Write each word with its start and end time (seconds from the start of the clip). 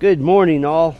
Good 0.00 0.20
morning, 0.20 0.64
all. 0.64 0.96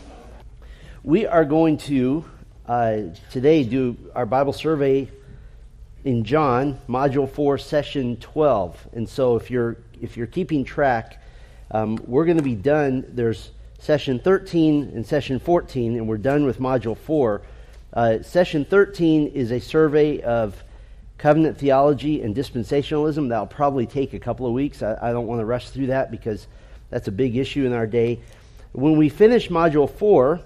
We 1.03 1.25
are 1.25 1.45
going 1.45 1.77
to 1.77 2.25
uh, 2.67 2.97
today 3.31 3.63
do 3.63 3.95
our 4.13 4.25
Bible 4.25 4.51
survey 4.51 5.09
in 6.03 6.25
John, 6.25 6.81
Module 6.89 7.29
Four, 7.29 7.59
Session 7.59 8.17
Twelve. 8.17 8.77
And 8.91 9.07
so, 9.07 9.37
if 9.37 9.49
you're 9.49 9.77
if 10.01 10.17
you're 10.17 10.27
keeping 10.27 10.65
track, 10.65 11.23
um, 11.71 11.97
we're 12.07 12.25
going 12.25 12.39
to 12.39 12.43
be 12.43 12.55
done. 12.55 13.05
There's 13.07 13.51
Session 13.79 14.19
13 14.19 14.91
and 14.93 15.07
Session 15.07 15.39
14, 15.39 15.95
and 15.95 16.05
we're 16.05 16.17
done 16.17 16.45
with 16.45 16.59
Module 16.59 16.97
Four. 16.97 17.43
Uh, 17.93 18.21
session 18.21 18.65
13 18.65 19.27
is 19.27 19.53
a 19.53 19.61
survey 19.61 20.19
of 20.19 20.61
covenant 21.17 21.57
theology 21.57 22.21
and 22.21 22.35
dispensationalism. 22.35 23.29
That'll 23.29 23.47
probably 23.47 23.87
take 23.87 24.13
a 24.13 24.19
couple 24.19 24.45
of 24.45 24.51
weeks. 24.51 24.83
I, 24.83 24.97
I 25.01 25.13
don't 25.13 25.25
want 25.25 25.39
to 25.39 25.45
rush 25.45 25.69
through 25.69 25.87
that 25.87 26.11
because 26.11 26.47
that's 26.89 27.07
a 27.07 27.13
big 27.13 27.37
issue 27.37 27.65
in 27.65 27.71
our 27.71 27.87
day. 27.87 28.19
When 28.71 28.97
we 28.97 29.09
finish 29.09 29.49
Module 29.49 29.89
4, 29.89 30.39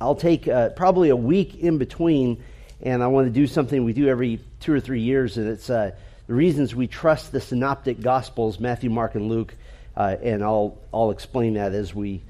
I'll 0.00 0.16
take 0.16 0.48
uh, 0.48 0.70
probably 0.70 1.10
a 1.10 1.16
week 1.16 1.54
in 1.54 1.78
between, 1.78 2.42
and 2.82 3.00
I 3.00 3.06
want 3.06 3.28
to 3.28 3.32
do 3.32 3.46
something 3.46 3.84
we 3.84 3.92
do 3.92 4.08
every 4.08 4.40
two 4.58 4.72
or 4.72 4.80
three 4.80 5.02
years, 5.02 5.36
and 5.36 5.48
it's 5.48 5.70
uh, 5.70 5.92
the 6.26 6.34
reasons 6.34 6.74
we 6.74 6.88
trust 6.88 7.30
the 7.30 7.40
synoptic 7.40 8.00
gospels, 8.00 8.58
Matthew, 8.58 8.90
Mark, 8.90 9.14
and 9.14 9.28
Luke, 9.28 9.54
uh, 9.96 10.16
and 10.20 10.42
I'll, 10.42 10.78
I'll 10.92 11.12
explain 11.12 11.54
that 11.54 11.74
as 11.74 11.94
we, 11.94 12.22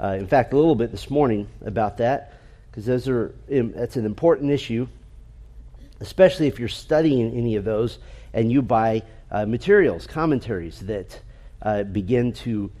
uh, 0.00 0.16
in 0.18 0.26
fact, 0.26 0.52
a 0.52 0.56
little 0.56 0.74
bit 0.74 0.90
this 0.90 1.08
morning 1.08 1.46
about 1.64 1.98
that, 1.98 2.32
because 2.70 2.86
those 2.86 3.08
are 3.08 3.32
that's 3.48 3.94
an 3.94 4.04
important 4.04 4.50
issue, 4.50 4.88
especially 6.00 6.48
if 6.48 6.58
you're 6.58 6.68
studying 6.68 7.36
any 7.36 7.54
of 7.54 7.64
those 7.64 7.98
and 8.32 8.50
you 8.50 8.62
buy 8.62 9.04
uh, 9.30 9.46
materials, 9.46 10.08
commentaries 10.08 10.80
that 10.80 11.20
uh, 11.62 11.84
begin 11.84 12.32
to 12.32 12.72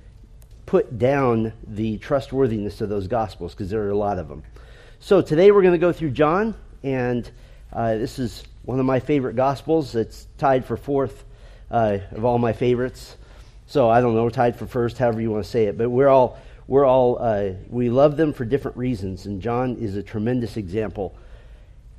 put 0.66 0.98
down 0.98 1.52
the 1.66 1.98
trustworthiness 1.98 2.80
of 2.80 2.88
those 2.88 3.06
gospels 3.06 3.52
because 3.52 3.70
there 3.70 3.82
are 3.82 3.90
a 3.90 3.96
lot 3.96 4.18
of 4.18 4.28
them. 4.28 4.42
So 5.00 5.20
today 5.20 5.50
we're 5.50 5.62
going 5.62 5.72
to 5.74 5.78
go 5.78 5.92
through 5.92 6.10
John, 6.10 6.54
and 6.82 7.30
uh, 7.72 7.96
this 7.96 8.18
is 8.18 8.44
one 8.64 8.80
of 8.80 8.86
my 8.86 9.00
favorite 9.00 9.36
gospels. 9.36 9.94
It's 9.94 10.26
tied 10.38 10.64
for 10.64 10.76
fourth 10.76 11.24
uh, 11.70 11.98
of 12.12 12.24
all 12.24 12.38
my 12.38 12.52
favorites. 12.52 13.16
So 13.66 13.88
I 13.88 14.00
don't 14.00 14.14
know, 14.14 14.28
tied 14.28 14.56
for 14.56 14.66
first, 14.66 14.98
however 14.98 15.20
you 15.20 15.30
want 15.30 15.44
to 15.44 15.50
say 15.50 15.64
it. 15.64 15.76
But 15.76 15.90
we're 15.90 16.08
all 16.08 16.38
we're 16.66 16.86
all 16.86 17.18
uh, 17.20 17.50
we 17.68 17.90
love 17.90 18.16
them 18.16 18.32
for 18.32 18.44
different 18.44 18.76
reasons, 18.76 19.26
and 19.26 19.42
John 19.42 19.76
is 19.76 19.96
a 19.96 20.02
tremendous 20.02 20.56
example 20.56 21.14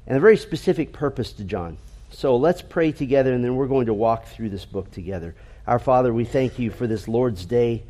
and 0.07 0.17
a 0.17 0.19
very 0.19 0.37
specific 0.37 0.93
purpose 0.93 1.33
to 1.33 1.43
John. 1.43 1.77
So 2.11 2.37
let's 2.37 2.61
pray 2.61 2.91
together, 2.91 3.33
and 3.33 3.43
then 3.43 3.55
we're 3.55 3.67
going 3.67 3.87
to 3.87 3.93
walk 3.93 4.27
through 4.27 4.49
this 4.49 4.65
book 4.65 4.91
together. 4.91 5.35
Our 5.67 5.79
Father, 5.79 6.13
we 6.13 6.25
thank 6.25 6.59
you 6.59 6.71
for 6.71 6.87
this 6.87 7.07
Lord's 7.07 7.45
Day 7.45 7.83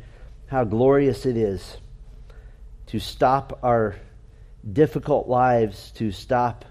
how 0.46 0.64
glorious 0.64 1.26
it 1.26 1.36
is 1.36 1.76
to 2.86 3.00
stop 3.00 3.58
our 3.62 3.96
difficult 4.72 5.28
lives, 5.28 5.90
to 5.92 6.12
stop 6.12 6.64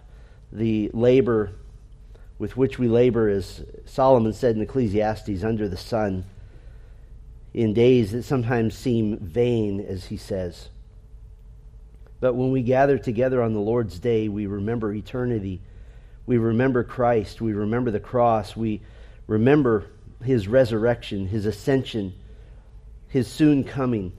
the 0.51 0.89
labor 0.93 1.51
with 2.37 2.55
which 2.57 2.79
we 2.79 2.87
labor, 2.87 3.29
as 3.29 3.63
Solomon 3.85 4.33
said 4.33 4.55
in 4.55 4.61
Ecclesiastes, 4.61 5.43
under 5.43 5.67
the 5.67 5.77
sun, 5.77 6.25
in 7.53 7.73
days 7.73 8.11
that 8.11 8.23
sometimes 8.23 8.77
seem 8.77 9.17
vain, 9.17 9.79
as 9.79 10.05
he 10.05 10.17
says. 10.17 10.69
But 12.19 12.35
when 12.35 12.51
we 12.51 12.61
gather 12.61 12.97
together 12.97 13.41
on 13.41 13.53
the 13.53 13.59
Lord's 13.59 13.99
day, 13.99 14.27
we 14.27 14.47
remember 14.47 14.93
eternity. 14.93 15.61
We 16.25 16.37
remember 16.37 16.83
Christ. 16.83 17.41
We 17.41 17.53
remember 17.53 17.91
the 17.91 17.99
cross. 17.99 18.55
We 18.55 18.81
remember 19.27 19.85
his 20.23 20.47
resurrection, 20.47 21.27
his 21.27 21.45
ascension 21.45 22.13
his 23.15 23.29
soon 23.29 23.63
coming. 23.63 24.11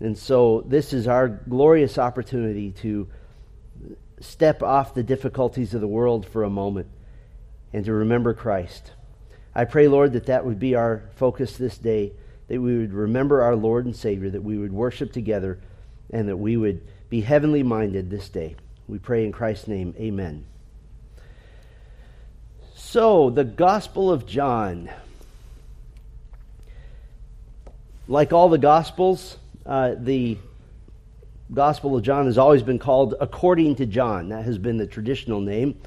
And 0.00 0.16
so, 0.16 0.64
this 0.66 0.94
is 0.94 1.06
our 1.06 1.28
glorious 1.28 1.98
opportunity 1.98 2.70
to 2.80 3.08
step 4.20 4.62
off 4.62 4.94
the 4.94 5.02
difficulties 5.02 5.74
of 5.74 5.82
the 5.82 5.86
world 5.86 6.24
for 6.24 6.42
a 6.42 6.48
moment 6.48 6.86
and 7.74 7.84
to 7.84 7.92
remember 7.92 8.32
Christ. 8.32 8.92
I 9.54 9.66
pray, 9.66 9.86
Lord, 9.86 10.14
that 10.14 10.26
that 10.26 10.46
would 10.46 10.58
be 10.58 10.74
our 10.74 11.02
focus 11.16 11.58
this 11.58 11.76
day, 11.76 12.14
that 12.48 12.58
we 12.58 12.78
would 12.78 12.94
remember 12.94 13.42
our 13.42 13.54
Lord 13.54 13.84
and 13.84 13.94
Savior, 13.94 14.30
that 14.30 14.42
we 14.42 14.56
would 14.56 14.72
worship 14.72 15.12
together, 15.12 15.58
and 16.10 16.26
that 16.30 16.38
we 16.38 16.56
would 16.56 16.80
be 17.10 17.20
heavenly 17.20 17.62
minded 17.62 18.08
this 18.08 18.30
day. 18.30 18.56
We 18.88 18.98
pray 18.98 19.26
in 19.26 19.32
Christ's 19.32 19.68
name. 19.68 19.94
Amen. 19.98 20.46
So, 22.74 23.28
the 23.28 23.44
Gospel 23.44 24.10
of 24.10 24.24
John 24.24 24.88
like 28.08 28.32
all 28.32 28.48
the 28.48 28.58
Gospels, 28.58 29.36
uh, 29.64 29.94
the 29.98 30.38
Gospel 31.52 31.96
of 31.96 32.02
John 32.02 32.26
has 32.26 32.38
always 32.38 32.62
been 32.62 32.78
called 32.78 33.14
according 33.20 33.76
to 33.76 33.86
John. 33.86 34.28
That 34.28 34.44
has 34.44 34.58
been 34.58 34.76
the 34.76 34.86
traditional 34.86 35.40
name. 35.40 35.80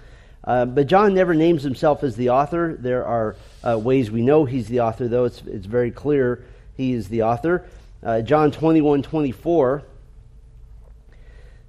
Uh, 0.44 0.66
but 0.66 0.88
John 0.88 1.14
never 1.14 1.34
names 1.34 1.64
himself 1.64 2.04
as 2.04 2.16
the 2.16 2.30
author. 2.30 2.78
There 2.80 3.06
are 3.06 3.36
uh, 3.66 3.78
ways 3.78 4.10
we 4.10 4.22
know 4.22 4.46
he's 4.46 4.68
the 4.68 4.82
author, 4.82 5.08
though 5.08 5.26
it's, 5.26 5.42
it's 5.46 5.66
very 5.66 5.92
clear 5.92 6.46
he 6.76 6.94
is 6.94 7.10
the 7.10 7.24
author. 7.24 7.66
Uh, 8.02 8.22
John 8.22 8.52
21 8.52 9.04
24 9.04 9.84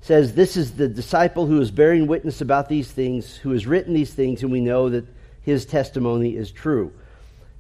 says, 0.01 0.35
This 0.35 0.57
is 0.57 0.73
the 0.73 0.89
disciple 0.89 1.47
who 1.47 1.61
is 1.61 1.71
bearing 1.71 2.07
witness 2.07 2.41
about 2.41 2.69
these 2.69 2.91
things, 2.91 3.37
who 3.37 3.51
has 3.51 3.67
written 3.67 3.93
these 3.93 4.15
things, 4.15 4.43
and 4.43 4.53
we 4.53 4.61
know 4.61 4.89
that 4.89 5.05
his 5.43 5.67
testimony 5.67 6.37
is 6.37 6.51
true. 6.51 6.93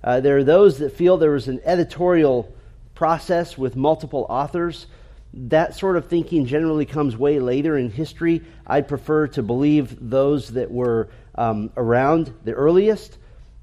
Uh, 0.03 0.21
there 0.21 0.39
are 0.39 0.45
those 0.45 0.78
that 0.78 0.97
feel 0.97 1.17
there 1.17 1.33
was 1.33 1.49
an 1.49 1.61
editorial 1.65 2.53
process 3.00 3.56
with 3.56 3.77
multiple 3.77 4.27
authors. 4.28 4.87
That 5.33 5.75
sort 5.75 5.97
of 5.97 6.09
thinking 6.09 6.44
generally 6.44 6.84
comes 6.84 7.16
way 7.16 7.41
later 7.41 7.78
in 7.78 7.91
history. 7.91 8.43
I 8.66 8.83
prefer 8.83 9.28
to 9.28 9.43
believe 9.43 9.97
those 9.99 10.50
that 10.50 10.71
were 10.71 11.09
um, 11.34 11.71
around 11.78 12.31
the 12.44 12.53
earliest. 12.53 13.16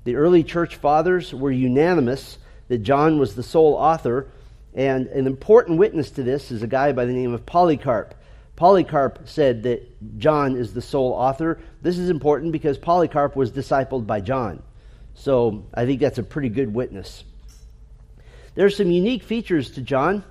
The 0.06 0.16
early 0.16 0.44
church 0.44 0.78
fathers 0.78 1.36
were 1.36 1.52
unanimous 1.52 2.40
that 2.68 2.80
John 2.80 3.20
was 3.20 3.36
the 3.36 3.44
sole 3.44 3.76
author. 3.76 4.32
And 4.74 5.06
an 5.06 5.28
important 5.28 5.78
witness 5.78 6.10
to 6.12 6.24
this 6.24 6.50
is 6.50 6.64
a 6.64 6.68
guy 6.68 6.92
by 6.94 7.06
the 7.06 7.14
name 7.14 7.36
of 7.36 7.46
Polycarp. 7.46 8.16
Polycarp 8.56 9.30
said 9.30 9.62
that 9.64 10.18
John 10.18 10.56
is 10.56 10.74
the 10.74 10.82
sole 10.82 11.14
author. 11.14 11.60
This 11.84 12.00
is 12.00 12.10
important 12.10 12.54
because 12.54 12.80
Polycarp 12.80 13.36
was 13.36 13.52
discipled 13.52 14.08
by 14.08 14.20
John. 14.20 14.64
So 15.14 15.68
I 15.76 15.86
think 15.86 16.00
that's 16.02 16.18
a 16.18 16.24
pretty 16.24 16.50
good 16.50 16.74
witness. 16.74 17.24
There 18.58 18.66
are 18.66 18.72
some 18.72 18.90
unique 18.90 19.22
features 19.22 19.70
to 19.74 19.82
John. 19.82 20.24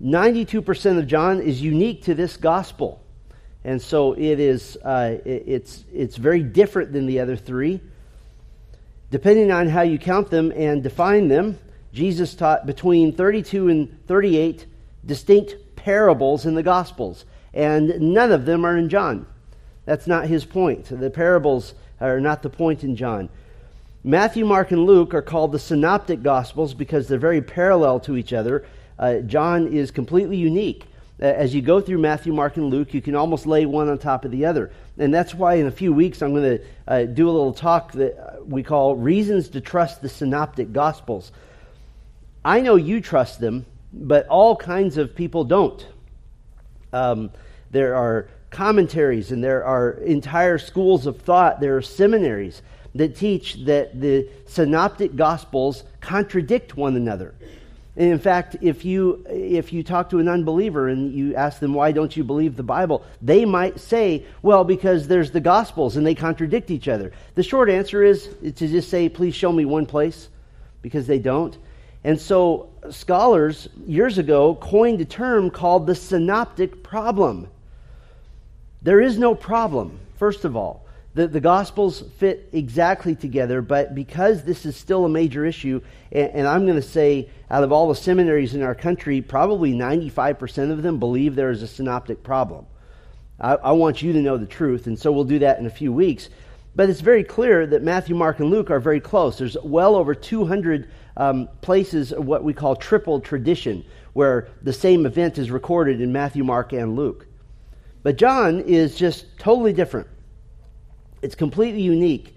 92% 0.00 0.98
of 0.98 1.08
John 1.08 1.40
is 1.40 1.60
unique 1.60 2.04
to 2.04 2.14
this 2.14 2.36
gospel. 2.36 3.02
And 3.64 3.82
so 3.82 4.12
it 4.12 4.38
is, 4.38 4.76
uh, 4.84 5.18
it's, 5.24 5.84
it's 5.92 6.16
very 6.16 6.44
different 6.44 6.92
than 6.92 7.06
the 7.06 7.18
other 7.18 7.34
three. 7.34 7.80
Depending 9.10 9.50
on 9.50 9.66
how 9.66 9.82
you 9.82 9.98
count 9.98 10.30
them 10.30 10.52
and 10.54 10.80
define 10.80 11.26
them, 11.26 11.58
Jesus 11.92 12.36
taught 12.36 12.66
between 12.66 13.16
32 13.16 13.66
and 13.66 14.06
38 14.06 14.64
distinct 15.04 15.56
parables 15.74 16.46
in 16.46 16.54
the 16.54 16.62
Gospels, 16.62 17.24
and 17.52 18.00
none 18.00 18.30
of 18.30 18.44
them 18.44 18.64
are 18.64 18.76
in 18.76 18.88
John. 18.88 19.26
That's 19.86 20.06
not 20.06 20.28
his 20.28 20.44
point. 20.44 20.84
The 20.84 21.10
parables 21.10 21.74
are 22.00 22.20
not 22.20 22.42
the 22.42 22.50
point 22.50 22.84
in 22.84 22.94
John. 22.94 23.28
Matthew, 24.04 24.44
Mark, 24.44 24.70
and 24.70 24.86
Luke 24.86 25.12
are 25.12 25.22
called 25.22 25.50
the 25.50 25.58
synoptic 25.58 26.22
gospels 26.22 26.72
because 26.72 27.08
they're 27.08 27.18
very 27.18 27.42
parallel 27.42 27.98
to 28.00 28.16
each 28.16 28.32
other. 28.32 28.64
Uh, 28.96 29.18
John 29.18 29.66
is 29.66 29.90
completely 29.90 30.36
unique. 30.36 30.84
As 31.18 31.52
you 31.52 31.62
go 31.62 31.80
through 31.80 31.98
Matthew, 31.98 32.32
Mark, 32.32 32.56
and 32.56 32.66
Luke, 32.66 32.94
you 32.94 33.02
can 33.02 33.16
almost 33.16 33.44
lay 33.44 33.66
one 33.66 33.88
on 33.88 33.98
top 33.98 34.24
of 34.24 34.30
the 34.30 34.44
other. 34.44 34.70
And 34.98 35.12
that's 35.12 35.34
why 35.34 35.54
in 35.54 35.66
a 35.66 35.72
few 35.72 35.92
weeks 35.92 36.22
I'm 36.22 36.32
going 36.32 36.58
to 36.58 36.64
uh, 36.86 37.04
do 37.06 37.28
a 37.28 37.32
little 37.32 37.52
talk 37.52 37.90
that 37.92 38.46
we 38.46 38.62
call 38.62 38.94
Reasons 38.94 39.48
to 39.48 39.60
Trust 39.60 40.00
the 40.00 40.08
Synoptic 40.08 40.72
Gospels. 40.72 41.32
I 42.44 42.60
know 42.60 42.76
you 42.76 43.00
trust 43.00 43.40
them, 43.40 43.66
but 43.92 44.28
all 44.28 44.54
kinds 44.54 44.96
of 44.96 45.16
people 45.16 45.42
don't. 45.42 45.84
Um, 46.92 47.30
there 47.72 47.96
are 47.96 48.28
commentaries 48.50 49.32
and 49.32 49.42
there 49.42 49.64
are 49.64 49.90
entire 49.90 50.58
schools 50.58 51.06
of 51.06 51.20
thought, 51.20 51.60
there 51.60 51.76
are 51.76 51.82
seminaries 51.82 52.62
that 52.94 53.16
teach 53.16 53.54
that 53.66 54.00
the 54.00 54.28
synoptic 54.46 55.16
gospels 55.16 55.84
contradict 56.00 56.76
one 56.76 56.96
another. 56.96 57.34
And 57.96 58.12
in 58.12 58.18
fact, 58.20 58.56
if 58.60 58.84
you, 58.84 59.24
if 59.28 59.72
you 59.72 59.82
talk 59.82 60.10
to 60.10 60.20
an 60.20 60.28
unbeliever 60.28 60.88
and 60.88 61.12
you 61.12 61.34
ask 61.34 61.58
them, 61.58 61.74
why 61.74 61.90
don't 61.90 62.16
you 62.16 62.22
believe 62.22 62.54
the 62.54 62.62
Bible? 62.62 63.04
They 63.20 63.44
might 63.44 63.80
say, 63.80 64.24
well, 64.40 64.62
because 64.62 65.08
there's 65.08 65.32
the 65.32 65.40
gospels 65.40 65.96
and 65.96 66.06
they 66.06 66.14
contradict 66.14 66.70
each 66.70 66.86
other. 66.86 67.12
The 67.34 67.42
short 67.42 67.68
answer 67.68 68.04
is 68.04 68.28
to 68.42 68.52
just 68.52 68.88
say, 68.88 69.08
please 69.08 69.34
show 69.34 69.50
me 69.50 69.64
one 69.64 69.84
place, 69.84 70.28
because 70.80 71.08
they 71.08 71.18
don't. 71.18 71.58
And 72.04 72.20
so 72.20 72.70
scholars 72.90 73.68
years 73.84 74.18
ago 74.18 74.54
coined 74.54 75.00
a 75.00 75.04
term 75.04 75.50
called 75.50 75.88
the 75.88 75.96
synoptic 75.96 76.84
problem. 76.84 77.48
There 78.80 79.00
is 79.00 79.18
no 79.18 79.34
problem, 79.34 79.98
first 80.18 80.44
of 80.44 80.56
all. 80.56 80.86
The, 81.18 81.26
the 81.26 81.40
Gospels 81.40 82.04
fit 82.18 82.48
exactly 82.52 83.16
together, 83.16 83.60
but 83.60 83.92
because 83.92 84.44
this 84.44 84.64
is 84.64 84.76
still 84.76 85.04
a 85.04 85.08
major 85.08 85.44
issue, 85.44 85.80
and, 86.12 86.30
and 86.30 86.46
I'm 86.46 86.64
going 86.64 86.80
to 86.80 86.88
say 86.88 87.28
out 87.50 87.64
of 87.64 87.72
all 87.72 87.88
the 87.88 87.96
seminaries 87.96 88.54
in 88.54 88.62
our 88.62 88.76
country, 88.76 89.20
probably 89.20 89.72
95% 89.72 90.70
of 90.70 90.84
them 90.84 91.00
believe 91.00 91.34
there 91.34 91.50
is 91.50 91.60
a 91.60 91.66
synoptic 91.66 92.22
problem. 92.22 92.66
I, 93.40 93.54
I 93.54 93.72
want 93.72 94.00
you 94.00 94.12
to 94.12 94.20
know 94.20 94.36
the 94.36 94.46
truth, 94.46 94.86
and 94.86 94.96
so 94.96 95.10
we'll 95.10 95.24
do 95.24 95.40
that 95.40 95.58
in 95.58 95.66
a 95.66 95.70
few 95.70 95.92
weeks. 95.92 96.28
But 96.76 96.88
it's 96.88 97.00
very 97.00 97.24
clear 97.24 97.66
that 97.66 97.82
Matthew, 97.82 98.14
Mark, 98.14 98.38
and 98.38 98.48
Luke 98.48 98.70
are 98.70 98.78
very 98.78 99.00
close. 99.00 99.38
There's 99.38 99.56
well 99.64 99.96
over 99.96 100.14
200 100.14 100.88
um, 101.16 101.48
places 101.62 102.12
of 102.12 102.26
what 102.26 102.44
we 102.44 102.54
call 102.54 102.76
triple 102.76 103.18
tradition, 103.18 103.84
where 104.12 104.50
the 104.62 104.72
same 104.72 105.04
event 105.04 105.36
is 105.36 105.50
recorded 105.50 106.00
in 106.00 106.12
Matthew, 106.12 106.44
Mark, 106.44 106.72
and 106.72 106.94
Luke. 106.94 107.26
But 108.04 108.18
John 108.18 108.60
is 108.60 108.94
just 108.94 109.36
totally 109.36 109.72
different. 109.72 110.06
It's 111.22 111.34
completely 111.34 111.82
unique. 111.82 112.36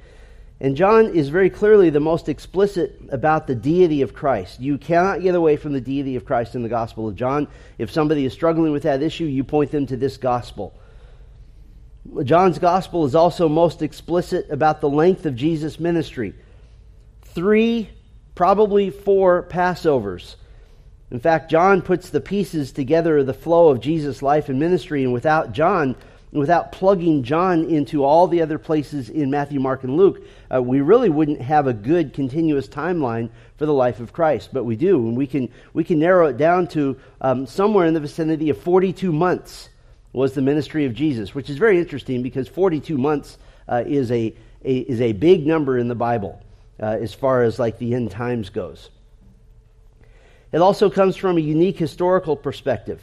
And 0.59 0.75
John 0.75 1.07
is 1.15 1.29
very 1.29 1.49
clearly 1.49 1.89
the 1.89 1.99
most 1.99 2.29
explicit 2.29 3.01
about 3.09 3.47
the 3.47 3.55
deity 3.55 4.03
of 4.03 4.13
Christ. 4.13 4.59
You 4.59 4.77
cannot 4.77 5.23
get 5.23 5.33
away 5.33 5.55
from 5.57 5.73
the 5.73 5.81
deity 5.81 6.15
of 6.15 6.25
Christ 6.25 6.53
in 6.53 6.61
the 6.61 6.69
Gospel 6.69 7.07
of 7.07 7.15
John. 7.15 7.47
If 7.79 7.89
somebody 7.89 8.25
is 8.25 8.33
struggling 8.33 8.71
with 8.71 8.83
that 8.83 9.01
issue, 9.01 9.25
you 9.25 9.43
point 9.43 9.71
them 9.71 9.87
to 9.87 9.97
this 9.97 10.17
Gospel. 10.17 10.79
John's 12.23 12.59
Gospel 12.59 13.05
is 13.05 13.15
also 13.15 13.49
most 13.49 13.81
explicit 13.81 14.51
about 14.51 14.81
the 14.81 14.89
length 14.89 15.25
of 15.25 15.35
Jesus' 15.35 15.79
ministry. 15.79 16.35
Three, 17.23 17.89
probably 18.35 18.91
four 18.91 19.43
Passovers. 19.43 20.35
In 21.09 21.19
fact, 21.19 21.49
John 21.49 21.81
puts 21.81 22.09
the 22.09 22.21
pieces 22.21 22.71
together 22.71 23.17
of 23.17 23.25
the 23.25 23.33
flow 23.33 23.69
of 23.69 23.81
Jesus' 23.81 24.21
life 24.21 24.47
and 24.47 24.59
ministry, 24.59 25.03
and 25.03 25.11
without 25.11 25.51
John, 25.53 25.95
without 26.31 26.71
plugging 26.71 27.23
John 27.23 27.65
into 27.65 28.03
all 28.03 28.27
the 28.27 28.41
other 28.41 28.57
places 28.57 29.09
in 29.09 29.29
Matthew, 29.29 29.59
Mark, 29.59 29.83
and 29.83 29.97
Luke, 29.97 30.23
uh, 30.53 30.61
we 30.61 30.81
really 30.81 31.09
wouldn't 31.09 31.41
have 31.41 31.67
a 31.67 31.73
good 31.73 32.13
continuous 32.13 32.67
timeline 32.67 33.29
for 33.57 33.65
the 33.65 33.73
life 33.73 33.99
of 33.99 34.13
Christ. 34.13 34.49
But 34.53 34.63
we 34.63 34.75
do, 34.75 34.97
and 35.07 35.17
we 35.17 35.27
can 35.27 35.49
we 35.73 35.83
can 35.83 35.99
narrow 35.99 36.27
it 36.27 36.37
down 36.37 36.67
to 36.69 36.97
um, 37.19 37.45
somewhere 37.45 37.85
in 37.85 37.93
the 37.93 37.99
vicinity 37.99 38.49
of 38.49 38.57
42 38.61 39.11
months 39.11 39.69
was 40.13 40.33
the 40.33 40.41
ministry 40.41 40.85
of 40.85 40.93
Jesus, 40.93 41.33
which 41.33 41.49
is 41.49 41.57
very 41.57 41.79
interesting 41.79 42.21
because 42.21 42.47
42 42.47 42.97
months 42.97 43.37
uh, 43.67 43.83
is 43.85 44.11
a, 44.11 44.33
a, 44.65 44.77
is 44.77 44.99
a 44.99 45.13
big 45.13 45.47
number 45.47 45.77
in 45.77 45.87
the 45.87 45.95
Bible 45.95 46.41
uh, 46.81 46.85
as 46.85 47.13
far 47.13 47.43
as 47.43 47.59
like 47.59 47.77
the 47.77 47.93
end 47.93 48.11
times 48.11 48.49
goes. 48.49 48.89
It 50.51 50.57
also 50.57 50.89
comes 50.89 51.15
from 51.15 51.37
a 51.37 51.41
unique 51.41 51.77
historical 51.77 52.35
perspective, 52.35 53.01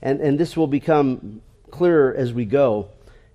and, 0.00 0.20
and 0.20 0.36
this 0.38 0.56
will 0.56 0.66
become 0.66 1.42
clearer 1.72 2.14
as 2.14 2.32
we 2.32 2.44
go 2.44 2.88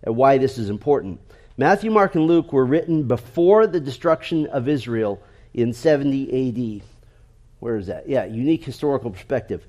at 0.04 0.16
why 0.16 0.38
this 0.38 0.58
is 0.58 0.70
important. 0.70 1.20
Matthew, 1.58 1.92
Mark, 1.92 2.16
and 2.16 2.26
Luke 2.26 2.54
were 2.54 2.66
written 2.66 3.04
before 3.04 3.68
the 3.68 3.80
destruction 3.82 4.48
of 4.48 4.70
Israel 4.70 5.22
in 5.54 5.74
70 5.74 6.80
AD. 6.80 6.88
Where 7.60 7.76
is 7.76 7.88
that? 7.88 8.08
Yeah, 8.08 8.24
unique 8.26 8.64
historical 8.64 9.12
perspective 9.12 9.68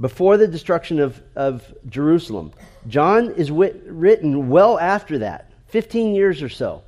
before 0.00 0.36
the 0.36 0.46
destruction 0.46 1.00
of, 1.00 1.20
of 1.34 1.74
Jerusalem. 1.88 2.52
John 2.86 3.30
is 3.32 3.50
wit- 3.50 3.82
written 3.86 4.48
well 4.48 4.78
after 4.78 5.18
that, 5.18 5.50
15 5.68 6.14
years 6.14 6.42
or 6.42 6.48
so, 6.48 6.82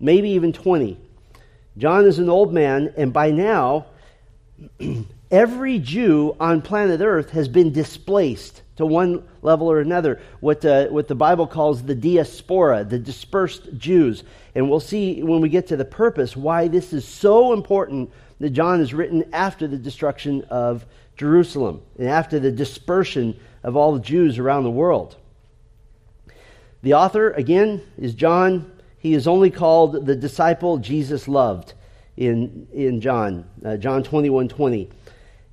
maybe 0.00 0.30
even 0.30 0.52
20. 0.52 0.98
John 1.76 2.04
is 2.04 2.18
an 2.18 2.28
old 2.28 2.52
man, 2.52 2.92
and 2.96 3.12
by 3.12 3.30
now, 3.30 3.86
every 5.30 5.78
Jew 5.78 6.36
on 6.40 6.62
planet 6.62 7.00
Earth 7.00 7.30
has 7.30 7.48
been 7.48 7.72
displaced 7.72 8.62
to 8.76 8.86
one 8.86 9.24
level 9.42 9.70
or 9.70 9.80
another, 9.80 10.20
what, 10.40 10.64
uh, 10.64 10.86
what 10.86 11.08
the 11.08 11.14
Bible 11.14 11.46
calls 11.46 11.82
the 11.82 11.94
diaspora, 11.94 12.84
the 12.84 12.98
dispersed 12.98 13.76
Jews. 13.76 14.22
And 14.54 14.70
we'll 14.70 14.80
see 14.80 15.22
when 15.22 15.40
we 15.40 15.48
get 15.48 15.66
to 15.68 15.76
the 15.76 15.84
purpose 15.84 16.36
why 16.36 16.68
this 16.68 16.92
is 16.92 17.04
so 17.04 17.52
important 17.52 18.12
that 18.38 18.50
John 18.50 18.80
is 18.80 18.94
written 18.94 19.24
after 19.32 19.66
the 19.66 19.76
destruction 19.76 20.44
of 20.44 20.86
Jerusalem 21.16 21.82
and 21.98 22.08
after 22.08 22.38
the 22.38 22.52
dispersion 22.52 23.38
of 23.64 23.76
all 23.76 23.92
the 23.92 24.00
Jews 24.00 24.38
around 24.38 24.62
the 24.62 24.70
world. 24.70 25.16
The 26.82 26.94
author, 26.94 27.32
again, 27.32 27.82
is 27.98 28.14
John. 28.14 28.70
He 28.98 29.14
is 29.14 29.26
only 29.26 29.50
called 29.50 30.06
the 30.06 30.14
disciple 30.14 30.78
Jesus 30.78 31.26
loved 31.26 31.74
in, 32.16 32.68
in 32.72 33.00
John, 33.00 33.44
uh, 33.64 33.76
John 33.76 34.04
21 34.04 34.48
20. 34.48 34.88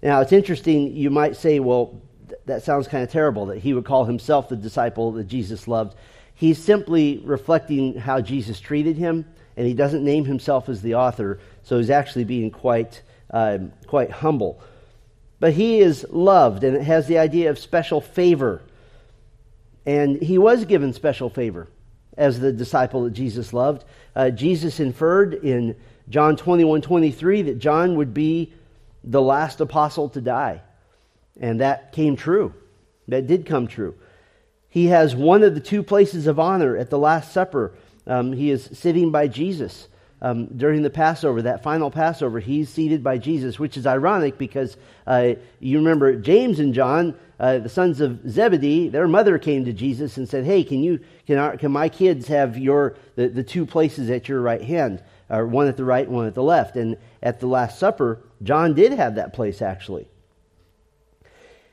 Now, 0.05 0.21
it's 0.21 0.31
interesting, 0.31 0.95
you 0.95 1.09
might 1.09 1.35
say, 1.35 1.59
well, 1.59 1.99
th- 2.27 2.39
that 2.45 2.61
sounds 2.61 2.87
kind 2.87 3.03
of 3.03 3.09
terrible 3.09 3.47
that 3.47 3.57
he 3.57 3.73
would 3.73 3.85
call 3.85 4.05
himself 4.05 4.49
the 4.49 4.55
disciple 4.55 5.13
that 5.13 5.23
Jesus 5.23 5.67
loved. 5.67 5.97
He's 6.35 6.63
simply 6.63 7.23
reflecting 7.25 7.95
how 7.97 8.21
Jesus 8.21 8.59
treated 8.59 8.97
him, 8.97 9.25
and 9.57 9.65
he 9.65 9.73
doesn't 9.73 10.03
name 10.03 10.25
himself 10.25 10.69
as 10.69 10.83
the 10.83 10.93
author, 10.93 11.39
so 11.63 11.79
he's 11.79 11.89
actually 11.89 12.23
being 12.23 12.51
quite, 12.51 13.01
uh, 13.31 13.57
quite 13.87 14.11
humble. 14.11 14.61
But 15.39 15.53
he 15.53 15.79
is 15.79 16.05
loved, 16.11 16.63
and 16.63 16.77
it 16.77 16.83
has 16.83 17.07
the 17.07 17.17
idea 17.17 17.49
of 17.49 17.57
special 17.57 17.99
favor. 17.99 18.61
And 19.87 20.21
he 20.21 20.37
was 20.37 20.65
given 20.65 20.93
special 20.93 21.31
favor 21.31 21.67
as 22.15 22.39
the 22.39 22.53
disciple 22.53 23.05
that 23.05 23.13
Jesus 23.13 23.53
loved. 23.53 23.83
Uh, 24.15 24.29
Jesus 24.29 24.79
inferred 24.79 25.33
in 25.33 25.75
John 26.09 26.37
21 26.37 26.83
23 26.83 27.41
that 27.41 27.57
John 27.57 27.95
would 27.95 28.13
be 28.13 28.53
the 29.05 29.21
last 29.21 29.61
apostle 29.61 30.09
to 30.09 30.21
die. 30.21 30.61
And 31.39 31.61
that 31.61 31.93
came 31.93 32.15
true. 32.15 32.53
That 33.07 33.27
did 33.27 33.45
come 33.45 33.67
true. 33.67 33.95
He 34.69 34.87
has 34.87 35.15
one 35.15 35.43
of 35.43 35.53
the 35.53 35.61
two 35.61 35.83
places 35.83 36.27
of 36.27 36.39
honor 36.39 36.75
at 36.75 36.89
the 36.89 36.99
Last 36.99 37.31
Supper. 37.31 37.73
Um, 38.07 38.33
he 38.33 38.51
is 38.51 38.69
sitting 38.73 39.11
by 39.11 39.27
Jesus 39.27 39.87
um, 40.21 40.47
during 40.47 40.81
the 40.81 40.89
Passover, 40.89 41.43
that 41.43 41.61
final 41.61 41.91
Passover, 41.91 42.39
he's 42.39 42.69
seated 42.69 43.03
by 43.03 43.17
Jesus, 43.17 43.59
which 43.59 43.77
is 43.77 43.85
ironic 43.85 44.37
because 44.37 44.75
uh, 45.05 45.33
you 45.59 45.77
remember 45.77 46.15
James 46.15 46.59
and 46.59 46.73
John, 46.73 47.15
uh, 47.39 47.59
the 47.59 47.69
sons 47.69 48.01
of 48.01 48.27
Zebedee, 48.29 48.89
their 48.89 49.07
mother 49.07 49.37
came 49.37 49.65
to 49.65 49.73
Jesus 49.73 50.17
and 50.17 50.27
said, 50.27 50.45
"Hey, 50.45 50.63
can 50.63 50.81
you 50.81 50.99
can, 51.27 51.37
our, 51.37 51.57
can 51.57 51.71
my 51.71 51.89
kids 51.89 52.27
have 52.27 52.57
your 52.57 52.95
the, 53.15 53.27
the 53.27 53.43
two 53.43 53.65
places 53.65 54.09
at 54.09 54.27
your 54.29 54.41
right 54.41 54.61
hand, 54.61 55.03
or 55.29 55.45
one 55.45 55.67
at 55.67 55.77
the 55.77 55.83
right, 55.83 56.09
one 56.09 56.27
at 56.27 56.33
the 56.33 56.43
left?" 56.43 56.75
And 56.75 56.97
at 57.21 57.39
the 57.41 57.47
Last 57.47 57.77
Supper, 57.77 58.21
John 58.45 58.73
did 58.73 58.93
have 58.93 59.15
that 59.15 59.33
place 59.33 59.61
actually. 59.61 60.07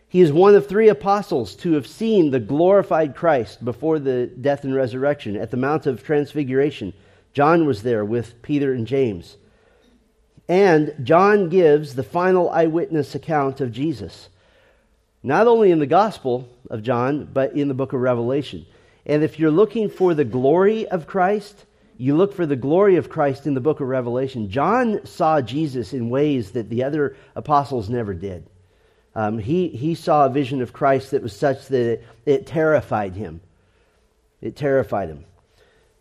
He 0.08 0.20
is 0.20 0.32
one 0.32 0.54
of 0.54 0.66
three 0.66 0.88
apostles 0.88 1.54
to 1.56 1.72
have 1.72 1.86
seen 1.86 2.30
the 2.30 2.40
glorified 2.40 3.14
Christ 3.14 3.64
before 3.64 3.98
the 3.98 4.26
death 4.26 4.64
and 4.64 4.74
resurrection 4.74 5.36
at 5.36 5.50
the 5.50 5.56
Mount 5.56 5.86
of 5.86 6.04
Transfiguration. 6.04 6.92
John 7.32 7.64
was 7.64 7.82
there 7.82 8.04
with 8.04 8.42
Peter 8.42 8.74
and 8.74 8.86
James. 8.86 9.38
And 10.48 10.94
John 11.02 11.48
gives 11.48 11.94
the 11.94 12.02
final 12.02 12.50
eyewitness 12.50 13.14
account 13.14 13.62
of 13.62 13.72
Jesus, 13.72 14.28
not 15.22 15.46
only 15.46 15.70
in 15.70 15.78
the 15.78 15.86
Gospel 15.86 16.46
of 16.68 16.82
John, 16.82 17.26
but 17.32 17.54
in 17.54 17.68
the 17.68 17.74
book 17.74 17.94
of 17.94 18.00
Revelation. 18.00 18.66
And 19.06 19.24
if 19.24 19.38
you're 19.38 19.50
looking 19.50 19.88
for 19.88 20.12
the 20.12 20.26
glory 20.26 20.86
of 20.86 21.06
Christ, 21.06 21.64
you 22.02 22.16
look 22.16 22.34
for 22.34 22.46
the 22.46 22.56
glory 22.56 22.96
of 22.96 23.08
Christ 23.08 23.46
in 23.46 23.54
the 23.54 23.60
book 23.60 23.78
of 23.78 23.86
Revelation. 23.86 24.50
John 24.50 25.06
saw 25.06 25.40
Jesus 25.40 25.92
in 25.92 26.10
ways 26.10 26.50
that 26.50 26.68
the 26.68 26.82
other 26.82 27.14
apostles 27.36 27.88
never 27.88 28.12
did. 28.12 28.50
Um, 29.14 29.38
he, 29.38 29.68
he 29.68 29.94
saw 29.94 30.26
a 30.26 30.28
vision 30.28 30.62
of 30.62 30.72
Christ 30.72 31.12
that 31.12 31.22
was 31.22 31.32
such 31.32 31.68
that 31.68 31.92
it, 31.92 32.04
it 32.26 32.46
terrified 32.48 33.14
him. 33.14 33.40
It 34.40 34.56
terrified 34.56 35.10
him. 35.10 35.24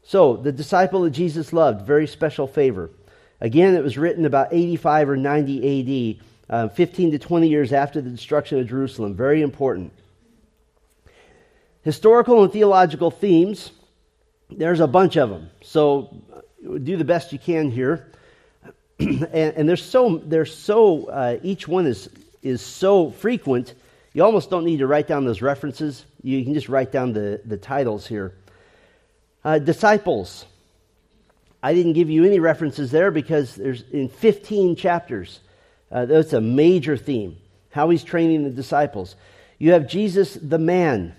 So, 0.02 0.38
the 0.38 0.52
disciple 0.52 1.04
that 1.04 1.12
Jesus 1.12 1.54
loved, 1.54 1.86
very 1.86 2.08
special 2.08 2.48
favor. 2.48 2.90
Again, 3.40 3.76
it 3.76 3.84
was 3.84 3.96
written 3.96 4.26
about 4.26 4.48
85 4.52 5.10
or 5.12 5.18
90 5.18 6.18
AD, 6.18 6.26
uh, 6.50 6.70
15 6.70 7.12
to 7.12 7.20
20 7.20 7.48
years 7.48 7.72
after 7.72 8.02
the 8.02 8.10
destruction 8.10 8.58
of 8.60 8.68
Jerusalem. 8.68 9.14
Very 9.14 9.44
important. 9.44 9.94
Historical 11.84 12.44
and 12.44 12.52
theological 12.52 13.12
themes, 13.12 13.72
there's 14.52 14.80
a 14.80 14.88
bunch 14.88 15.18
of 15.18 15.30
them. 15.30 15.50
So, 15.62 16.16
do 16.62 16.98
the 16.98 17.06
best 17.06 17.34
you 17.34 17.40
can 17.40 17.72
here. 17.72 18.12
and, 19.00 19.32
and 19.34 19.70
there's 19.70 19.84
so, 19.84 20.18
there's 20.18 20.56
so 20.56 21.06
uh, 21.06 21.40
each 21.42 21.68
one 21.68 21.88
is, 21.88 22.10
is 22.44 22.62
so 22.62 23.12
frequent, 23.12 23.74
you 24.14 24.24
almost 24.24 24.50
don't 24.50 24.66
need 24.66 24.78
to 24.78 24.88
write 24.88 25.08
down 25.08 25.26
those 25.26 25.42
references. 25.42 26.06
You 26.22 26.44
can 26.44 26.54
just 26.54 26.68
write 26.68 26.92
down 26.92 27.14
the, 27.14 27.42
the 27.46 27.58
titles 27.58 28.06
here. 28.06 28.34
Uh, 29.44 29.58
disciples. 29.58 30.46
I 31.64 31.74
didn't 31.74 31.94
give 31.94 32.10
you 32.10 32.26
any 32.26 32.40
references 32.40 32.92
there 32.92 33.12
because 33.12 33.56
there's 33.56 33.84
in 33.92 34.10
15 34.10 34.76
chapters. 34.76 35.40
Uh, 35.92 36.06
that's 36.06 36.34
a 36.34 36.42
major 36.42 36.98
theme. 36.98 37.38
How 37.70 37.90
he's 37.90 38.04
training 38.04 38.44
the 38.44 38.50
disciples. 38.50 39.16
You 39.60 39.72
have 39.72 39.88
Jesus 39.88 40.34
the 40.34 40.60
man. 40.60 41.16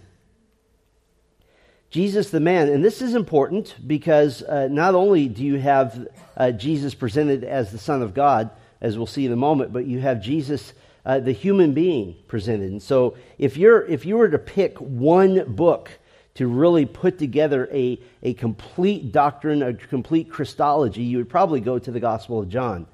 Jesus 1.92 2.30
the 2.30 2.40
man. 2.40 2.70
And 2.70 2.82
this 2.82 3.02
is 3.02 3.14
important 3.14 3.76
because 3.86 4.42
uh, 4.42 4.66
not 4.68 4.94
only 4.94 5.28
do 5.28 5.44
you 5.44 5.58
have 5.58 6.08
uh, 6.38 6.50
Jesus 6.50 6.94
presented 6.94 7.44
as 7.44 7.70
the 7.70 7.76
Son 7.76 8.00
of 8.00 8.14
God, 8.14 8.50
as 8.80 8.96
we'll 8.96 9.06
see 9.06 9.26
in 9.26 9.32
a 9.32 9.36
moment, 9.36 9.74
but 9.74 9.84
you 9.84 10.00
have 10.00 10.22
Jesus, 10.22 10.72
uh, 11.04 11.20
the 11.20 11.32
human 11.32 11.74
being, 11.74 12.16
presented. 12.28 12.70
And 12.70 12.82
so 12.82 13.18
if, 13.36 13.58
you're, 13.58 13.84
if 13.84 14.06
you 14.06 14.16
were 14.16 14.30
to 14.30 14.38
pick 14.38 14.78
one 14.78 15.44
book 15.52 15.90
to 16.36 16.46
really 16.46 16.86
put 16.86 17.18
together 17.18 17.68
a, 17.70 18.00
a 18.22 18.32
complete 18.32 19.12
doctrine, 19.12 19.62
a 19.62 19.74
complete 19.74 20.30
Christology, 20.30 21.02
you 21.02 21.18
would 21.18 21.28
probably 21.28 21.60
go 21.60 21.78
to 21.78 21.90
the 21.90 22.00
Gospel 22.00 22.40
of 22.40 22.48
John. 22.48 22.86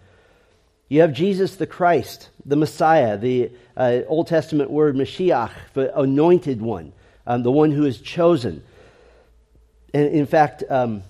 You 0.89 1.03
have 1.03 1.13
Jesus 1.13 1.55
the 1.55 1.69
Christ, 1.69 2.31
the 2.45 2.57
Messiah, 2.57 3.17
the 3.17 3.53
uh, 3.77 4.01
Old 4.09 4.27
Testament 4.27 4.73
word 4.73 4.97
Mashiach, 4.97 5.53
the 5.75 5.97
anointed 5.97 6.61
one, 6.61 6.93
um, 7.29 7.45
the 7.45 7.53
one 7.53 7.71
who 7.71 7.85
is 7.85 8.01
chosen. 8.01 8.65
And 9.95 10.09
in 10.09 10.27
fact, 10.27 10.65
um, 10.69 11.03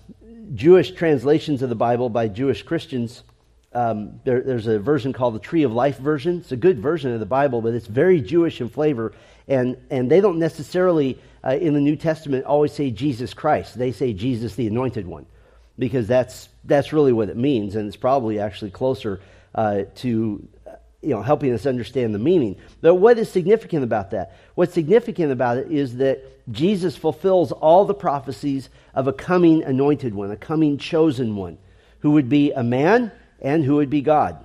Jewish 0.54 0.92
translations 0.92 1.62
of 1.62 1.68
the 1.68 1.74
Bible 1.74 2.08
by 2.08 2.28
Jewish 2.28 2.62
Christians, 2.62 3.22
um, 3.72 4.20
there, 4.24 4.40
there's 4.40 4.66
a 4.66 4.78
version 4.78 5.12
called 5.12 5.34
the 5.34 5.40
Tree 5.40 5.64
of 5.64 5.72
Life 5.72 5.98
version. 5.98 6.38
It's 6.38 6.52
a 6.52 6.56
good 6.56 6.78
version 6.78 7.12
of 7.12 7.20
the 7.20 7.26
Bible, 7.26 7.60
but 7.60 7.74
it's 7.74 7.86
very 7.86 8.20
Jewish 8.20 8.60
in 8.60 8.68
flavor. 8.68 9.12
And, 9.46 9.76
and 9.90 10.10
they 10.10 10.20
don't 10.20 10.38
necessarily, 10.38 11.18
uh, 11.44 11.56
in 11.60 11.74
the 11.74 11.80
New 11.80 11.96
Testament, 11.96 12.44
always 12.44 12.72
say 12.72 12.90
Jesus 12.90 13.34
Christ. 13.34 13.78
They 13.78 13.92
say 13.92 14.12
Jesus 14.12 14.54
the 14.54 14.66
Anointed 14.66 15.06
One, 15.06 15.26
because 15.78 16.06
that's, 16.06 16.48
that's 16.64 16.92
really 16.92 17.12
what 17.12 17.28
it 17.28 17.36
means. 17.36 17.74
And 17.74 17.88
it's 17.88 17.96
probably 17.96 18.38
actually 18.38 18.70
closer 18.70 19.20
uh, 19.54 19.82
to 19.96 20.46
you 21.02 21.10
know, 21.10 21.22
helping 21.22 21.52
us 21.52 21.66
understand 21.66 22.14
the 22.14 22.18
meaning. 22.18 22.56
But 22.80 22.96
what 22.96 23.18
is 23.18 23.30
significant 23.30 23.84
about 23.84 24.10
that? 24.10 24.36
What's 24.54 24.74
significant 24.74 25.30
about 25.30 25.58
it 25.58 25.70
is 25.70 25.96
that 25.96 26.24
Jesus 26.50 26.96
fulfills 26.96 27.52
all 27.52 27.84
the 27.84 27.94
prophecies 27.94 28.68
of 28.94 29.06
a 29.06 29.12
coming 29.12 29.62
anointed 29.62 30.14
one, 30.14 30.30
a 30.30 30.36
coming 30.36 30.78
chosen 30.78 31.36
one, 31.36 31.58
who 32.00 32.12
would 32.12 32.28
be 32.28 32.52
a 32.52 32.62
man 32.62 33.12
and 33.40 33.64
who 33.64 33.76
would 33.76 33.90
be 33.90 34.00
God. 34.00 34.44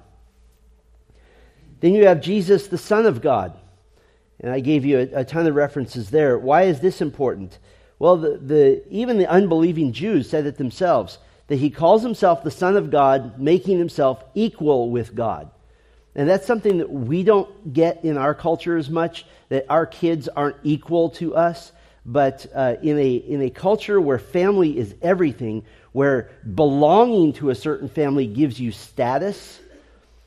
Then 1.79 1.93
you 1.93 2.05
have 2.05 2.22
Jesus, 2.22 2.67
the 2.67 2.77
Son 2.77 3.05
of 3.05 3.22
God. 3.22 3.57
And 4.39 4.51
I 4.51 4.60
gave 4.60 4.86
you 4.86 5.00
a, 5.00 5.22
a 5.22 5.25
ton 5.25 5.48
of 5.48 5.55
references 5.55 6.10
there. 6.10 6.38
Why 6.38 6.63
is 6.63 6.81
this 6.81 7.01
important? 7.01 7.57
Well, 7.98 8.17
the, 8.17 8.38
the, 8.38 8.83
even 8.89 9.17
the 9.17 9.29
unbelieving 9.29 9.93
Jews 9.93 10.29
said 10.29 10.45
it 10.45 10.57
themselves 10.57 11.17
that 11.48 11.57
he 11.57 11.69
calls 11.69 12.03
himself 12.03 12.43
the 12.43 12.51
Son 12.51 12.77
of 12.77 12.91
God, 12.91 13.39
making 13.39 13.77
himself 13.77 14.24
equal 14.33 14.91
with 14.91 15.15
God. 15.15 15.50
And 16.15 16.29
that's 16.29 16.46
something 16.46 16.77
that 16.77 16.91
we 16.91 17.24
don't 17.24 17.74
get 17.74 18.05
in 18.05 18.17
our 18.17 18.36
culture 18.36 18.77
as 18.77 18.89
much, 18.89 19.25
that 19.50 19.65
our 19.70 19.86
kids 19.86 20.27
aren't 20.27 20.58
equal 20.63 21.10
to 21.12 21.36
us. 21.36 21.72
But 22.05 22.46
uh, 22.53 22.75
in, 22.82 23.00
a, 23.00 23.13
in 23.13 23.41
a 23.41 23.50
culture 23.50 24.00
where 24.00 24.20
family 24.20 24.77
is 24.77 24.93
everything, 25.01 25.63
where 25.91 26.29
belonging 26.53 27.34
to 27.34 27.50
a 27.50 27.55
certain 27.55 27.89
family 27.89 28.27
gives 28.27 28.60
you 28.60 28.72
status, 28.72 29.60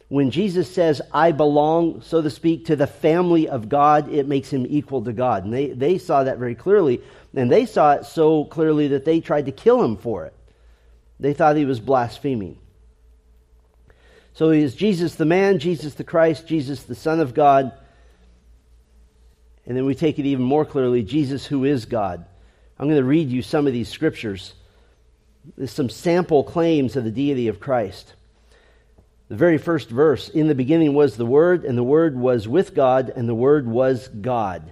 when 0.08 0.30
Jesus 0.30 0.72
says, 0.72 1.02
I 1.12 1.32
belong, 1.32 2.02
so 2.02 2.22
to 2.22 2.30
speak, 2.30 2.66
to 2.66 2.76
the 2.76 2.86
family 2.86 3.48
of 3.48 3.68
God, 3.68 4.12
it 4.12 4.28
makes 4.28 4.48
him 4.48 4.64
equal 4.68 5.02
to 5.04 5.12
God. 5.12 5.44
And 5.44 5.52
they, 5.52 5.68
they 5.68 5.98
saw 5.98 6.24
that 6.24 6.38
very 6.38 6.54
clearly. 6.54 7.00
And 7.34 7.50
they 7.50 7.66
saw 7.66 7.92
it 7.92 8.06
so 8.06 8.44
clearly 8.44 8.88
that 8.88 9.04
they 9.04 9.20
tried 9.20 9.46
to 9.46 9.52
kill 9.52 9.82
him 9.82 9.96
for 9.96 10.24
it. 10.26 10.32
They 11.18 11.34
thought 11.34 11.56
he 11.56 11.64
was 11.64 11.80
blaspheming. 11.80 12.58
So 14.36 14.50
he 14.50 14.60
is 14.60 14.74
Jesus 14.74 15.14
the 15.14 15.24
man, 15.24 15.58
Jesus 15.60 15.94
the 15.94 16.04
Christ, 16.04 16.46
Jesus 16.46 16.82
the 16.82 16.94
Son 16.94 17.20
of 17.20 17.32
God. 17.32 17.72
And 19.64 19.74
then 19.74 19.86
we 19.86 19.94
take 19.94 20.18
it 20.18 20.26
even 20.26 20.44
more 20.44 20.66
clearly 20.66 21.02
Jesus 21.02 21.46
who 21.46 21.64
is 21.64 21.86
God. 21.86 22.26
I'm 22.78 22.86
going 22.86 23.00
to 23.00 23.04
read 23.04 23.30
you 23.30 23.40
some 23.40 23.66
of 23.66 23.72
these 23.72 23.88
scriptures. 23.88 24.52
There's 25.56 25.70
some 25.70 25.88
sample 25.88 26.44
claims 26.44 26.96
of 26.96 27.04
the 27.04 27.10
deity 27.10 27.48
of 27.48 27.60
Christ. 27.60 28.12
The 29.28 29.36
very 29.36 29.56
first 29.56 29.88
verse 29.88 30.28
In 30.28 30.48
the 30.48 30.54
beginning 30.54 30.92
was 30.92 31.16
the 31.16 31.24
Word, 31.24 31.64
and 31.64 31.78
the 31.78 31.82
Word 31.82 32.14
was 32.14 32.46
with 32.46 32.74
God, 32.74 33.10
and 33.16 33.26
the 33.26 33.34
Word 33.34 33.66
was 33.66 34.06
God. 34.08 34.70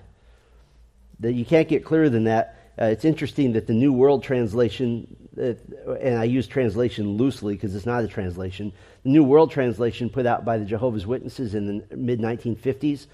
That 1.20 1.32
you 1.32 1.46
can't 1.46 1.68
get 1.68 1.86
clearer 1.86 2.10
than 2.10 2.24
that. 2.24 2.58
Uh, 2.78 2.84
it's 2.86 3.06
interesting 3.06 3.54
that 3.54 3.66
the 3.66 3.72
New 3.72 3.94
World 3.94 4.24
Translation 4.24 5.23
and 5.36 6.18
I 6.18 6.24
use 6.24 6.46
translation 6.46 7.16
loosely 7.16 7.54
because 7.54 7.74
it's 7.74 7.86
not 7.86 8.04
a 8.04 8.08
translation. 8.08 8.72
The 9.02 9.10
New 9.10 9.24
World 9.24 9.50
Translation, 9.50 10.10
put 10.10 10.26
out 10.26 10.44
by 10.44 10.58
the 10.58 10.64
Jehovah's 10.64 11.06
Witnesses 11.06 11.54
in 11.54 11.66
the 11.88 11.96
mid 11.96 12.20
1950s, 12.20 13.06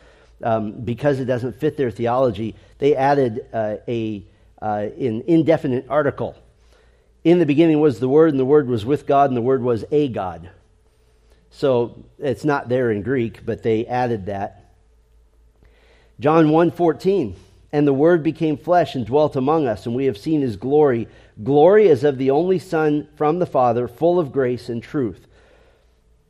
um, 0.42 0.72
because 0.72 1.20
it 1.20 1.26
doesn't 1.26 1.58
fit 1.58 1.76
their 1.76 1.90
theology, 1.90 2.56
they 2.78 2.96
added 2.96 3.46
uh, 3.52 3.76
a 3.86 4.24
uh, 4.60 4.88
an 4.98 5.22
indefinite 5.26 5.86
article. 5.88 6.36
In 7.24 7.38
the 7.38 7.46
beginning 7.46 7.80
was 7.80 7.98
the 7.98 8.08
Word, 8.08 8.30
and 8.30 8.38
the 8.38 8.44
Word 8.44 8.68
was 8.68 8.84
with 8.84 9.06
God, 9.06 9.30
and 9.30 9.36
the 9.36 9.42
Word 9.42 9.62
was 9.62 9.84
a 9.90 10.08
God. 10.08 10.50
So 11.50 12.04
it's 12.18 12.44
not 12.44 12.68
there 12.68 12.90
in 12.90 13.02
Greek, 13.02 13.44
but 13.44 13.62
they 13.62 13.86
added 13.86 14.26
that. 14.26 14.72
John 16.18 16.50
1:14 16.50 17.34
and 17.72 17.86
the 17.86 17.92
Word 17.92 18.22
became 18.22 18.56
flesh 18.56 18.94
and 18.94 19.06
dwelt 19.06 19.36
among 19.36 19.66
us, 19.66 19.86
and 19.86 19.94
we 19.94 20.06
have 20.06 20.18
seen 20.18 20.40
his 20.40 20.56
glory. 20.56 21.08
Glory 21.42 21.88
as 21.88 22.04
of 22.04 22.18
the 22.18 22.30
only 22.30 22.58
Son 22.58 23.08
from 23.16 23.38
the 23.38 23.46
Father, 23.46 23.88
full 23.88 24.18
of 24.18 24.32
grace 24.32 24.68
and 24.68 24.82
truth. 24.82 25.26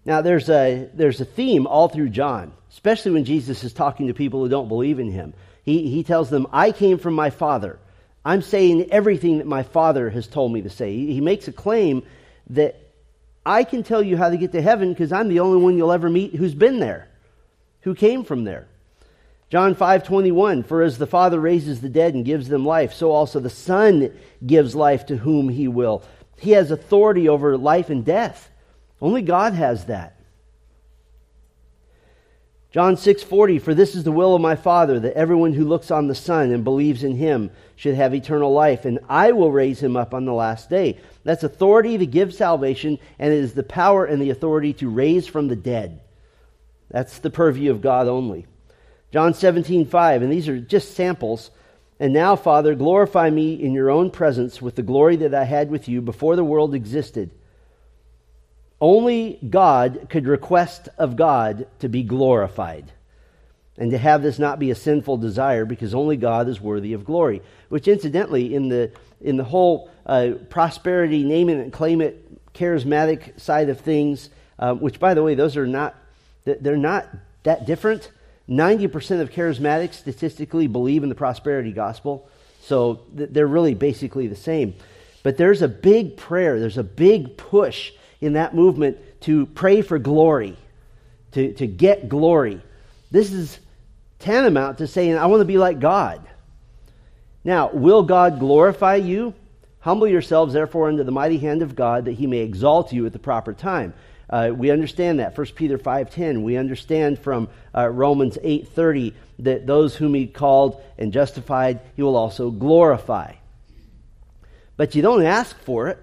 Now, 0.05 0.23
there's 0.23 0.49
a, 0.49 0.88
there's 0.95 1.21
a 1.21 1.25
theme 1.25 1.67
all 1.67 1.88
through 1.88 2.11
John, 2.11 2.52
especially 2.71 3.12
when 3.12 3.25
Jesus 3.25 3.64
is 3.64 3.73
talking 3.73 4.07
to 4.07 4.14
people 4.14 4.40
who 4.40 4.49
don't 4.49 4.69
believe 4.69 4.99
in 4.99 5.11
him. 5.11 5.35
He, 5.64 5.90
he 5.90 6.05
tells 6.05 6.31
them, 6.31 6.47
I 6.52 6.73
came 6.73 6.99
from 6.99 7.14
my 7.14 7.31
Father. 7.31 7.79
I'm 8.25 8.43
saying 8.43 8.90
everything 8.90 9.38
that 9.38 9.47
my 9.47 9.62
Father 9.62 10.11
has 10.11 10.26
told 10.26 10.52
me 10.52 10.62
to 10.62 10.71
say. 10.71 10.95
He, 10.95 11.14
he 11.14 11.21
makes 11.21 11.49
a 11.49 11.52
claim 11.52 12.02
that 12.50 12.76
I 13.45 13.64
can 13.64 13.83
tell 13.83 14.02
you 14.02 14.17
how 14.17 14.31
to 14.31 14.37
get 14.37 14.52
to 14.52 14.62
heaven 14.62 14.93
because 14.93 15.12
I'm 15.12 15.29
the 15.29 15.40
only 15.40 15.62
one 15.62 15.76
you'll 15.76 15.93
ever 15.93 16.09
meet 16.09 16.35
who's 16.35 16.55
been 16.55 16.79
there, 16.79 17.09
who 17.81 17.95
came 17.95 18.25
from 18.25 18.45
there. 18.45 18.67
John 19.50 19.75
5:21 19.75 20.64
For 20.64 20.80
as 20.80 20.99
the 20.99 21.09
Father 21.09 21.40
raises 21.40 21.80
the 21.80 21.88
dead 21.88 22.14
and 22.14 22.25
gives 22.25 22.49
them 22.49 22.64
life 22.64 22.92
so 22.92 23.11
also 23.11 23.40
the 23.40 23.50
Son 23.50 24.12
gives 24.47 24.76
life 24.76 25.07
to 25.07 25.16
whom 25.16 25.49
he 25.49 25.66
will. 25.66 26.02
He 26.38 26.52
has 26.52 26.71
authority 26.71 27.28
over 27.28 27.59
life 27.59 27.90
and 27.90 28.04
death. 28.04 28.49
Only 29.02 29.23
God 29.23 29.54
has 29.54 29.87
that. 29.87 30.16
John 32.71 32.95
6:40 32.95 33.61
For 33.61 33.75
this 33.75 33.97
is 33.97 34.04
the 34.04 34.12
will 34.12 34.37
of 34.37 34.40
my 34.40 34.54
Father 34.54 35.00
that 35.00 35.16
everyone 35.16 35.54
who 35.54 35.64
looks 35.64 35.90
on 35.90 36.07
the 36.07 36.14
Son 36.14 36.52
and 36.52 36.62
believes 36.62 37.02
in 37.02 37.16
him 37.16 37.50
should 37.75 37.97
have 37.97 38.14
eternal 38.14 38.52
life 38.52 38.85
and 38.85 39.00
I 39.09 39.33
will 39.33 39.50
raise 39.50 39.83
him 39.83 39.97
up 39.97 40.14
on 40.14 40.26
the 40.26 40.33
last 40.33 40.71
day. 40.71 40.99
That's 41.25 41.42
authority 41.42 41.99
to 41.99 42.07
give 42.07 42.33
salvation 42.33 43.00
and 43.19 43.33
it 43.33 43.38
is 43.38 43.54
the 43.54 43.64
power 43.64 44.04
and 44.04 44.23
the 44.23 44.30
authority 44.30 44.73
to 44.75 44.88
raise 44.88 45.26
from 45.26 45.49
the 45.49 45.57
dead. 45.57 45.99
That's 46.88 47.19
the 47.19 47.30
purview 47.30 47.73
of 47.73 47.80
God 47.80 48.07
only. 48.07 48.47
John 49.12 49.35
17, 49.35 49.87
5, 49.87 50.23
and 50.23 50.33
these 50.33 50.49
are 50.49 50.59
just 50.59 50.95
samples. 50.95 51.50
And 51.99 52.12
now, 52.12 52.37
Father, 52.37 52.75
glorify 52.75 53.29
me 53.29 53.55
in 53.55 53.75
your 53.75 53.90
own 53.90 54.11
presence 54.11 54.62
with 54.62 54.76
the 54.76 54.83
glory 54.83 55.17
that 55.17 55.35
I 55.35 55.45
had 55.45 55.71
with 55.71 55.88
you 55.88 56.00
before 56.00 56.37
the 56.37 56.45
world 56.45 56.75
existed. 56.75 57.31
Only 58.81 59.38
God 59.49 60.07
could 60.09 60.26
request 60.26 60.88
of 60.97 61.17
God 61.17 61.67
to 61.81 61.88
be 61.88 62.02
glorified 62.02 62.90
and 63.76 63.90
to 63.90 63.99
have 63.99 64.23
this 64.23 64.38
not 64.38 64.59
be 64.59 64.71
a 64.71 64.75
sinful 64.75 65.19
desire 65.19 65.64
because 65.64 65.95
only 65.95 66.17
God 66.17 66.49
is 66.49 66.61
worthy 66.61 66.93
of 66.93 67.05
glory. 67.05 67.43
Which, 67.69 67.88
incidentally, 67.88 68.55
in 68.55 68.69
the, 68.69 68.93
in 69.21 69.37
the 69.37 69.45
whole 69.45 69.90
uh, 70.07 70.33
prosperity, 70.49 71.25
name 71.25 71.49
it 71.49 71.59
and 71.59 71.73
claim 71.73 72.00
it, 72.00 72.52
charismatic 72.55 73.38
side 73.40 73.69
of 73.69 73.81
things, 73.81 74.31
uh, 74.59 74.75
which, 74.75 74.99
by 74.99 75.14
the 75.14 75.23
way, 75.23 75.35
those 75.35 75.57
are 75.57 75.67
not, 75.67 75.95
they're 76.45 76.76
not 76.76 77.09
that 77.43 77.67
different. 77.67 78.11
90% 78.50 79.21
of 79.21 79.30
charismatics 79.30 79.95
statistically 79.95 80.66
believe 80.66 81.02
in 81.02 81.09
the 81.09 81.14
prosperity 81.14 81.73
gospel. 81.73 82.28
So 82.62 83.00
they're 83.12 83.47
really 83.47 83.75
basically 83.75 84.26
the 84.26 84.37
same. 84.37 84.75
But 85.23 85.37
there's 85.37 85.62
a 85.62 85.69
big 85.69 86.16
prayer, 86.16 86.59
there's 86.59 86.78
a 86.78 86.85
big 86.85 87.37
push 87.37 87.92
in 88.21 88.35
that 88.35 88.54
movement 88.54 88.99
to 89.23 89.47
pray 89.47 89.83
for 89.83 89.99
glory, 89.99 90.57
to, 91.33 91.52
to 91.54 91.66
get 91.66 92.09
glory. 92.09 92.61
This 93.11 93.33
is 93.33 93.59
tantamount 94.19 94.78
to 94.78 94.87
saying, 94.87 95.16
I 95.16 95.26
want 95.26 95.40
to 95.40 95.47
be 95.47 95.59
like 95.59 95.78
God. 95.78 96.26
Now, 97.45 97.71
will 97.71 98.02
God 98.02 98.38
glorify 98.38 98.97
you? 98.97 99.35
Humble 99.80 100.07
yourselves, 100.07 100.52
therefore, 100.52 100.88
under 100.88 101.04
the 101.04 101.12
mighty 101.12 101.38
hand 101.38 101.62
of 101.62 101.75
God, 101.75 102.04
that 102.04 102.12
he 102.12 102.26
may 102.26 102.38
exalt 102.38 102.92
you 102.92 103.07
at 103.07 103.12
the 103.12 103.19
proper 103.19 103.54
time. 103.54 103.95
Uh, 104.31 104.53
we 104.55 104.71
understand 104.71 105.19
that 105.19 105.37
1 105.37 105.47
Peter 105.57 105.77
5:10. 105.77 106.45
We 106.45 106.57
understand 106.57 107.19
from 107.19 107.49
uh, 107.75 107.89
Romans 107.89 108.39
8:30 108.43 109.13
that 109.41 109.67
those 109.67 109.97
whom 109.97 110.15
he 110.15 110.29
called 110.29 110.81
and 110.97 111.13
justified, 111.13 111.81
he 111.97 112.03
will 112.03 112.17
also 112.17 112.51
glorify. 112.51 113.33
But 114.77 114.95
you 114.95 115.03
don't 115.03 115.25
ask 115.25 115.59
for 115.59 115.89
it. 115.89 115.99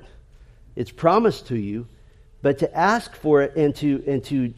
It's 0.75 0.91
promised 0.91 1.47
to 1.47 1.57
you, 1.57 1.87
but 2.41 2.59
to 2.59 2.77
ask 2.77 3.15
for 3.15 3.41
it 3.41 3.55
and 3.55 3.73
to 3.77 4.03
and 4.05 4.23
to 4.25 4.53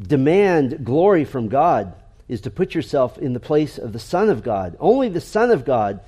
demand 0.00 0.84
glory 0.84 1.24
from 1.24 1.48
God 1.48 1.94
is 2.28 2.42
to 2.42 2.50
put 2.50 2.74
yourself 2.74 3.16
in 3.16 3.32
the 3.32 3.40
place 3.40 3.78
of 3.78 3.92
the 3.92 3.98
Son 4.00 4.28
of 4.28 4.42
God. 4.42 4.76
Only 4.80 5.08
the 5.08 5.20
Son 5.20 5.52
of 5.52 5.64
God 5.64 6.00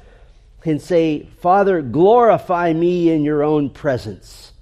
can 0.60 0.80
say, 0.80 1.28
"Father, 1.38 1.82
glorify 1.82 2.72
me 2.72 3.10
in 3.10 3.22
your 3.22 3.44
own 3.44 3.70
presence." 3.70 4.52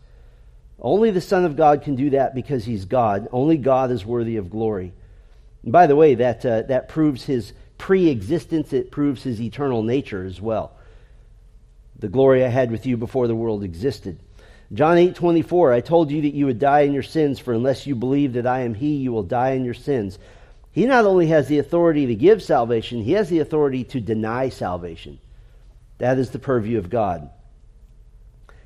Only 0.81 1.11
the 1.11 1.21
Son 1.21 1.45
of 1.45 1.57
God 1.57 1.83
can 1.83 1.97
do 1.97 2.11
that 2.11 2.35
because 2.35 2.65
he's 2.65 2.85
God. 2.85 3.29
Only 3.33 3.57
God 3.57 3.91
is 3.91 4.07
worthy 4.07 4.37
of 4.37 4.51
glory. 4.51 4.93
And 5.63 5.73
by 5.73 5.87
the 5.87 5.97
way, 5.97 6.15
that, 6.17 6.47
uh, 6.47 6.63
that 6.63 6.89
proves 6.89 7.25
his 7.25 7.53
pre 7.79 8.09
existence, 8.09 8.73
it 8.73 8.91
proves 8.91 9.23
his 9.23 9.41
eternal 9.41 9.83
nature 9.83 10.25
as 10.25 10.41
well. 10.41 10.73
the 12.01 12.09
glory 12.09 12.45
I 12.45 12.49
had 12.49 12.71
with 12.71 12.87
you 12.87 12.97
before 12.97 13.27
the 13.27 13.35
world 13.35 13.65
existed. 13.65 14.21
John 14.73 14.99
8 14.99 15.17
24, 15.17 15.73
I 15.73 15.81
told 15.81 16.13
you 16.13 16.23
that 16.23 16.35
you 16.35 16.47
would 16.47 16.61
die 16.61 16.83
in 16.83 16.93
your 16.93 17.03
sins, 17.03 17.41
for 17.41 17.53
unless 17.53 17.89
you 17.89 17.97
believe 17.97 18.35
that 18.35 18.47
I 18.47 18.61
am 18.61 18.75
He, 18.75 18.97
you 18.97 19.11
will 19.11 19.25
die 19.25 19.51
in 19.51 19.65
your 19.65 19.75
sins. 19.75 20.17
He 20.71 20.87
not 20.87 21.07
only 21.07 21.27
has 21.27 21.49
the 21.49 21.59
authority 21.59 22.07
to 22.07 22.15
give 22.15 22.41
salvation, 22.41 23.03
He 23.03 23.13
has 23.13 23.29
the 23.29 23.41
authority 23.41 23.83
to 23.85 24.01
deny 24.01 24.49
salvation. 24.49 25.19
That 25.99 26.19
is 26.19 26.31
the 26.31 26.39
purview 26.39 26.79
of 26.79 26.91
God. 26.91 27.31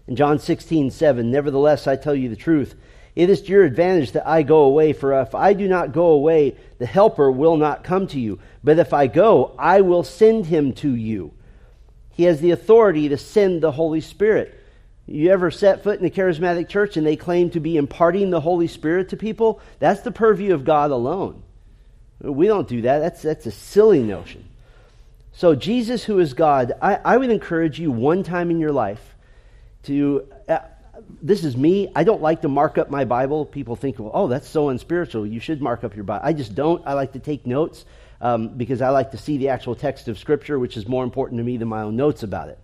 In 0.07 0.17
John 0.17 0.39
16 0.39 0.91
7, 0.91 1.31
nevertheless, 1.31 1.87
I 1.87 1.97
tell 1.97 2.15
you 2.15 2.29
the 2.29 2.37
truth. 2.37 2.75
It 3.15 3.29
is 3.29 3.43
to 3.43 3.53
your 3.53 3.65
advantage 3.65 4.13
that 4.13 4.27
I 4.27 4.43
go 4.43 4.63
away, 4.63 4.95
for 4.95 5.21
if 5.21 5.35
I 5.35 5.53
do 5.53 5.69
not 5.69 5.93
go 5.93 6.07
away, 6.07 6.57
the 6.79 6.87
Helper 6.87 7.31
will 7.31 7.57
not 7.57 7.85
come 7.85 8.07
to 8.09 8.19
you. 8.19 8.39
But 8.65 8.79
if 8.79 8.95
I 8.95 9.07
go, 9.07 9.55
I 9.59 9.83
will 9.83 10.03
send 10.03 10.47
him 10.47 10.73
to 10.75 10.95
you. 10.95 11.33
He 12.11 12.25
has 12.25 12.41
the 12.41 12.53
authority 12.53 13.11
to 13.11 13.19
send 13.19 13.63
the 13.63 13.73
Holy 13.73 14.01
Spirit. 14.01 14.59
You 15.07 15.31
ever 15.31 15.51
set 15.51 15.83
foot 15.83 16.01
in 16.01 16.07
a 16.07 16.11
charismatic 16.11 16.69
church 16.69 16.97
and 16.97 17.07
they 17.07 17.17
claim 17.17 17.51
to 17.51 17.61
be 17.61 17.77
imparting 17.77 18.31
the 18.31 18.41
Holy 18.41 18.69
Spirit 18.69 19.11
to 19.11 19.17
people? 19.17 19.61
That's 19.79 20.01
the 20.03 20.13
purview 20.13 20.55
of 20.55 20.65
God 20.65 20.91
alone. 20.91 21.43
We 22.21 22.47
don't 22.47 22.69
do 22.69 22.83
that. 22.83 23.01
That's, 23.01 23.21
that's 23.21 23.47
a 23.47 23.51
silly 23.51 24.03
notion. 24.03 24.49
So, 25.33 25.55
Jesus, 25.55 26.05
who 26.05 26.19
is 26.19 26.35
God, 26.35 26.73
I, 26.81 26.95
I 26.97 27.17
would 27.17 27.31
encourage 27.31 27.81
you 27.81 27.91
one 27.91 28.23
time 28.23 28.51
in 28.51 28.61
your 28.61 28.73
life 28.73 29.12
to. 29.85 30.29
Uh, 30.49 30.59
this 31.21 31.45
is 31.45 31.57
me. 31.57 31.91
I 31.95 32.05
don't 32.05 32.23
like 32.23 32.43
to 32.43 32.49
mark 32.49 32.79
up 32.79 32.91
my 32.91 33.05
Bible. 33.05 33.45
People 33.47 33.77
think, 33.77 33.99
well, 33.99 34.11
oh, 34.15 34.29
that's 34.29 34.49
so 34.49 34.69
unspiritual. 34.69 35.27
You 35.27 35.41
should 35.41 35.61
mark 35.61 35.85
up 35.85 35.95
your 35.95 36.05
Bible. 36.05 36.25
I 36.25 36.33
just 36.33 36.55
don't. 36.55 36.83
I 36.87 36.93
like 36.95 37.13
to 37.13 37.19
take 37.19 37.47
notes 37.47 37.85
um, 38.21 38.57
because 38.57 38.83
I 38.83 38.91
like 38.91 39.11
to 39.13 39.19
see 39.19 39.37
the 39.37 39.49
actual 39.49 39.75
text 39.75 40.09
of 40.09 40.19
Scripture, 40.19 40.59
which 40.59 40.77
is 40.77 40.87
more 40.87 41.05
important 41.05 41.39
to 41.39 41.45
me 41.45 41.57
than 41.57 41.69
my 41.69 41.83
own 41.83 41.97
notes 41.97 42.23
about 42.23 42.49
it. 42.49 42.59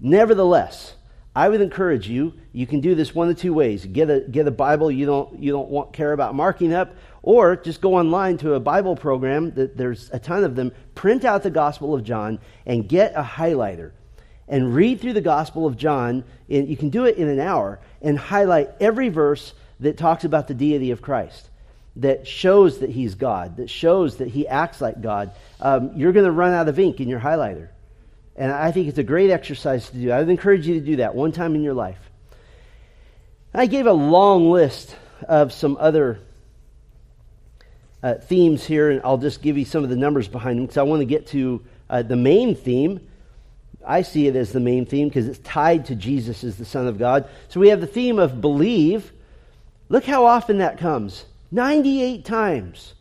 Nevertheless, 0.00 0.94
I 1.34 1.48
would 1.48 1.60
encourage 1.60 2.08
you. 2.08 2.34
You 2.52 2.66
can 2.66 2.80
do 2.80 2.94
this 2.94 3.14
one 3.14 3.28
of 3.28 3.38
two 3.38 3.52
ways: 3.52 3.84
get 3.84 4.10
a 4.10 4.20
get 4.20 4.46
a 4.46 4.52
Bible 4.52 4.90
you 4.90 5.06
don't 5.06 5.38
you 5.40 5.50
don't 5.50 5.68
want 5.68 5.92
care 5.92 6.12
about 6.12 6.34
marking 6.34 6.72
up, 6.72 6.94
or 7.22 7.56
just 7.56 7.80
go 7.80 7.96
online 7.96 8.38
to 8.38 8.54
a 8.54 8.60
Bible 8.60 8.94
program. 8.96 9.52
That 9.54 9.76
there's 9.76 10.10
a 10.12 10.18
ton 10.18 10.44
of 10.44 10.54
them. 10.54 10.72
Print 10.94 11.24
out 11.24 11.42
the 11.42 11.50
Gospel 11.50 11.94
of 11.94 12.04
John 12.04 12.38
and 12.66 12.88
get 12.88 13.14
a 13.16 13.22
highlighter 13.22 13.92
and 14.48 14.74
read 14.74 15.00
through 15.00 15.14
the 15.14 15.20
Gospel 15.20 15.66
of 15.66 15.76
John. 15.76 16.24
In, 16.48 16.66
you 16.66 16.76
can 16.76 16.90
do 16.90 17.04
it 17.04 17.16
in 17.16 17.28
an 17.28 17.40
hour 17.40 17.80
and 18.02 18.18
highlight 18.18 18.70
every 18.80 19.08
verse 19.08 19.54
that 19.80 19.98
talks 19.98 20.24
about 20.24 20.48
the 20.48 20.54
deity 20.54 20.90
of 20.90 21.02
Christ, 21.02 21.48
that 21.96 22.26
shows 22.26 22.78
that 22.78 22.90
he's 22.90 23.14
God, 23.14 23.56
that 23.56 23.70
shows 23.70 24.16
that 24.16 24.28
he 24.28 24.46
acts 24.46 24.80
like 24.80 25.00
God. 25.00 25.32
Um, 25.60 25.92
you're 25.96 26.12
going 26.12 26.26
to 26.26 26.32
run 26.32 26.52
out 26.52 26.68
of 26.68 26.78
ink 26.78 27.00
in 27.00 27.08
your 27.08 27.20
highlighter. 27.20 27.68
And 28.36 28.50
I 28.50 28.72
think 28.72 28.88
it's 28.88 28.98
a 28.98 29.04
great 29.04 29.30
exercise 29.30 29.88
to 29.90 29.96
do. 29.96 30.10
I 30.10 30.18
would 30.18 30.28
encourage 30.28 30.66
you 30.66 30.74
to 30.74 30.84
do 30.84 30.96
that 30.96 31.14
one 31.14 31.32
time 31.32 31.54
in 31.54 31.62
your 31.62 31.74
life. 31.74 31.98
I 33.54 33.66
gave 33.66 33.86
a 33.86 33.92
long 33.92 34.50
list 34.50 34.96
of 35.28 35.52
some 35.52 35.76
other 35.78 36.18
uh, 38.02 38.14
themes 38.14 38.64
here, 38.64 38.90
and 38.90 39.00
I'll 39.04 39.18
just 39.18 39.40
give 39.40 39.56
you 39.56 39.64
some 39.64 39.84
of 39.84 39.90
the 39.90 39.96
numbers 39.96 40.26
behind 40.26 40.58
them 40.58 40.64
because 40.64 40.76
I 40.76 40.82
want 40.82 41.00
to 41.00 41.06
get 41.06 41.28
to 41.28 41.64
uh, 41.88 42.02
the 42.02 42.16
main 42.16 42.56
theme 42.56 43.00
I 43.86 44.02
see 44.02 44.26
it 44.26 44.36
as 44.36 44.52
the 44.52 44.60
main 44.60 44.86
theme 44.86 45.08
because 45.08 45.28
it's 45.28 45.38
tied 45.40 45.86
to 45.86 45.94
Jesus 45.94 46.44
as 46.44 46.56
the 46.56 46.64
Son 46.64 46.86
of 46.86 46.98
God. 46.98 47.28
So 47.48 47.60
we 47.60 47.68
have 47.68 47.80
the 47.80 47.86
theme 47.86 48.18
of 48.18 48.40
believe. 48.40 49.12
Look 49.88 50.04
how 50.04 50.26
often 50.26 50.58
that 50.58 50.78
comes 50.78 51.24
98 51.50 52.24
times. 52.24 52.94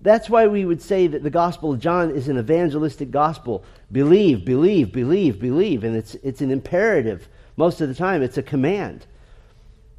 That's 0.00 0.30
why 0.30 0.46
we 0.46 0.64
would 0.64 0.80
say 0.80 1.06
that 1.08 1.22
the 1.22 1.30
Gospel 1.30 1.72
of 1.72 1.80
John 1.80 2.10
is 2.10 2.28
an 2.28 2.38
evangelistic 2.38 3.10
gospel. 3.10 3.64
Believe, 3.90 4.44
believe, 4.44 4.92
believe, 4.92 5.40
believe. 5.40 5.82
And 5.82 5.96
it's, 5.96 6.14
it's 6.16 6.40
an 6.40 6.50
imperative. 6.50 7.28
Most 7.56 7.80
of 7.80 7.88
the 7.88 7.94
time, 7.94 8.22
it's 8.22 8.38
a 8.38 8.42
command. 8.42 9.06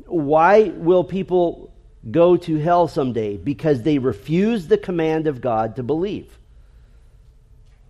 Why 0.05 0.69
will 0.75 1.03
people 1.03 1.73
go 2.09 2.37
to 2.37 2.57
hell 2.57 2.87
someday? 2.87 3.35
Because 3.35 3.83
they 3.83 3.97
refuse 3.97 4.67
the 4.67 4.77
command 4.77 5.27
of 5.27 5.41
God 5.41 5.75
to 5.75 5.83
believe. 5.83 6.37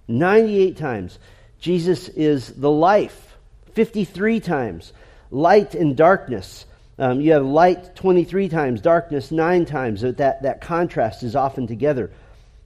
98 0.07 0.75
times. 0.77 1.19
Jesus 1.59 2.07
is 2.09 2.53
the 2.53 2.71
life 2.71 3.37
53 3.73 4.39
times. 4.39 4.93
Light 5.31 5.75
and 5.75 5.95
darkness. 5.95 6.65
Um, 6.97 7.21
you 7.21 7.31
have 7.33 7.45
light 7.45 7.95
23 7.95 8.49
times, 8.49 8.81
darkness 8.81 9.31
9 9.31 9.65
times. 9.65 10.01
That, 10.01 10.41
that 10.41 10.61
contrast 10.61 11.23
is 11.23 11.35
often 11.35 11.67
together. 11.67 12.11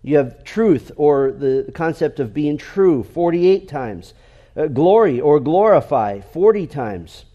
You 0.01 0.17
have 0.17 0.43
truth 0.43 0.91
or 0.95 1.31
the 1.31 1.71
concept 1.73 2.19
of 2.19 2.33
being 2.33 2.57
true 2.57 3.03
48 3.03 3.67
times. 3.67 4.13
Uh, 4.55 4.67
glory 4.67 5.19
or 5.19 5.39
glorify 5.39 6.21
40 6.21 6.67
times. 6.67 7.25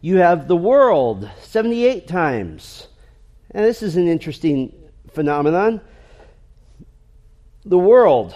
You 0.00 0.18
have 0.18 0.48
the 0.48 0.56
world 0.56 1.28
78 1.42 2.06
times. 2.06 2.88
And 3.50 3.64
this 3.64 3.82
is 3.82 3.96
an 3.96 4.08
interesting 4.08 4.72
phenomenon. 5.12 5.80
The 7.64 7.78
world 7.78 8.34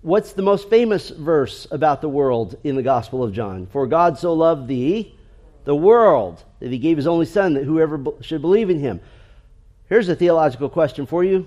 What's 0.00 0.32
the 0.32 0.42
most 0.42 0.70
famous 0.70 1.10
verse 1.10 1.66
about 1.70 2.00
the 2.00 2.08
world 2.08 2.56
in 2.64 2.74
the 2.76 2.82
Gospel 2.82 3.22
of 3.22 3.32
John? 3.32 3.66
For 3.66 3.86
God 3.86 4.18
so 4.18 4.32
loved 4.32 4.66
the, 4.66 5.12
the 5.64 5.74
world 5.74 6.42
that 6.60 6.70
he 6.70 6.78
gave 6.78 6.96
his 6.96 7.06
only 7.06 7.26
Son 7.26 7.54
that 7.54 7.64
whoever 7.64 8.02
should 8.22 8.40
believe 8.40 8.70
in 8.70 8.80
him. 8.80 9.00
Here's 9.88 10.08
a 10.08 10.16
theological 10.16 10.70
question 10.70 11.04
for 11.04 11.22
you 11.22 11.46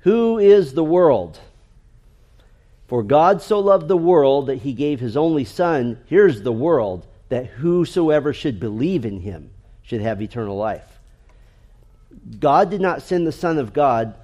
Who 0.00 0.38
is 0.38 0.74
the 0.74 0.84
world? 0.84 1.40
For 2.88 3.02
God 3.02 3.40
so 3.40 3.60
loved 3.60 3.88
the 3.88 3.96
world 3.96 4.48
that 4.48 4.56
he 4.56 4.72
gave 4.72 5.00
his 5.00 5.16
only 5.16 5.44
Son, 5.44 5.98
here's 6.06 6.42
the 6.42 6.52
world, 6.52 7.06
that 7.28 7.46
whosoever 7.46 8.34
should 8.34 8.60
believe 8.60 9.06
in 9.06 9.20
him 9.20 9.50
should 9.82 10.00
have 10.00 10.20
eternal 10.20 10.56
life. 10.56 10.98
God 12.38 12.68
did 12.68 12.80
not 12.80 13.02
send 13.02 13.26
the 13.26 13.32
Son 13.32 13.58
of 13.58 13.72
God 13.72 14.14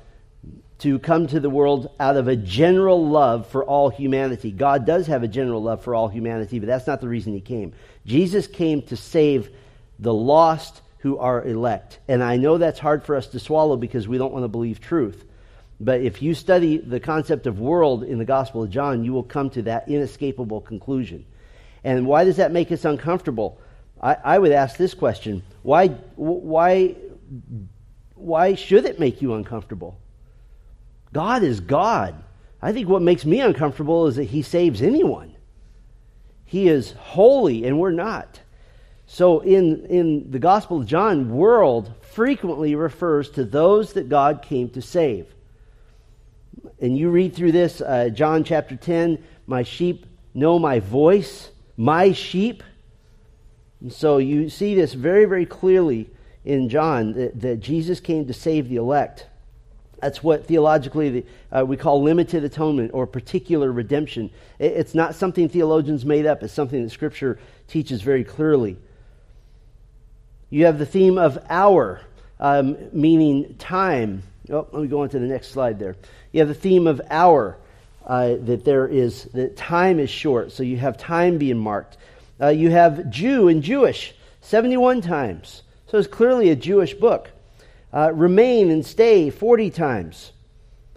to 0.79 0.99
come 0.99 1.27
to 1.27 1.41
the 1.41 1.51
world 1.51 1.91
out 1.99 2.17
of 2.17 2.29
a 2.29 2.37
general 2.37 3.09
love 3.09 3.47
for 3.49 3.65
all 3.65 3.89
humanity. 3.89 4.51
God 4.51 4.85
does 4.85 5.07
have 5.07 5.23
a 5.23 5.29
general 5.29 5.63
love 5.63 5.83
for 5.83 5.95
all 5.95 6.09
humanity, 6.09 6.59
but 6.59 6.67
that's 6.67 6.87
not 6.87 7.01
the 7.01 7.09
reason 7.09 7.33
he 7.33 7.41
came. 7.41 7.73
Jesus 8.05 8.47
came 8.47 8.83
to 8.83 8.97
save 8.97 9.51
the 9.99 10.13
lost 10.13 10.83
who 10.99 11.19
are 11.19 11.43
elect. 11.45 11.99
And 12.09 12.23
I 12.23 12.37
know 12.37 12.59
that's 12.59 12.79
hard 12.79 13.05
for 13.05 13.17
us 13.17 13.29
to 13.29 13.39
swallow 13.39 13.77
because 13.77 14.07
we 14.07 14.19
don't 14.19 14.33
want 14.33 14.45
to 14.45 14.49
believe 14.49 14.81
truth. 14.81 15.25
But 15.81 16.01
if 16.03 16.23
you 16.23 16.35
study 16.35 16.79
the 16.79 17.01
concept 17.01 17.47
of 17.47 17.59
world 17.59 18.03
in 18.03 18.19
the 18.19 18.25
Gospel 18.25 18.63
of 18.63 18.71
John, 18.71 19.05
you 19.05 19.13
will 19.13 19.23
come 19.23 19.51
to 19.51 19.63
that 19.63 19.89
inescapable 19.89 20.61
conclusion. 20.61 21.25
And 21.85 22.07
why 22.07 22.25
does 22.25 22.37
that 22.37 22.53
make 22.53 22.73
us 22.73 22.85
uncomfortable? 22.85 23.61
I, 24.01 24.17
I 24.25 24.39
would 24.39 24.53
ask 24.53 24.77
this 24.77 24.95
question 24.95 25.43
why, 25.63 25.89
why, 26.17 26.97
why 28.15 28.55
should 28.55 28.85
it 28.85 28.99
make 28.99 29.23
you 29.23 29.35
uncomfortable? 29.35 29.99
God 31.13 31.43
is 31.43 31.61
God. 31.61 32.23
I 32.61 32.73
think 32.73 32.89
what 32.89 33.03
makes 33.03 33.25
me 33.25 33.41
uncomfortable 33.41 34.07
is 34.07 34.17
that 34.17 34.25
He 34.25 34.43
saves 34.43 34.83
anyone. 34.83 35.35
He 36.45 36.69
is 36.69 36.93
holy, 36.93 37.65
and 37.65 37.79
we're 37.79 37.91
not. 37.91 38.41
So, 39.07 39.41
in, 39.41 39.87
in 39.87 40.31
the 40.31 40.39
Gospel 40.39 40.81
of 40.81 40.87
John, 40.87 41.31
world 41.31 41.93
frequently 42.01 42.75
refers 42.75 43.31
to 43.31 43.45
those 43.45 43.93
that 43.93 44.09
God 44.09 44.43
came 44.43 44.69
to 44.71 44.83
save. 44.83 45.27
And 46.81 46.97
you 46.97 47.11
read 47.11 47.35
through 47.35 47.53
this, 47.53 47.81
uh, 47.81 48.09
John 48.09 48.43
chapter 48.43 48.75
10, 48.75 49.23
my 49.47 49.63
sheep 49.63 50.07
know 50.35 50.59
my 50.59 50.81
voice, 50.81 51.51
my 51.77 52.13
sheep. 52.13 52.63
And 53.81 53.93
so 53.93 54.19
you 54.19 54.49
see 54.49 54.75
this 54.75 54.93
very, 54.93 55.25
very 55.25 55.47
clearly 55.47 56.11
in 56.45 56.69
John 56.69 57.13
that, 57.15 57.41
that 57.41 57.61
Jesus 57.61 58.01
came 58.01 58.27
to 58.27 58.35
save 58.35 58.69
the 58.69 58.77
elect. 58.77 59.27
That's 60.01 60.23
what 60.23 60.47
theologically 60.47 61.27
uh, 61.51 61.65
we 61.67 61.77
call 61.77 62.03
limited 62.03 62.45
atonement 62.45 62.91
or 62.93 63.07
particular 63.07 63.73
redemption. 63.73 64.31
It's 64.59 64.95
not 64.95 65.15
something 65.15 65.49
theologians 65.49 66.05
made 66.05 66.27
up, 66.27 66.43
it's 66.43 66.53
something 66.53 66.83
that 66.83 66.91
Scripture 66.91 67.39
teaches 67.69 68.03
very 68.03 68.25
clearly. 68.25 68.77
You 70.51 70.67
have 70.67 70.79
the 70.79 70.87
theme 70.87 71.19
of 71.19 71.39
hour, 71.49 72.01
um, 72.39 72.77
meaning 72.93 73.57
time. 73.59 74.23
Oh, 74.51 74.67
let 74.71 74.83
me 74.83 74.89
go 74.89 75.03
on 75.03 75.09
to 75.09 75.19
the 75.19 75.27
next 75.27 75.49
slide 75.49 75.79
there. 75.79 75.97
You 76.33 76.41
have 76.41 76.49
the 76.49 76.55
theme 76.55 76.87
of 76.87 77.01
hour, 77.11 77.59
uh, 78.07 78.37
that 78.43 78.65
there 78.65 78.87
is, 78.87 79.25
that 79.35 79.57
time 79.57 79.99
is 79.99 80.11
short, 80.11 80.53
so 80.53 80.63
you 80.63 80.77
have 80.77 80.97
time 80.97 81.39
being 81.39 81.59
marked. 81.59 81.97
Uh, 82.41 82.49
you 82.49 82.71
have 82.71 83.11
Jew 83.11 83.49
and 83.49 83.63
Jewish, 83.63 84.15
71 84.43 85.01
times. 85.01 85.63
So 85.89 85.99
it's 85.99 86.07
clearly 86.07 86.51
a 86.51 86.57
Jewish 86.57 86.95
book. 86.95 87.31
Uh, 87.93 88.13
remain 88.13 88.71
and 88.71 88.85
stay 88.85 89.31
40 89.31 89.71
times. 89.71 90.33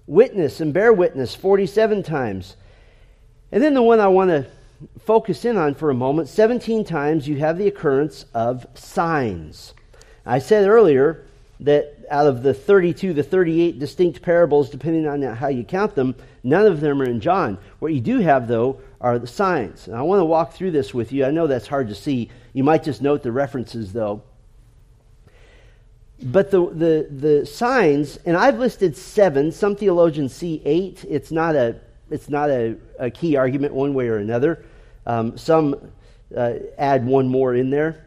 Witness 0.07 0.59
and 0.59 0.73
bear 0.73 0.91
witness 0.91 1.35
47 1.35 2.03
times. 2.03 2.55
And 3.51 3.63
then 3.63 3.73
the 3.73 3.81
one 3.81 3.99
I 3.99 4.07
want 4.07 4.29
to 4.29 4.47
focus 4.99 5.45
in 5.45 5.57
on 5.57 5.75
for 5.75 5.89
a 5.89 5.93
moment 5.93 6.29
17 6.29 6.85
times 6.85 7.27
you 7.27 7.37
have 7.37 7.57
the 7.57 7.67
occurrence 7.67 8.25
of 8.33 8.65
signs. 8.73 9.73
I 10.25 10.39
said 10.39 10.67
earlier 10.67 11.25
that 11.61 12.05
out 12.09 12.27
of 12.27 12.43
the 12.43 12.53
32 12.53 13.13
to 13.13 13.23
38 13.23 13.79
distinct 13.79 14.21
parables, 14.21 14.69
depending 14.69 15.07
on 15.07 15.21
how 15.21 15.47
you 15.47 15.63
count 15.63 15.95
them, 15.95 16.15
none 16.43 16.65
of 16.65 16.79
them 16.79 17.01
are 17.01 17.09
in 17.09 17.19
John. 17.19 17.57
What 17.79 17.93
you 17.93 17.99
do 17.99 18.19
have, 18.19 18.47
though, 18.47 18.79
are 19.01 19.19
the 19.19 19.27
signs. 19.27 19.87
And 19.87 19.95
I 19.95 20.01
want 20.01 20.19
to 20.19 20.25
walk 20.25 20.53
through 20.53 20.71
this 20.71 20.93
with 20.93 21.11
you. 21.11 21.25
I 21.25 21.31
know 21.31 21.47
that's 21.47 21.67
hard 21.67 21.89
to 21.89 21.95
see. 21.95 22.29
You 22.53 22.63
might 22.63 22.83
just 22.83 23.01
note 23.01 23.23
the 23.23 23.31
references, 23.31 23.93
though. 23.93 24.23
But 26.21 26.51
the, 26.51 26.69
the, 26.69 27.07
the 27.09 27.45
signs, 27.45 28.17
and 28.25 28.35
I've 28.35 28.59
listed 28.59 28.97
seven. 28.97 29.51
Some 29.51 29.75
theologians 29.75 30.33
see 30.33 30.61
eight. 30.65 31.05
It's 31.07 31.31
not 31.31 31.55
a, 31.55 31.77
it's 32.09 32.29
not 32.29 32.49
a, 32.49 32.75
a 32.99 33.09
key 33.09 33.37
argument 33.37 33.73
one 33.73 33.93
way 33.93 34.09
or 34.09 34.17
another. 34.17 34.65
Um, 35.05 35.37
some 35.37 35.91
uh, 36.35 36.53
add 36.77 37.05
one 37.05 37.29
more 37.29 37.55
in 37.55 37.69
there. 37.69 38.05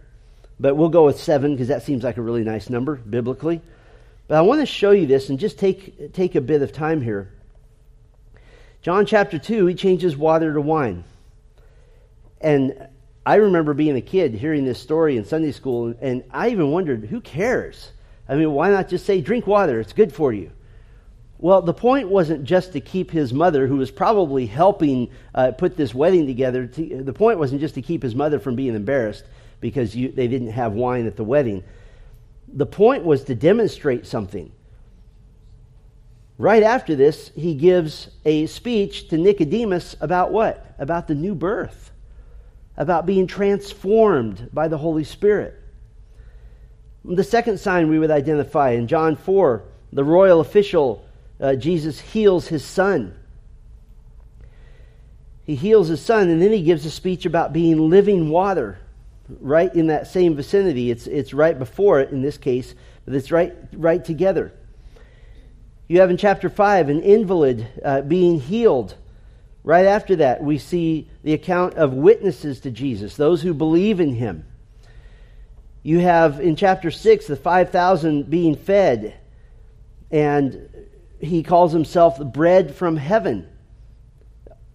But 0.60 0.76
we'll 0.76 0.90
go 0.90 1.06
with 1.06 1.18
seven 1.18 1.52
because 1.52 1.68
that 1.68 1.82
seems 1.82 2.04
like 2.04 2.18
a 2.18 2.22
really 2.22 2.44
nice 2.44 2.70
number 2.70 2.96
biblically. 2.96 3.60
But 4.28 4.36
I 4.36 4.42
want 4.42 4.60
to 4.60 4.66
show 4.66 4.92
you 4.92 5.06
this 5.06 5.28
and 5.28 5.38
just 5.38 5.58
take, 5.58 6.12
take 6.12 6.34
a 6.34 6.40
bit 6.40 6.62
of 6.62 6.72
time 6.72 7.00
here. 7.00 7.32
John 8.82 9.06
chapter 9.06 9.38
2, 9.38 9.66
he 9.66 9.74
changes 9.74 10.16
water 10.16 10.52
to 10.52 10.60
wine. 10.60 11.04
And 12.40 12.88
I 13.24 13.36
remember 13.36 13.74
being 13.74 13.96
a 13.96 14.00
kid 14.00 14.34
hearing 14.34 14.64
this 14.64 14.80
story 14.80 15.16
in 15.16 15.24
Sunday 15.24 15.52
school, 15.52 15.94
and 16.00 16.24
I 16.30 16.50
even 16.50 16.70
wondered, 16.70 17.04
who 17.04 17.20
cares? 17.20 17.92
I 18.28 18.36
mean, 18.36 18.52
why 18.52 18.70
not 18.70 18.88
just 18.88 19.04
say, 19.04 19.20
drink 19.20 19.46
water? 19.46 19.80
It's 19.80 19.92
good 19.92 20.12
for 20.12 20.32
you. 20.32 20.50
Well, 21.38 21.60
the 21.60 21.74
point 21.74 22.08
wasn't 22.08 22.44
just 22.44 22.72
to 22.74 22.80
keep 22.80 23.10
his 23.10 23.32
mother, 23.32 23.66
who 23.66 23.76
was 23.76 23.90
probably 23.90 24.46
helping 24.46 25.10
uh, 25.34 25.50
put 25.50 25.76
this 25.76 25.92
wedding 25.92 26.26
together, 26.26 26.66
to, 26.66 27.02
the 27.02 27.12
point 27.12 27.38
wasn't 27.38 27.60
just 27.60 27.74
to 27.74 27.82
keep 27.82 28.02
his 28.02 28.14
mother 28.14 28.38
from 28.38 28.54
being 28.54 28.76
embarrassed 28.76 29.24
because 29.60 29.96
you, 29.96 30.12
they 30.12 30.28
didn't 30.28 30.50
have 30.50 30.72
wine 30.74 31.06
at 31.06 31.16
the 31.16 31.24
wedding. 31.24 31.64
The 32.46 32.66
point 32.66 33.04
was 33.04 33.24
to 33.24 33.34
demonstrate 33.34 34.06
something. 34.06 34.52
Right 36.38 36.62
after 36.62 36.94
this, 36.94 37.30
he 37.36 37.54
gives 37.54 38.08
a 38.24 38.46
speech 38.46 39.08
to 39.08 39.18
Nicodemus 39.18 39.96
about 40.00 40.32
what? 40.32 40.74
About 40.78 41.06
the 41.08 41.14
new 41.14 41.34
birth, 41.34 41.90
about 42.76 43.06
being 43.06 43.26
transformed 43.26 44.48
by 44.52 44.68
the 44.68 44.78
Holy 44.78 45.04
Spirit. 45.04 45.61
The 47.04 47.24
second 47.24 47.58
sign 47.58 47.88
we 47.88 47.98
would 47.98 48.10
identify 48.10 48.70
in 48.70 48.86
John 48.86 49.16
4, 49.16 49.64
the 49.92 50.04
royal 50.04 50.40
official, 50.40 51.04
uh, 51.40 51.54
Jesus 51.54 51.98
heals 52.00 52.46
his 52.46 52.64
son. 52.64 53.14
He 55.44 55.56
heals 55.56 55.88
his 55.88 56.00
son, 56.00 56.28
and 56.28 56.40
then 56.40 56.52
he 56.52 56.62
gives 56.62 56.86
a 56.86 56.90
speech 56.90 57.26
about 57.26 57.52
being 57.52 57.90
living 57.90 58.30
water 58.30 58.78
right 59.40 59.74
in 59.74 59.88
that 59.88 60.06
same 60.06 60.36
vicinity. 60.36 60.90
It's, 60.90 61.06
it's 61.06 61.34
right 61.34 61.58
before 61.58 62.00
it 62.00 62.10
in 62.10 62.22
this 62.22 62.38
case, 62.38 62.74
but 63.04 63.14
it's 63.14 63.32
right, 63.32 63.52
right 63.72 64.04
together. 64.04 64.52
You 65.88 66.00
have 66.00 66.10
in 66.10 66.16
chapter 66.16 66.48
5 66.48 66.88
an 66.88 67.02
invalid 67.02 67.66
uh, 67.84 68.02
being 68.02 68.40
healed. 68.40 68.94
Right 69.64 69.86
after 69.86 70.16
that, 70.16 70.42
we 70.42 70.58
see 70.58 71.08
the 71.22 71.34
account 71.34 71.74
of 71.74 71.92
witnesses 71.92 72.60
to 72.60 72.70
Jesus, 72.70 73.16
those 73.16 73.42
who 73.42 73.54
believe 73.54 74.00
in 74.00 74.14
him. 74.14 74.46
You 75.82 75.98
have 75.98 76.40
in 76.40 76.56
chapter 76.56 76.90
6 76.90 77.26
the 77.26 77.36
5,000 77.36 78.30
being 78.30 78.56
fed, 78.56 79.14
and 80.10 80.68
he 81.20 81.42
calls 81.42 81.72
himself 81.72 82.18
the 82.18 82.24
bread 82.24 82.74
from 82.74 82.96
heaven. 82.96 83.48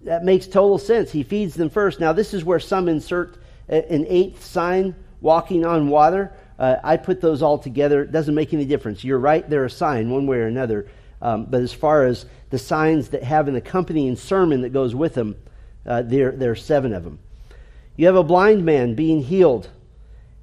That 0.02 0.24
makes 0.24 0.48
total 0.48 0.78
sense. 0.78 1.12
He 1.12 1.24
feeds 1.24 1.56
them 1.56 1.70
first. 1.70 2.00
Now, 2.00 2.14
this 2.14 2.34
is 2.34 2.44
where 2.44 2.60
some 2.60 2.88
insert 2.88 3.38
an 3.68 4.06
eighth 4.08 4.46
sign, 4.46 4.96
walking 5.20 5.66
on 5.66 5.90
water. 5.90 6.34
Uh, 6.58 6.78
I 6.84 6.98
put 6.98 7.22
those 7.22 7.42
all 7.42 7.58
together. 7.58 8.04
It 8.04 8.12
doesn't 8.12 8.34
make 8.34 8.54
any 8.54 8.66
difference. 8.66 9.04
You're 9.04 9.20
right, 9.20 9.48
they're 9.50 9.66
a 9.66 9.70
sign, 9.70 10.10
one 10.10 10.26
way 10.26 10.38
or 10.38 10.48
another. 10.48 10.88
Um, 11.22 11.46
but 11.46 11.62
as 11.62 11.74
far 11.74 12.06
as 12.06 12.26
the 12.50 12.58
signs 12.58 13.10
that 13.10 13.24
have 13.24 13.48
an 13.48 13.56
accompanying 13.56 14.16
sermon 14.16 14.62
that 14.62 14.70
goes 14.70 14.96
with 14.96 15.14
them, 15.14 15.36
uh, 15.86 16.02
there, 16.04 16.32
there 16.32 16.52
are 16.52 16.56
seven 16.56 16.94
of 16.94 17.04
them. 17.04 17.20
You 17.96 18.06
have 18.06 18.16
a 18.16 18.24
blind 18.24 18.64
man 18.64 18.96
being 18.96 19.24
healed. 19.24 19.70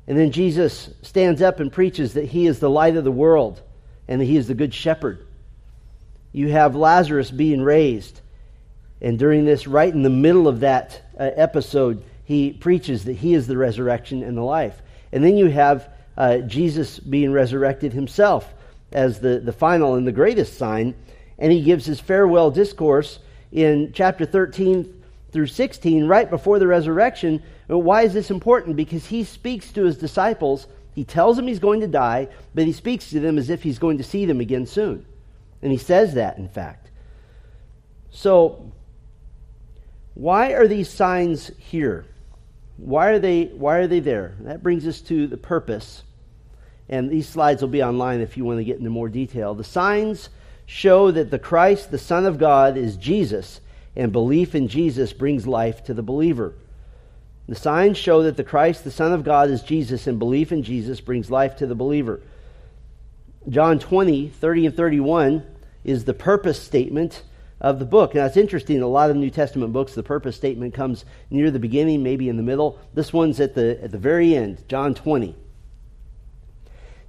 And 0.07 0.19
then 0.19 0.33
Jesus 0.33 0.91
stands 1.03 1.41
up 1.41 1.61
and 1.61 1.73
preaches 1.73 2.15
that 2.15 2.27
he 2.27 2.47
is 2.47 2.59
the 2.59 2.71
light 2.71 2.97
of 2.97 3.05
the 3.05 3.13
world 3.13 3.63
and 4.07 4.21
that 4.21 4.27
he 4.27 4.37
is 4.37 4.49
the 4.49 4.55
good 4.55 4.75
shepherd. 4.75 5.27
You 6.33 6.49
have 6.51 6.77
Lazarus 6.77 7.31
being 7.31 7.63
raised. 7.63 8.21
And 9.01 9.19
during 9.19 9.45
this, 9.45 9.67
right 9.67 9.93
in 9.93 10.03
the 10.03 10.11
middle 10.11 10.49
of 10.49 10.61
that 10.61 11.01
uh, 11.19 11.31
episode, 11.37 12.03
he 12.25 12.53
preaches 12.53 13.05
that 13.05 13.15
he 13.15 13.35
is 13.35 13.47
the 13.47 13.57
resurrection 13.57 14.23
and 14.23 14.37
the 14.37 14.43
life. 14.43 14.81
And 15.13 15.25
then 15.25 15.37
you 15.37 15.47
have 15.47 15.89
uh, 16.17 16.39
Jesus 16.39 16.99
being 16.99 17.33
resurrected 17.33 17.93
himself 17.93 18.53
as 18.93 19.21
the, 19.21 19.41
the 19.41 19.53
final 19.53 19.95
and 19.95 20.07
the 20.07 20.13
greatest 20.13 20.59
sign. 20.59 20.95
And 21.39 21.53
he 21.53 21.63
gives 21.63 21.87
his 21.87 22.01
farewell 22.01 22.51
discourse 22.51 23.19
in 23.53 23.93
chapter 23.95 24.27
13 24.27 25.03
through 25.33 25.47
16, 25.47 26.07
right 26.07 26.29
before 26.31 26.59
the 26.59 26.67
resurrection, 26.67 27.43
why 27.67 28.03
is 28.03 28.13
this 28.13 28.31
important? 28.31 28.77
Because 28.77 29.07
he 29.07 29.25
speaks 29.25 29.73
to 29.73 29.85
his 29.85 29.97
disciples. 29.97 30.67
He 30.95 31.05
tells 31.05 31.37
them 31.37 31.47
he's 31.47 31.59
going 31.59 31.81
to 31.81 31.89
die, 31.89 32.29
but 32.55 32.67
he 32.67 32.73
speaks 32.73 33.11
to 33.11 33.21
them 33.21 33.39
as 33.39 33.51
if 33.51 33.63
he's 33.63 33.79
going 33.79 33.99
to 33.99 34.05
see 34.05 34.27
them 34.27 34.41
again 34.41 34.67
soon. 34.67 35.07
And 35.63 35.73
he 35.73 35.79
says 35.79 36.15
that, 36.15 36.37
in 36.39 36.49
fact. 36.49 36.91
So, 38.11 38.71
why 40.15 40.53
are 40.53 40.69
these 40.69 40.89
signs 40.89 41.51
here? 41.59 42.05
Why 42.77 43.09
are 43.09 43.19
they, 43.19 43.47
why 43.47 43.79
are 43.79 43.87
they 43.87 44.01
there? 44.01 44.35
That 44.41 44.63
brings 44.63 44.87
us 44.87 45.01
to 45.03 45.27
the 45.27 45.37
purpose. 45.37 46.03
And 46.89 47.11
these 47.11 47.29
slides 47.29 47.63
will 47.63 47.71
be 47.71 47.83
online 47.83 48.21
if 48.21 48.37
you 48.37 48.45
want 48.45 48.59
to 48.59 48.65
get 48.65 48.79
into 48.79 48.91
more 48.91 49.09
detail. 49.09 49.55
The 49.55 49.65
signs 49.65 50.29
show 50.67 51.11
that 51.11 51.31
the 51.31 51.39
Christ, 51.39 51.91
the 51.91 51.99
Son 51.99 52.27
of 52.27 52.39
God, 52.39 52.77
is 52.77 52.97
Jesus, 52.97 53.61
and 53.97 54.13
belief 54.13 54.55
in 54.55 54.69
Jesus 54.69 55.13
brings 55.13 55.47
life 55.47 55.85
to 55.85 55.95
the 55.95 56.03
believer. 56.03 56.55
The 57.47 57.55
signs 57.55 57.99
show 57.99 58.23
that 58.23 58.37
the 58.37 58.45
Christ, 58.45 58.85
the 58.85 58.91
Son 58.91 59.13
of 59.13 59.25
God, 59.25 59.51
is 59.51 59.63
Jesus, 59.63 60.07
and 60.07 60.19
belief 60.19 60.51
in 60.51 60.63
Jesus 60.63 61.01
brings 61.01 61.31
life 61.31 61.57
to 61.57 61.67
the 61.67 61.75
believer. 61.75 62.23
John 63.49 63.79
20, 63.79 64.29
30 64.29 64.67
and 64.67 64.77
31 64.77 65.45
is 65.85 66.05
the 66.05 66.15
purpose 66.15 66.61
statement 66.61 67.23
of 67.61 67.79
the 67.79 67.85
book. 67.85 68.15
Now, 68.15 68.25
it's 68.25 68.39
interesting, 68.39 68.81
a 68.81 68.87
lot 68.87 69.11
of 69.11 69.17
New 69.17 69.31
Testament 69.31 69.73
books, 69.73 69.95
the 69.95 70.03
purpose 70.03 70.37
statement 70.37 70.73
comes 70.73 71.05
near 71.31 71.51
the 71.51 71.59
beginning, 71.59 72.03
maybe 72.03 72.29
in 72.29 72.39
the 72.39 72.43
middle. 72.43 72.79
This 72.95 73.13
one's 73.13 73.41
at 73.41 73.55
the, 73.55 73.83
at 73.83 73.91
the 73.91 73.99
very 73.99 74.35
end, 74.35 74.67
John 74.67 74.95
20. 74.95 75.37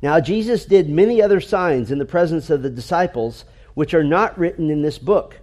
Now, 0.01 0.19
Jesus 0.19 0.65
did 0.65 0.89
many 0.89 1.21
other 1.21 1.39
signs 1.39 1.91
in 1.91 1.97
the 1.97 2.05
presence 2.05 2.49
of 2.49 2.61
the 2.61 2.69
disciples, 2.69 3.45
which 3.73 3.93
are 3.93 4.03
not 4.03 4.37
written 4.37 4.69
in 4.69 4.81
this 4.81 4.99
book. 4.99 5.39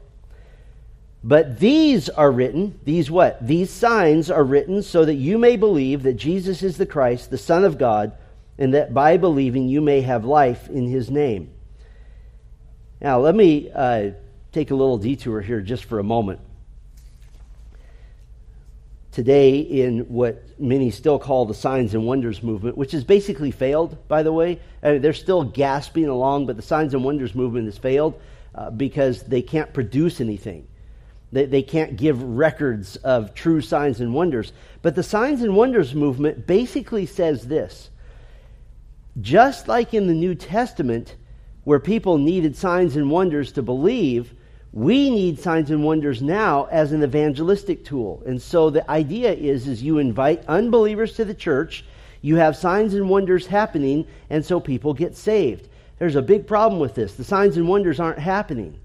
But 1.25 1.61
these 1.61 2.09
are 2.09 2.33
written, 2.33 2.81
these 2.85 3.11
what? 3.11 3.47
These 3.47 3.71
signs 3.71 4.31
are 4.31 4.43
written 4.43 4.83
so 4.83 5.05
that 5.05 5.15
you 5.15 5.39
may 5.39 5.57
believe 5.57 6.03
that 6.03 6.15
Jesus 6.15 6.63
is 6.63 6.77
the 6.77 6.87
Christ, 6.87 7.31
the 7.31 7.39
Son 7.39 7.65
of 7.65 7.79
God, 7.79 8.13
and 8.59 8.75
that 8.75 8.93
by 8.93 9.17
believing 9.17 9.69
you 9.69 9.81
may 9.81 10.01
have 10.01 10.25
life 10.25 10.69
in 10.69 10.89
his 10.89 11.11
name. 11.11 11.51
Now, 13.01 13.21
let 13.21 13.35
me 13.35 13.71
uh, 13.73 14.11
take 14.53 14.71
a 14.71 14.75
little 14.75 14.99
detour 14.99 15.41
here 15.41 15.61
just 15.61 15.85
for 15.85 16.01
a 16.01 16.05
moment. 16.05 16.41
Today, 19.13 19.59
in 19.59 20.01
what 20.09 20.43
many 20.59 20.91
still 20.91 21.19
call 21.19 21.45
the 21.45 21.55
signs 21.55 21.95
and 21.95 22.07
wonders 22.07 22.43
movement, 22.43 22.77
which 22.77 22.93
has 22.93 23.05
basically 23.05 23.51
failed, 23.51 24.09
by 24.09 24.23
the 24.23 24.33
way, 24.33 24.59
I 24.83 24.93
mean, 24.93 25.03
they're 25.03 25.13
still 25.13 25.45
gasping 25.45 26.07
along, 26.07 26.47
but 26.47 26.57
the 26.57 26.63
signs 26.63 26.95
and 26.95 27.05
wonders 27.05 27.35
movement 27.35 27.67
has 27.67 27.79
failed 27.79 28.21
uh, 28.55 28.71
because 28.71 29.23
they 29.23 29.43
can't 29.43 29.73
produce 29.73 30.21
anything. 30.21 30.67
They, 31.33 31.47
they 31.47 31.62
can't 31.62 31.97
give 31.97 32.23
records 32.23 32.97
of 32.97 33.35
true 33.35 33.62
signs 33.62 34.01
and 34.01 34.14
wonders. 34.14 34.53
But 34.83 34.95
the 34.95 35.03
signs 35.03 35.42
and 35.42 35.57
wonders 35.57 35.95
movement 35.95 36.47
basically 36.47 37.07
says 37.07 37.49
this 37.49 37.90
just 39.21 39.68
like 39.68 39.92
in 39.92 40.07
the 40.07 40.14
New 40.14 40.35
Testament, 40.35 41.16
where 41.64 41.79
people 41.79 42.16
needed 42.18 42.57
signs 42.57 42.97
and 42.97 43.11
wonders 43.11 43.53
to 43.53 43.62
believe, 43.62 44.35
we 44.73 45.11
need 45.11 45.38
signs 45.38 45.71
and 45.71 45.85
wonders 45.85 46.23
now 46.23 46.64
as 46.71 46.92
an 46.92 47.03
evangelistic 47.03 47.85
tool. 47.85 48.23
And 48.25 48.40
so 48.40 48.71
the 48.71 48.90
idea 48.90 49.33
is, 49.33 49.68
is 49.68 49.83
you 49.83 49.99
invite 49.99 50.47
unbelievers 50.47 51.14
to 51.16 51.27
the 51.27 51.35
church, 51.35 51.85
you 52.23 52.37
have 52.37 52.57
signs 52.57 52.95
and 52.95 53.11
wonders 53.11 53.47
happening, 53.47 54.07
and 54.31 54.45
so 54.45 54.61
people 54.61 54.95
get 54.95 55.14
saved. 55.14 55.68
There's 55.99 56.16
a 56.16 56.23
big 56.23 56.47
problem 56.47 56.81
with 56.81 56.95
this. 56.95 57.14
The 57.14 57.25
signs 57.25 57.59
and 57.59 57.68
wonders 57.68 58.01
aren't 58.01 58.18
happening. 58.18 58.79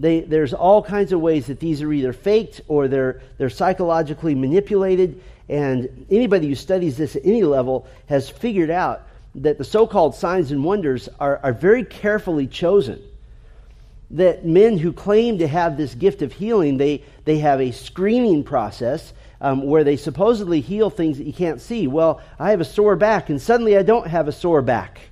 They, 0.00 0.20
there's 0.20 0.54
all 0.54 0.82
kinds 0.82 1.12
of 1.12 1.20
ways 1.20 1.46
that 1.48 1.60
these 1.60 1.82
are 1.82 1.92
either 1.92 2.14
faked 2.14 2.62
or 2.68 2.88
they're, 2.88 3.20
they're 3.36 3.50
psychologically 3.50 4.34
manipulated. 4.34 5.22
And 5.46 6.06
anybody 6.10 6.48
who 6.48 6.54
studies 6.54 6.96
this 6.96 7.16
at 7.16 7.26
any 7.26 7.44
level 7.44 7.86
has 8.06 8.30
figured 8.30 8.70
out 8.70 9.02
that 9.34 9.58
the 9.58 9.64
so 9.64 9.86
called 9.86 10.14
signs 10.14 10.52
and 10.52 10.64
wonders 10.64 11.10
are, 11.20 11.38
are 11.42 11.52
very 11.52 11.84
carefully 11.84 12.46
chosen. 12.46 12.98
That 14.12 14.46
men 14.46 14.78
who 14.78 14.94
claim 14.94 15.38
to 15.38 15.46
have 15.46 15.76
this 15.76 15.94
gift 15.94 16.22
of 16.22 16.32
healing, 16.32 16.78
they, 16.78 17.04
they 17.26 17.38
have 17.38 17.60
a 17.60 17.70
screening 17.70 18.42
process 18.42 19.12
um, 19.42 19.62
where 19.66 19.84
they 19.84 19.96
supposedly 19.96 20.62
heal 20.62 20.88
things 20.88 21.18
that 21.18 21.26
you 21.26 21.32
can't 21.34 21.60
see. 21.60 21.86
Well, 21.86 22.22
I 22.38 22.50
have 22.50 22.60
a 22.62 22.64
sore 22.64 22.96
back, 22.96 23.28
and 23.28 23.40
suddenly 23.40 23.76
I 23.76 23.82
don't 23.82 24.06
have 24.06 24.28
a 24.28 24.32
sore 24.32 24.62
back. 24.62 25.09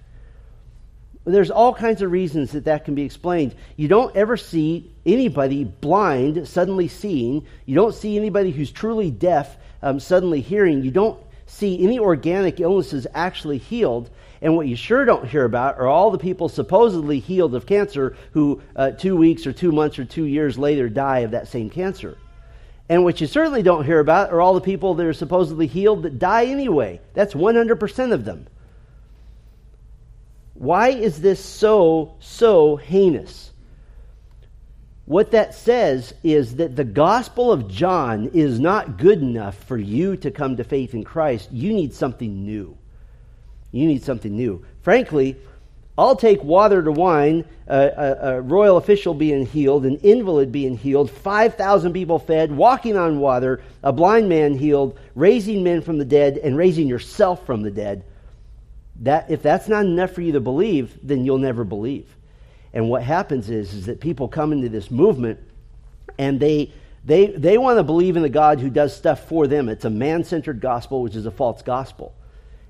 There's 1.34 1.50
all 1.50 1.74
kinds 1.74 2.02
of 2.02 2.10
reasons 2.10 2.52
that 2.52 2.64
that 2.64 2.84
can 2.84 2.94
be 2.94 3.02
explained. 3.02 3.54
You 3.76 3.88
don't 3.88 4.14
ever 4.16 4.36
see 4.36 4.90
anybody 5.04 5.64
blind 5.64 6.46
suddenly 6.46 6.88
seeing. 6.88 7.46
You 7.66 7.74
don't 7.74 7.94
see 7.94 8.16
anybody 8.16 8.50
who's 8.50 8.70
truly 8.70 9.10
deaf 9.10 9.56
um, 9.82 10.00
suddenly 10.00 10.40
hearing. 10.40 10.82
You 10.82 10.90
don't 10.90 11.20
see 11.46 11.82
any 11.82 11.98
organic 11.98 12.60
illnesses 12.60 13.06
actually 13.14 13.58
healed. 13.58 14.10
And 14.40 14.56
what 14.56 14.68
you 14.68 14.76
sure 14.76 15.04
don't 15.04 15.28
hear 15.28 15.44
about 15.44 15.78
are 15.78 15.88
all 15.88 16.10
the 16.10 16.18
people 16.18 16.48
supposedly 16.48 17.18
healed 17.18 17.54
of 17.54 17.66
cancer 17.66 18.16
who 18.32 18.62
uh, 18.76 18.92
two 18.92 19.16
weeks 19.16 19.46
or 19.46 19.52
two 19.52 19.72
months 19.72 19.98
or 19.98 20.04
two 20.04 20.24
years 20.24 20.58
later 20.58 20.88
die 20.88 21.20
of 21.20 21.32
that 21.32 21.48
same 21.48 21.70
cancer. 21.70 22.16
And 22.88 23.04
what 23.04 23.20
you 23.20 23.26
certainly 23.26 23.62
don't 23.62 23.84
hear 23.84 24.00
about 24.00 24.30
are 24.30 24.40
all 24.40 24.54
the 24.54 24.60
people 24.60 24.94
that 24.94 25.06
are 25.06 25.12
supposedly 25.12 25.66
healed 25.66 26.04
that 26.04 26.18
die 26.18 26.46
anyway. 26.46 27.00
That's 27.12 27.34
100% 27.34 28.12
of 28.12 28.24
them. 28.24 28.46
Why 30.58 30.88
is 30.88 31.20
this 31.20 31.42
so, 31.42 32.16
so 32.18 32.74
heinous? 32.74 33.52
What 35.04 35.30
that 35.30 35.54
says 35.54 36.12
is 36.24 36.56
that 36.56 36.74
the 36.74 36.84
Gospel 36.84 37.52
of 37.52 37.68
John 37.68 38.30
is 38.34 38.58
not 38.58 38.98
good 38.98 39.22
enough 39.22 39.56
for 39.64 39.78
you 39.78 40.16
to 40.16 40.32
come 40.32 40.56
to 40.56 40.64
faith 40.64 40.94
in 40.94 41.04
Christ. 41.04 41.52
You 41.52 41.72
need 41.72 41.94
something 41.94 42.44
new. 42.44 42.76
You 43.70 43.86
need 43.86 44.02
something 44.02 44.36
new. 44.36 44.64
Frankly, 44.82 45.36
I'll 45.96 46.16
take 46.16 46.42
water 46.42 46.82
to 46.82 46.90
wine, 46.90 47.44
a, 47.68 48.16
a, 48.20 48.40
royal 48.40 48.78
official 48.78 49.14
being 49.14 49.46
healed, 49.46 49.86
an 49.86 49.98
invalid 49.98 50.50
being 50.50 50.76
healed, 50.76 51.08
5,000 51.08 51.92
people 51.92 52.18
fed, 52.18 52.50
walking 52.50 52.96
on 52.96 53.20
water, 53.20 53.62
a 53.84 53.92
blind 53.92 54.28
man 54.28 54.58
healed, 54.58 54.98
raising 55.14 55.62
men 55.62 55.82
from 55.82 55.98
the 55.98 56.04
dead, 56.04 56.38
and 56.38 56.56
raising 56.56 56.88
yourself 56.88 57.46
from 57.46 57.62
the 57.62 57.70
dead. 57.70 58.02
That, 59.00 59.30
if 59.30 59.42
that's 59.42 59.68
not 59.68 59.84
enough 59.84 60.12
for 60.12 60.22
you 60.22 60.32
to 60.32 60.40
believe, 60.40 60.98
then 61.02 61.24
you'll 61.24 61.38
never 61.38 61.64
believe. 61.64 62.16
And 62.72 62.88
what 62.88 63.02
happens 63.02 63.48
is, 63.48 63.72
is 63.72 63.87
that 63.87 64.00
people 64.00 64.28
come 64.28 64.52
into 64.52 64.68
this 64.68 64.90
movement 64.90 65.38
and 66.18 66.40
they, 66.40 66.72
they, 67.04 67.26
they 67.26 67.58
want 67.58 67.78
to 67.78 67.84
believe 67.84 68.16
in 68.16 68.22
the 68.22 68.28
God 68.28 68.61
who 68.61 68.70
does 68.70 68.94
stuff 68.94 69.28
for 69.28 69.46
them. 69.46 69.68
It's 69.68 69.84
a 69.84 69.90
man 69.90 70.24
centered 70.24 70.61
gospel, 70.61 71.02
which 71.02 71.16
is 71.16 71.26
a 71.26 71.30
false 71.30 71.62
gospel. 71.62 72.14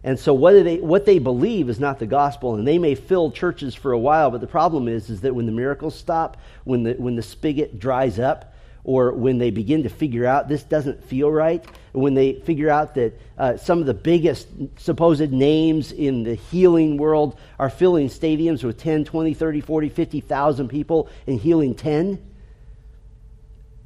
And 0.05 0.19
so 0.19 0.33
what, 0.33 0.53
they, 0.53 0.79
what 0.79 1.07
they 1.07 1.19
believe 1.19 1.69
is 1.69 1.81
not 1.81 1.99
the 1.99 2.07
gospel, 2.07 2.55
and 2.55 2.67
they 2.67 2.79
may 2.79 2.95
fill 2.95 3.33
churches 3.33 3.75
for 3.75 3.93
a 3.93 3.99
while, 3.99 4.31
but 4.31 4.41
the 4.41 4.47
problem 4.47 4.87
is, 4.87 5.11
is 5.11 5.23
that 5.23 5.35
when 5.35 5.47
the 5.47 5.53
miracles 5.53 5.97
stop, 5.97 6.37
when 6.64 6.85
the, 6.85 6.93
when 6.95 7.17
the 7.17 7.23
spigot 7.23 7.81
dries 7.81 8.19
up, 8.19 8.55
or 8.85 9.12
when 9.12 9.38
they 9.38 9.51
begin 9.51 9.83
to 9.83 9.88
figure 9.88 10.27
out 10.27 10.49
this 10.49 10.62
doesn't 10.62 11.05
feel 11.05 11.31
right, 11.31 11.64
when 11.93 12.14
they 12.14 12.35
figure 12.35 12.71
out 12.71 12.95
that 12.95 13.19
uh, 13.37 13.57
some 13.57 13.81
of 13.81 13.87
the 13.87 13.95
biggest 13.95 14.49
supposed 14.79 15.33
names 15.33 15.93
in 15.93 16.23
the 16.23 16.35
healing 16.35 16.97
world 16.97 17.38
are 17.59 17.71
filling 17.71 18.09
stadiums 18.09 18.64
with 18.64 18.79
10, 18.79 19.05
20, 19.05 19.35
30, 19.35 19.61
40, 19.61 19.88
50,000 19.88 20.69
people 20.69 21.09
and 21.27 21.41
healing 21.41 21.75
10, 21.75 22.23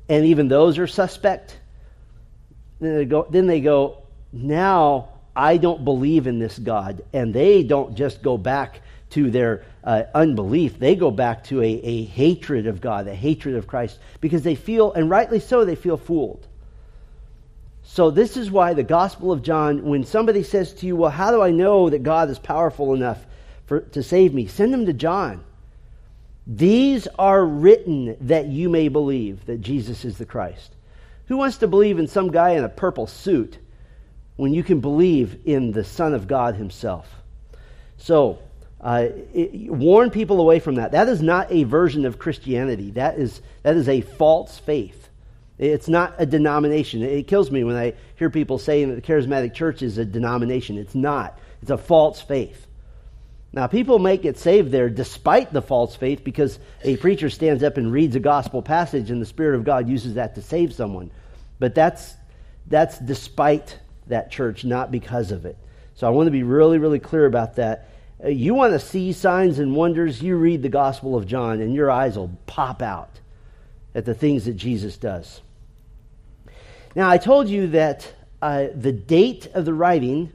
and 0.08 0.24
even 0.26 0.48
those 0.48 0.78
are 0.78 0.86
suspect, 0.86 1.58
then 2.80 2.96
they 2.96 3.04
go, 3.04 3.26
then 3.30 3.46
they 3.46 3.60
go 3.60 4.02
now 4.32 5.08
I 5.34 5.56
don't 5.56 5.84
believe 5.84 6.26
in 6.26 6.38
this 6.38 6.58
God. 6.58 7.02
And 7.12 7.32
they 7.32 7.62
don't 7.62 7.94
just 7.96 8.22
go 8.22 8.36
back 8.36 8.80
to 9.10 9.30
their 9.30 9.64
uh, 9.84 10.04
unbelief, 10.14 10.78
they 10.78 10.94
go 10.94 11.10
back 11.10 11.44
to 11.44 11.60
a, 11.60 11.66
a 11.66 12.04
hatred 12.04 12.66
of 12.66 12.80
God, 12.80 13.08
a 13.08 13.14
hatred 13.14 13.56
of 13.56 13.66
Christ, 13.66 13.98
because 14.20 14.42
they 14.42 14.54
feel, 14.54 14.92
and 14.92 15.10
rightly 15.10 15.40
so, 15.40 15.64
they 15.64 15.74
feel 15.74 15.96
fooled. 15.96 16.46
So, 17.84 18.10
this 18.10 18.36
is 18.36 18.50
why 18.50 18.74
the 18.74 18.84
Gospel 18.84 19.32
of 19.32 19.42
John, 19.42 19.84
when 19.84 20.04
somebody 20.04 20.44
says 20.44 20.72
to 20.74 20.86
you, 20.86 20.94
Well, 20.96 21.10
how 21.10 21.30
do 21.32 21.42
I 21.42 21.50
know 21.50 21.90
that 21.90 22.04
God 22.04 22.30
is 22.30 22.38
powerful 22.38 22.94
enough 22.94 23.24
for, 23.66 23.80
to 23.80 24.02
save 24.02 24.32
me? 24.32 24.46
Send 24.46 24.72
them 24.72 24.86
to 24.86 24.92
John. 24.92 25.44
These 26.46 27.08
are 27.18 27.44
written 27.44 28.16
that 28.22 28.46
you 28.46 28.68
may 28.68 28.88
believe 28.88 29.46
that 29.46 29.60
Jesus 29.60 30.04
is 30.04 30.16
the 30.16 30.24
Christ. 30.24 30.74
Who 31.26 31.36
wants 31.36 31.58
to 31.58 31.68
believe 31.68 31.98
in 31.98 32.08
some 32.08 32.30
guy 32.30 32.50
in 32.50 32.64
a 32.64 32.68
purple 32.68 33.06
suit 33.06 33.58
when 34.36 34.54
you 34.54 34.62
can 34.62 34.80
believe 34.80 35.40
in 35.44 35.72
the 35.72 35.84
Son 35.84 36.14
of 36.14 36.26
God 36.26 36.54
Himself. 36.54 37.08
So, 37.98 38.38
uh, 38.82 39.08
it, 39.32 39.70
warn 39.70 40.10
people 40.10 40.40
away 40.40 40.58
from 40.58 40.76
that. 40.76 40.92
That 40.92 41.08
is 41.08 41.22
not 41.22 41.52
a 41.52 41.64
version 41.64 42.04
of 42.04 42.18
Christianity. 42.18 42.90
That 42.92 43.18
is, 43.18 43.40
that 43.62 43.76
is 43.76 43.88
a 43.88 44.00
false 44.00 44.58
faith. 44.58 45.08
It's 45.58 45.88
not 45.88 46.14
a 46.18 46.26
denomination. 46.26 47.02
It 47.02 47.28
kills 47.28 47.50
me 47.50 47.62
when 47.62 47.76
I 47.76 47.94
hear 48.16 48.30
people 48.30 48.58
saying 48.58 48.88
that 48.88 48.96
the 48.96 49.02
charismatic 49.02 49.54
church 49.54 49.82
is 49.82 49.98
a 49.98 50.04
denomination. 50.04 50.78
It's 50.78 50.94
not, 50.94 51.38
it's 51.60 51.70
a 51.70 51.78
false 51.78 52.20
faith. 52.20 52.66
Now, 53.52 53.66
people 53.66 53.98
may 53.98 54.16
get 54.16 54.38
saved 54.38 54.72
there 54.72 54.88
despite 54.88 55.52
the 55.52 55.62
false 55.62 55.94
faith 55.94 56.24
because 56.24 56.58
a 56.82 56.96
preacher 56.96 57.28
stands 57.28 57.62
up 57.62 57.76
and 57.76 57.92
reads 57.92 58.16
a 58.16 58.20
gospel 58.20 58.62
passage 58.62 59.10
and 59.10 59.20
the 59.20 59.26
Spirit 59.26 59.56
of 59.56 59.64
God 59.64 59.88
uses 59.88 60.14
that 60.14 60.34
to 60.36 60.42
save 60.42 60.72
someone. 60.72 61.10
But 61.58 61.74
that's, 61.74 62.14
that's 62.66 62.98
despite 62.98 63.78
that 64.06 64.30
church, 64.30 64.64
not 64.64 64.90
because 64.90 65.30
of 65.30 65.44
it. 65.44 65.56
So 65.94 66.06
I 66.06 66.10
want 66.10 66.26
to 66.28 66.32
be 66.32 66.42
really, 66.42 66.78
really 66.78 66.98
clear 66.98 67.26
about 67.26 67.56
that. 67.56 67.90
Uh, 68.24 68.28
you 68.28 68.54
want 68.54 68.72
to 68.72 68.78
see 68.78 69.12
signs 69.12 69.58
and 69.58 69.74
wonders, 69.74 70.22
you 70.22 70.36
read 70.36 70.62
the 70.62 70.68
Gospel 70.68 71.16
of 71.16 71.26
John, 71.26 71.60
and 71.60 71.74
your 71.74 71.90
eyes 71.90 72.16
will 72.16 72.36
pop 72.46 72.82
out 72.82 73.20
at 73.94 74.04
the 74.04 74.14
things 74.14 74.44
that 74.44 74.54
Jesus 74.54 74.96
does. 74.96 75.40
Now, 76.94 77.08
I 77.08 77.18
told 77.18 77.48
you 77.48 77.68
that 77.68 78.12
uh, 78.40 78.66
the 78.74 78.92
date 78.92 79.46
of 79.54 79.64
the 79.64 79.74
writing 79.74 80.32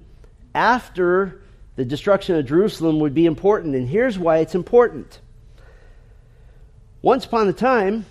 after 0.54 1.42
the 1.76 1.86
destruction 1.86 2.36
of 2.36 2.46
Jerusalem 2.46 3.00
would 3.00 3.14
be 3.14 3.26
important, 3.26 3.76
and 3.76 3.88
here's 3.88 4.18
why 4.18 4.38
it's 4.38 4.56
important. 4.56 5.20
Once 7.02 7.26
upon 7.26 7.48
a 7.48 7.54
time, 7.54 8.06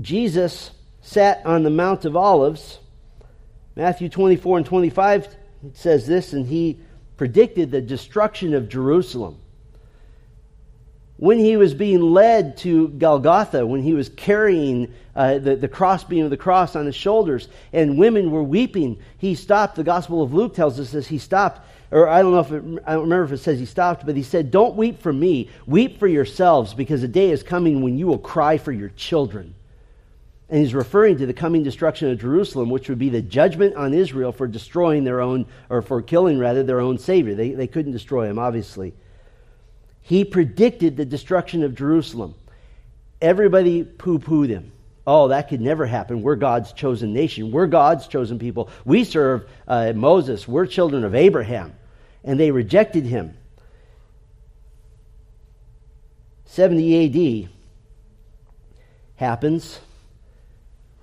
Jesus 0.00 0.70
sat 1.00 1.44
on 1.46 1.62
the 1.62 1.70
Mount 1.70 2.04
of 2.04 2.14
Olives 2.14 2.78
Matthew 3.78 4.08
24 4.08 4.58
and 4.58 4.66
25 4.66 5.36
says 5.72 6.04
this, 6.04 6.32
and 6.32 6.48
he 6.48 6.80
predicted 7.18 7.70
the 7.70 7.80
destruction 7.82 8.54
of 8.54 8.68
Jerusalem. 8.70 9.38
When 11.18 11.40
he 11.40 11.56
was 11.56 11.74
being 11.74 12.00
led 12.00 12.56
to 12.58 12.88
Golgotha, 12.90 13.66
when 13.66 13.82
he 13.82 13.92
was 13.92 14.08
carrying 14.08 14.94
uh, 15.16 15.38
the, 15.38 15.56
the 15.56 15.66
crossbeam 15.66 16.24
of 16.24 16.30
the 16.30 16.36
cross 16.36 16.76
on 16.76 16.86
his 16.86 16.94
shoulders, 16.94 17.48
and 17.72 17.98
women 17.98 18.30
were 18.30 18.44
weeping, 18.44 19.00
he 19.18 19.34
stopped. 19.34 19.74
The 19.74 19.82
Gospel 19.82 20.22
of 20.22 20.32
Luke 20.32 20.54
tells 20.54 20.78
us 20.78 20.92
this. 20.92 21.08
He 21.08 21.18
stopped, 21.18 21.60
or 21.90 22.08
I 22.08 22.22
don't 22.22 22.30
know 22.30 22.38
if 22.38 22.52
it, 22.52 22.82
I 22.86 22.92
don't 22.92 23.02
remember 23.02 23.24
if 23.24 23.32
it 23.32 23.38
says 23.38 23.58
he 23.58 23.66
stopped, 23.66 24.06
but 24.06 24.16
he 24.16 24.22
said, 24.22 24.52
Don't 24.52 24.76
weep 24.76 25.02
for 25.02 25.12
me. 25.12 25.50
Weep 25.66 25.98
for 25.98 26.06
yourselves, 26.06 26.72
because 26.72 27.02
a 27.02 27.08
day 27.08 27.32
is 27.32 27.42
coming 27.42 27.82
when 27.82 27.98
you 27.98 28.06
will 28.06 28.18
cry 28.18 28.56
for 28.56 28.70
your 28.70 28.90
children. 28.90 29.56
And 30.50 30.60
he's 30.60 30.74
referring 30.74 31.18
to 31.18 31.26
the 31.26 31.34
coming 31.34 31.62
destruction 31.62 32.10
of 32.10 32.20
Jerusalem, 32.20 32.70
which 32.70 32.88
would 32.88 32.98
be 32.98 33.10
the 33.10 33.20
judgment 33.20 33.76
on 33.76 33.92
Israel 33.92 34.32
for 34.32 34.46
destroying 34.46 35.04
their 35.04 35.20
own, 35.20 35.46
or 35.68 35.82
for 35.82 36.00
killing, 36.00 36.38
rather, 36.38 36.62
their 36.62 36.80
own 36.80 36.98
Savior. 36.98 37.34
They, 37.34 37.50
they 37.50 37.66
couldn't 37.66 37.92
destroy 37.92 38.28
him, 38.28 38.38
obviously. 38.38 38.94
He 40.00 40.24
predicted 40.24 40.96
the 40.96 41.04
destruction 41.04 41.62
of 41.64 41.74
Jerusalem. 41.74 42.34
Everybody 43.20 43.84
poo 43.84 44.18
pooed 44.18 44.48
him. 44.48 44.72
Oh, 45.06 45.28
that 45.28 45.48
could 45.48 45.60
never 45.60 45.84
happen. 45.84 46.22
We're 46.22 46.36
God's 46.36 46.72
chosen 46.72 47.12
nation. 47.12 47.50
We're 47.50 47.66
God's 47.66 48.06
chosen 48.06 48.38
people. 48.38 48.70
We 48.84 49.04
serve 49.04 49.48
uh, 49.66 49.92
Moses. 49.94 50.48
We're 50.48 50.66
children 50.66 51.04
of 51.04 51.14
Abraham. 51.14 51.74
And 52.24 52.40
they 52.40 52.50
rejected 52.50 53.04
him. 53.04 53.36
70 56.46 57.44
AD 57.44 57.50
happens 59.16 59.80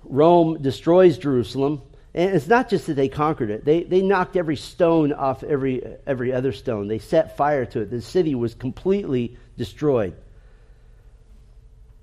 Rome 0.08 0.62
destroys 0.62 1.18
Jerusalem. 1.18 1.82
And 2.14 2.34
it's 2.34 2.48
not 2.48 2.70
just 2.70 2.86
that 2.86 2.94
they 2.94 3.08
conquered 3.08 3.50
it, 3.50 3.64
they, 3.64 3.82
they 3.82 4.00
knocked 4.00 4.36
every 4.36 4.56
stone 4.56 5.12
off 5.12 5.42
every, 5.42 5.82
every 6.06 6.32
other 6.32 6.52
stone. 6.52 6.88
They 6.88 6.98
set 6.98 7.36
fire 7.36 7.66
to 7.66 7.80
it. 7.80 7.90
The 7.90 8.00
city 8.00 8.34
was 8.34 8.54
completely 8.54 9.36
destroyed. 9.58 10.16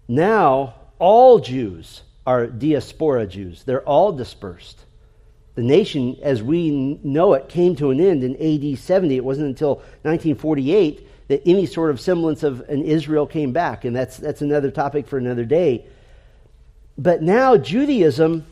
Now, 0.08 0.76
all 1.00 1.40
Jews 1.40 2.04
are 2.28 2.46
diaspora 2.46 3.26
Jews, 3.26 3.64
they're 3.64 3.82
all 3.82 4.12
dispersed. 4.12 4.86
The 5.56 5.64
nation, 5.64 6.18
as 6.22 6.42
we 6.42 7.00
know 7.04 7.34
it, 7.34 7.50
came 7.50 7.76
to 7.76 7.92
an 7.92 8.00
end 8.00 8.24
in 8.24 8.36
AD 8.36 8.78
70. 8.80 9.16
It 9.16 9.24
wasn't 9.24 9.48
until 9.48 9.76
1948 10.02 11.28
that 11.28 11.42
any 11.48 11.66
sort 11.66 11.92
of 11.92 12.00
semblance 12.00 12.44
of 12.44 12.62
an 12.70 12.84
Israel 12.84 13.28
came 13.28 13.52
back, 13.52 13.86
and 13.86 13.96
that's, 13.96 14.18
that's 14.18 14.42
another 14.42 14.72
topic 14.72 15.08
for 15.08 15.18
another 15.18 15.46
day. 15.46 15.86
But 16.98 17.22
now 17.22 17.58
Judaism, 17.58 18.46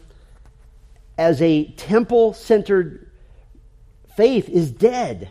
as 1.17 1.41
a 1.41 1.65
temple 1.65 2.33
centered 2.33 3.09
faith, 4.15 4.49
is 4.49 4.71
dead. 4.71 5.29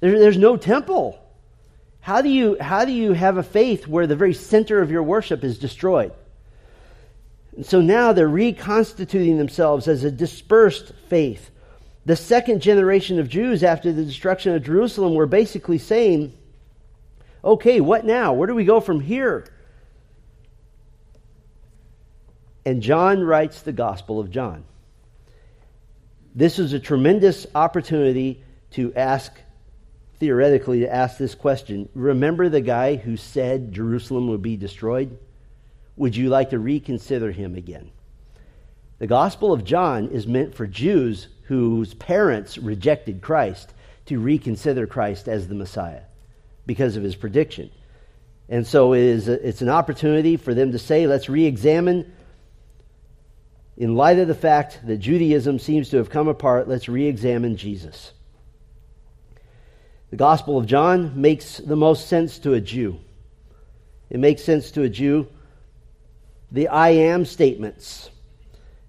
There, 0.00 0.18
there's 0.18 0.38
no 0.38 0.56
temple. 0.56 1.18
How 2.00 2.20
do, 2.20 2.28
you, 2.28 2.56
how 2.60 2.84
do 2.84 2.92
you 2.92 3.12
have 3.12 3.36
a 3.36 3.42
faith 3.42 3.86
where 3.86 4.06
the 4.06 4.16
very 4.16 4.34
center 4.34 4.82
of 4.82 4.90
your 4.90 5.04
worship 5.04 5.44
is 5.44 5.58
destroyed? 5.58 6.12
And 7.56 7.64
so 7.64 7.80
now 7.80 8.12
they're 8.12 8.28
reconstituting 8.28 9.38
themselves 9.38 9.86
as 9.86 10.04
a 10.04 10.10
dispersed 10.10 10.92
faith. 11.08 11.50
The 12.04 12.16
second 12.16 12.60
generation 12.60 13.20
of 13.20 13.28
Jews 13.28 13.62
after 13.62 13.92
the 13.92 14.04
destruction 14.04 14.54
of 14.54 14.64
Jerusalem 14.64 15.14
were 15.14 15.26
basically 15.26 15.78
saying, 15.78 16.32
Okay, 17.44 17.80
what 17.80 18.04
now? 18.04 18.32
Where 18.32 18.46
do 18.46 18.54
we 18.54 18.64
go 18.64 18.80
from 18.80 19.00
here? 19.00 19.46
And 22.64 22.82
John 22.82 23.22
writes 23.22 23.62
the 23.62 23.72
Gospel 23.72 24.20
of 24.20 24.30
John. 24.30 24.64
This 26.34 26.58
is 26.58 26.72
a 26.72 26.80
tremendous 26.80 27.46
opportunity 27.54 28.42
to 28.72 28.94
ask, 28.94 29.32
theoretically, 30.18 30.80
to 30.80 30.92
ask 30.92 31.18
this 31.18 31.34
question. 31.34 31.88
Remember 31.94 32.48
the 32.48 32.60
guy 32.60 32.96
who 32.96 33.16
said 33.16 33.72
Jerusalem 33.72 34.28
would 34.28 34.42
be 34.42 34.56
destroyed? 34.56 35.18
Would 35.96 36.16
you 36.16 36.30
like 36.30 36.50
to 36.50 36.58
reconsider 36.58 37.32
him 37.32 37.54
again? 37.54 37.90
The 38.98 39.06
Gospel 39.06 39.52
of 39.52 39.64
John 39.64 40.08
is 40.08 40.26
meant 40.26 40.54
for 40.54 40.66
Jews 40.66 41.26
whose 41.44 41.92
parents 41.94 42.56
rejected 42.56 43.20
Christ 43.20 43.74
to 44.06 44.18
reconsider 44.18 44.86
Christ 44.86 45.28
as 45.28 45.48
the 45.48 45.54
Messiah 45.54 46.02
because 46.66 46.96
of 46.96 47.02
his 47.02 47.16
prediction. 47.16 47.70
And 48.48 48.66
so 48.66 48.94
it 48.94 49.02
is 49.02 49.28
a, 49.28 49.46
it's 49.46 49.60
an 49.60 49.68
opportunity 49.68 50.36
for 50.36 50.54
them 50.54 50.72
to 50.72 50.78
say, 50.78 51.06
let's 51.06 51.28
re 51.28 51.44
examine 51.44 52.12
in 53.82 53.96
light 53.96 54.20
of 54.20 54.28
the 54.28 54.34
fact 54.34 54.78
that 54.86 54.98
Judaism 54.98 55.58
seems 55.58 55.88
to 55.88 55.96
have 55.96 56.08
come 56.08 56.28
apart, 56.28 56.68
let's 56.68 56.88
re 56.88 57.08
examine 57.08 57.56
Jesus. 57.56 58.12
The 60.10 60.16
Gospel 60.16 60.56
of 60.56 60.66
John 60.66 61.20
makes 61.20 61.56
the 61.56 61.74
most 61.74 62.06
sense 62.06 62.38
to 62.38 62.52
a 62.52 62.60
Jew. 62.60 63.00
It 64.08 64.20
makes 64.20 64.44
sense 64.44 64.70
to 64.72 64.82
a 64.82 64.88
Jew. 64.88 65.26
The 66.52 66.68
I 66.68 66.90
am 66.90 67.24
statements. 67.24 68.08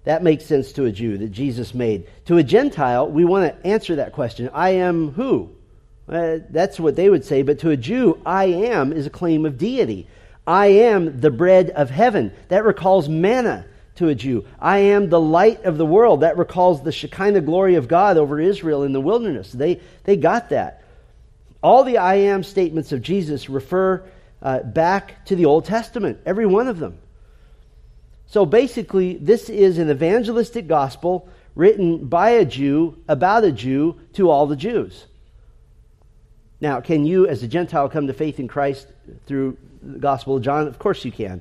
That 0.04 0.22
makes 0.22 0.46
sense 0.46 0.70
to 0.74 0.84
a 0.84 0.92
Jew 0.92 1.18
that 1.18 1.32
Jesus 1.32 1.74
made. 1.74 2.06
To 2.26 2.36
a 2.36 2.44
Gentile, 2.44 3.10
we 3.10 3.24
want 3.24 3.52
to 3.52 3.66
answer 3.66 3.96
that 3.96 4.12
question 4.12 4.48
I 4.54 4.70
am 4.74 5.10
who? 5.10 5.50
Uh, 6.08 6.38
that's 6.50 6.78
what 6.78 6.94
they 6.94 7.10
would 7.10 7.24
say. 7.24 7.42
But 7.42 7.58
to 7.60 7.70
a 7.70 7.76
Jew, 7.76 8.22
I 8.24 8.44
am 8.44 8.92
is 8.92 9.06
a 9.06 9.10
claim 9.10 9.44
of 9.44 9.58
deity. 9.58 10.06
I 10.46 10.66
am 10.66 11.20
the 11.20 11.32
bread 11.32 11.70
of 11.70 11.90
heaven. 11.90 12.30
That 12.46 12.64
recalls 12.64 13.08
manna 13.08 13.66
to 13.96 14.08
a 14.08 14.14
Jew. 14.14 14.44
I 14.58 14.78
am 14.78 15.08
the 15.08 15.20
light 15.20 15.64
of 15.64 15.78
the 15.78 15.86
world. 15.86 16.20
That 16.20 16.36
recalls 16.36 16.82
the 16.82 16.92
Shekinah 16.92 17.42
glory 17.42 17.76
of 17.76 17.88
God 17.88 18.16
over 18.16 18.40
Israel 18.40 18.82
in 18.82 18.92
the 18.92 19.00
wilderness. 19.00 19.52
They, 19.52 19.80
they 20.04 20.16
got 20.16 20.50
that. 20.50 20.82
All 21.62 21.84
the 21.84 21.98
I 21.98 22.16
am 22.16 22.42
statements 22.42 22.92
of 22.92 23.02
Jesus 23.02 23.48
refer 23.48 24.04
uh, 24.42 24.60
back 24.60 25.24
to 25.26 25.36
the 25.36 25.46
Old 25.46 25.64
Testament, 25.64 26.20
every 26.26 26.46
one 26.46 26.68
of 26.68 26.78
them. 26.78 26.98
So 28.26 28.44
basically, 28.44 29.16
this 29.16 29.48
is 29.48 29.78
an 29.78 29.90
evangelistic 29.90 30.66
gospel 30.66 31.28
written 31.54 32.08
by 32.08 32.30
a 32.30 32.44
Jew 32.44 32.98
about 33.08 33.44
a 33.44 33.52
Jew 33.52 33.98
to 34.14 34.28
all 34.28 34.46
the 34.46 34.56
Jews. 34.56 35.06
Now, 36.60 36.80
can 36.80 37.06
you, 37.06 37.26
as 37.28 37.42
a 37.42 37.48
Gentile, 37.48 37.88
come 37.88 38.08
to 38.08 38.12
faith 38.12 38.40
in 38.40 38.48
Christ 38.48 38.88
through 39.26 39.56
the 39.82 39.98
Gospel 39.98 40.36
of 40.36 40.42
John? 40.42 40.66
Of 40.66 40.78
course 40.78 41.04
you 41.04 41.12
can 41.12 41.40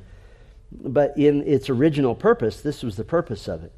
but 0.81 1.17
in 1.17 1.43
its 1.43 1.69
original 1.69 2.15
purpose, 2.15 2.61
this 2.61 2.83
was 2.83 2.95
the 2.95 3.03
purpose 3.03 3.47
of 3.47 3.63
it. 3.63 3.71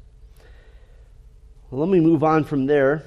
Well, 1.70 1.80
let 1.80 1.90
me 1.90 2.00
move 2.00 2.22
on 2.22 2.44
from 2.44 2.66
there. 2.66 3.04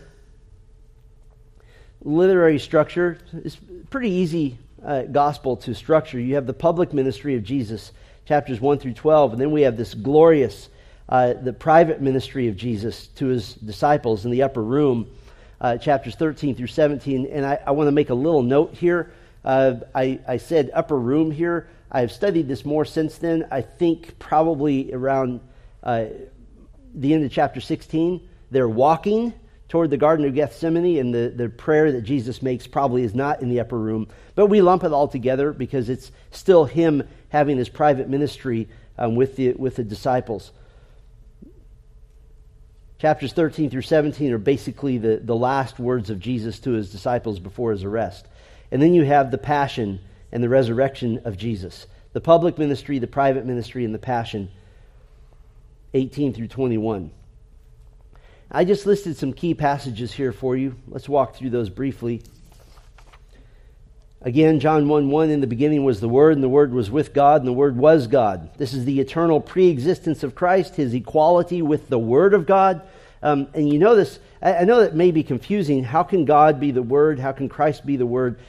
Literary 2.02 2.60
structure 2.60 3.18
is 3.34 3.58
pretty 3.90 4.10
easy 4.10 4.58
uh, 4.86 5.04
gospel 5.04 5.58
to 5.58 5.74
structure. 5.74 6.20
You 6.20 6.36
have 6.36 6.46
the 6.46 6.54
public 6.54 6.94
ministry 6.94 7.36
of 7.36 7.44
Jesus, 7.44 7.92
chapters 8.26 8.62
1 8.62 8.80
through 8.80 8.94
12, 8.94 9.34
and 9.34 9.42
then 9.42 9.52
we 9.52 9.64
have 9.64 9.78
this 9.78 9.94
glorious, 9.94 10.70
uh, 11.10 11.34
the 11.34 11.54
private 11.54 12.02
ministry 12.02 12.48
of 12.48 12.56
Jesus 12.56 13.08
to 13.16 13.28
his 13.28 13.54
disciples 13.56 14.26
in 14.26 14.32
the 14.32 14.44
upper 14.44 14.64
room, 14.64 15.10
uh, 15.60 15.78
chapters 15.78 16.16
13 16.16 16.56
through 16.56 16.68
17. 16.68 17.28
And 17.28 17.46
I, 17.46 17.60
I 17.66 17.72
want 17.72 17.88
to 17.88 17.92
make 17.92 18.10
a 18.10 18.16
little 18.16 18.44
note 18.44 18.74
here. 18.74 19.12
Uh, 19.44 19.76
I, 19.94 20.20
I 20.28 20.38
said 20.38 20.72
upper 20.74 20.98
room 20.98 21.32
here. 21.32 21.68
I've 21.92 22.12
studied 22.12 22.48
this 22.48 22.66
more 22.66 22.86
since 22.86 23.18
then. 23.18 23.48
I 23.52 23.62
think 23.62 24.20
probably 24.20 24.94
around 24.94 25.42
uh, 25.84 26.06
the 26.94 27.14
end 27.14 27.26
of 27.26 27.32
chapter 27.32 27.62
16, 27.62 28.28
they're 28.52 28.70
walking 28.70 29.34
toward 29.70 29.92
the 29.92 29.98
Garden 29.98 30.26
of 30.26 30.34
Gethsemane, 30.34 30.98
and 30.98 31.14
the, 31.14 31.32
the 31.36 31.48
prayer 31.48 31.92
that 31.92 32.02
Jesus 32.02 32.42
makes 32.42 32.66
probably 32.66 33.04
is 33.04 33.14
not 33.14 33.42
in 33.42 33.50
the 33.50 33.60
upper 33.60 33.78
room. 33.78 34.08
But 34.36 34.48
we 34.48 34.62
lump 34.62 34.84
it 34.84 34.92
all 34.92 35.08
together 35.08 35.54
because 35.54 35.90
it's 35.90 36.12
still 36.32 36.66
him 36.66 37.08
having 37.30 37.58
this 37.58 37.70
private 37.70 38.10
ministry 38.10 38.68
um, 38.98 39.16
with, 39.16 39.36
the, 39.36 39.54
with 39.54 39.76
the 39.76 39.84
disciples. 39.84 40.52
Chapters 42.98 43.32
13 43.32 43.70
through 43.70 43.84
17 43.84 44.34
are 44.34 44.38
basically 44.38 44.98
the, 44.98 45.22
the 45.24 45.36
last 45.36 45.80
words 45.80 46.10
of 46.10 46.20
Jesus 46.20 46.60
to 46.60 46.72
his 46.72 46.92
disciples 46.92 47.40
before 47.40 47.72
his 47.72 47.84
arrest. 47.84 48.28
And 48.72 48.82
then 48.82 48.94
you 48.94 49.06
have 49.06 49.32
the 49.32 49.38
passion 49.38 50.00
and 50.32 50.44
the 50.44 50.50
resurrection 50.50 51.22
of 51.26 51.38
Jesus. 51.38 51.88
The 52.14 52.22
public 52.22 52.58
ministry, 52.58 53.00
the 53.00 53.08
private 53.08 53.46
ministry, 53.46 53.86
and 53.86 53.94
the 53.94 54.00
passion, 54.00 54.50
18 55.94 56.34
through 56.34 56.48
21. 56.48 57.12
I 58.52 58.66
just 58.66 58.86
listed 58.86 59.16
some 59.16 59.34
key 59.34 59.54
passages 59.54 60.12
here 60.12 60.32
for 60.32 60.56
you. 60.56 60.76
Let's 60.88 61.08
walk 61.08 61.36
through 61.36 61.52
those 61.52 61.70
briefly. 61.70 62.24
Again, 64.22 64.60
John 64.60 64.88
1 64.88 65.10
1 65.10 65.30
In 65.30 65.40
the 65.40 65.48
beginning 65.48 65.86
was 65.86 66.02
the 66.02 66.10
Word, 66.10 66.34
and 66.34 66.44
the 66.44 66.50
Word 66.50 66.74
was 66.74 66.92
with 66.92 67.14
God, 67.14 67.42
and 67.42 67.48
the 67.48 67.54
Word 67.54 67.78
was 67.78 68.08
God. 68.08 68.50
This 68.58 68.74
is 68.74 68.86
the 68.86 69.00
eternal 69.00 69.40
pre 69.40 69.70
existence 69.70 70.24
of 70.24 70.36
Christ, 70.36 70.76
his 70.76 70.94
equality 70.94 71.62
with 71.62 71.90
the 71.90 72.00
Word 72.00 72.34
of 72.34 72.46
God. 72.46 72.82
Um, 73.22 73.48
and 73.54 73.72
you 73.72 73.80
know 73.80 73.96
this, 73.96 74.20
I, 74.42 74.64
know 74.66 74.82
that 74.82 74.96
may 74.96 75.12
be 75.12 75.24
confusing. 75.24 75.84
How 75.84 76.04
can 76.04 76.26
God 76.26 76.60
be 76.60 76.72
the 76.72 76.82
Word? 76.82 77.20
How 77.20 77.32
can 77.32 77.50
Christ 77.50 77.86
be 77.86 77.98
the 77.98 78.06
Word? 78.06 78.40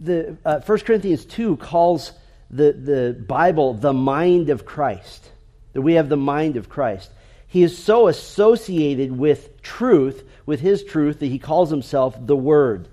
The 0.00 0.36
uh, 0.44 0.60
1 0.60 0.78
Corinthians 0.80 1.24
2 1.24 1.56
calls 1.56 2.12
the, 2.50 2.72
the 2.72 3.24
Bible 3.26 3.74
the 3.74 3.92
mind 3.92 4.50
of 4.50 4.64
Christ, 4.64 5.30
that 5.72 5.82
we 5.82 5.94
have 5.94 6.08
the 6.08 6.16
mind 6.16 6.56
of 6.56 6.68
Christ. 6.68 7.10
He 7.46 7.62
is 7.62 7.76
so 7.76 8.08
associated 8.08 9.16
with 9.16 9.60
truth, 9.62 10.24
with 10.46 10.60
his 10.60 10.84
truth, 10.84 11.18
that 11.20 11.26
he 11.26 11.38
calls 11.38 11.70
himself 11.70 12.16
the 12.18 12.36
Word. 12.36 12.88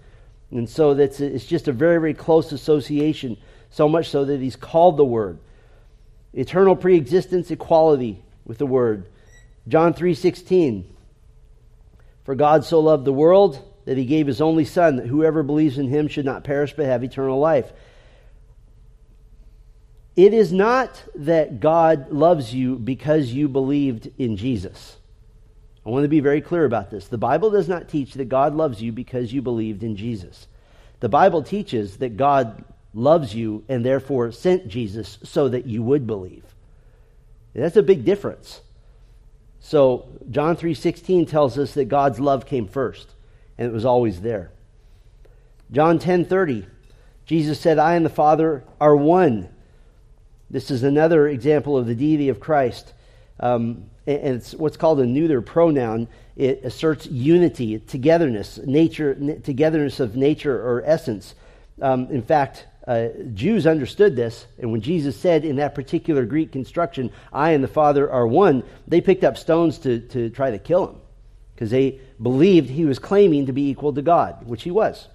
And 0.51 0.69
so 0.69 0.93
that's, 0.93 1.19
it's 1.19 1.45
just 1.45 1.67
a 1.67 1.71
very, 1.71 1.99
very 1.99 2.13
close 2.13 2.51
association, 2.51 3.37
so 3.69 3.87
much 3.87 4.09
so 4.09 4.25
that 4.25 4.39
he's 4.39 4.55
called 4.55 4.97
the 4.97 5.05
Word. 5.05 5.39
Eternal 6.33 6.75
preexistence, 6.75 7.51
equality 7.51 8.23
with 8.45 8.57
the 8.57 8.65
Word. 8.65 9.07
John 9.67 9.93
3.16, 9.93 10.85
For 12.23 12.35
God 12.35 12.63
so 12.63 12.79
loved 12.79 13.05
the 13.05 13.13
world 13.13 13.61
that 13.87 13.97
he 13.97 14.03
gave 14.03 14.27
his 14.27 14.41
only 14.41 14.65
Son, 14.65 14.97
that 14.97 15.07
whoever 15.07 15.43
believes 15.43 15.77
in 15.77 15.87
him 15.87 16.09
should 16.09 16.25
not 16.25 16.43
perish 16.43 16.73
but 16.75 16.85
have 16.85 17.05
eternal 17.05 17.39
life. 17.39 17.71
It 20.17 20.33
is 20.33 20.51
not 20.51 21.01
that 21.15 21.61
God 21.61 22.11
loves 22.11 22.53
you 22.53 22.75
because 22.75 23.31
you 23.31 23.47
believed 23.47 24.11
in 24.17 24.35
Jesus. 24.35 24.97
I 25.85 25.89
want 25.89 26.03
to 26.03 26.09
be 26.09 26.19
very 26.19 26.41
clear 26.41 26.65
about 26.65 26.91
this. 26.91 27.07
The 27.07 27.17
Bible 27.17 27.49
does 27.49 27.69
not 27.69 27.87
teach 27.87 28.15
that 28.15 28.27
God 28.27 28.55
loves 28.55 28.81
you 28.81 28.91
because 28.91 29.31
you 29.31 29.41
believed 29.41 29.83
in 29.83 29.95
Jesus. 29.95 30.47
The 30.99 31.07
Bible 31.07 31.41
teaches 31.41 31.95
that 31.99 32.17
God 32.17 32.65
loves 32.93 33.33
you 33.33 33.63
and 33.69 33.85
therefore 33.85 34.33
sent 34.33 34.67
Jesus 34.67 35.17
so 35.23 35.47
that 35.47 35.65
you 35.65 35.81
would 35.81 36.05
believe. 36.05 36.43
that's 37.53 37.77
a 37.77 37.83
big 37.83 38.03
difference. 38.03 38.59
So 39.61 40.09
John 40.29 40.57
3:16 40.57 41.25
tells 41.25 41.57
us 41.57 41.73
that 41.75 41.85
God's 41.85 42.19
love 42.19 42.45
came 42.45 42.67
first 42.67 43.13
and 43.57 43.67
it 43.67 43.73
was 43.73 43.85
always 43.85 44.21
there. 44.21 44.51
John 45.71 45.99
10:30 45.99 46.65
Jesus 47.27 47.59
said, 47.59 47.77
"I 47.77 47.95
and 47.95 48.05
the 48.05 48.09
Father 48.09 48.63
are 48.79 48.95
one." 48.95 49.49
This 50.49 50.71
is 50.71 50.83
another 50.83 51.27
example 51.27 51.77
of 51.77 51.85
the 51.85 51.93
deity 51.93 52.29
of 52.29 52.39
Christ. 52.39 52.93
Um, 53.41 53.89
and 54.07 54.35
it's 54.35 54.53
what's 54.53 54.77
called 54.77 55.01
a 55.01 55.05
neuter 55.05 55.41
pronoun. 55.41 56.07
It 56.37 56.61
asserts 56.63 57.05
unity, 57.05 57.79
togetherness, 57.79 58.59
nature, 58.65 59.13
togetherness 59.43 59.99
of 59.99 60.15
nature 60.15 60.55
or 60.55 60.83
essence. 60.85 61.35
Um, 61.81 62.07
in 62.09 62.21
fact, 62.21 62.65
uh, 62.87 63.09
Jews 63.33 63.67
understood 63.67 64.15
this, 64.15 64.47
and 64.57 64.71
when 64.71 64.79
Jesus 64.79 65.17
said 65.17 65.43
in 65.43 65.57
that 65.57 65.75
particular 65.75 66.25
Greek 66.25 66.53
construction, 66.53 67.11
"I 67.33 67.51
and 67.51 67.61
the 67.61 67.67
Father 67.67 68.09
are 68.09 68.25
one," 68.25 68.63
they 68.87 69.01
picked 69.01 69.25
up 69.25 69.37
stones 69.37 69.77
to 69.79 69.99
to 69.99 70.29
try 70.29 70.51
to 70.51 70.57
kill 70.57 70.87
him 70.87 70.95
because 71.57 71.71
they 71.71 71.99
believed 72.21 72.69
he 72.69 72.85
was 72.85 72.99
claiming 72.99 73.47
to 73.47 73.51
be 73.51 73.71
equal 73.71 73.91
to 73.91 74.03
God, 74.03 74.45
which 74.45 74.61
he 74.61 74.69
was. 74.69 75.07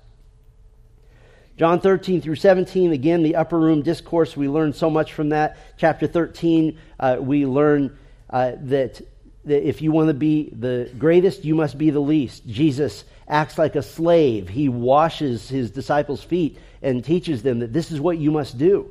John 1.57 1.79
13 1.79 2.21
through 2.21 2.35
17, 2.35 2.91
again, 2.91 3.23
the 3.23 3.37
upper 3.37 3.57
room 3.57 3.83
discourse, 3.83 4.37
we 4.37 4.49
learn 4.49 4.73
so 4.73 4.91
much 4.91 5.13
from 5.13 5.29
that. 5.29 5.57
Chapter 5.77 6.09
13, 6.09 6.77
uh, 6.99 7.19
we 7.21 7.47
learn 7.47 7.97
uh, 8.29 8.55
that, 8.63 9.01
that 9.45 9.69
if 9.69 9.83
you 9.83 9.93
want 9.93 10.09
to 10.09 10.15
be 10.15 10.51
the 10.51 10.91
greatest, 10.99 11.45
you 11.45 11.55
must 11.55 11.79
be 11.79 11.91
the 11.91 12.01
least. 12.01 12.45
Jesus 12.49 13.05
acts 13.29 13.57
like 13.57 13.77
a 13.77 13.83
slave. 13.83 14.49
He 14.49 14.69
washes 14.69 15.49
his 15.49 15.71
disciples' 15.71 16.25
feet 16.25 16.59
and 16.83 17.05
teaches 17.05 17.45
them 17.45 17.61
that 17.61 17.73
this 17.73 17.93
is 17.93 18.01
what 18.01 18.19
you 18.19 18.33
must 18.33 18.59
do. 18.59 18.91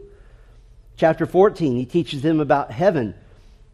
Chapter 0.96 1.26
14, 1.26 1.76
he 1.76 1.86
teaches 1.86 2.22
them 2.22 2.40
about 2.40 2.72
heaven, 2.72 3.14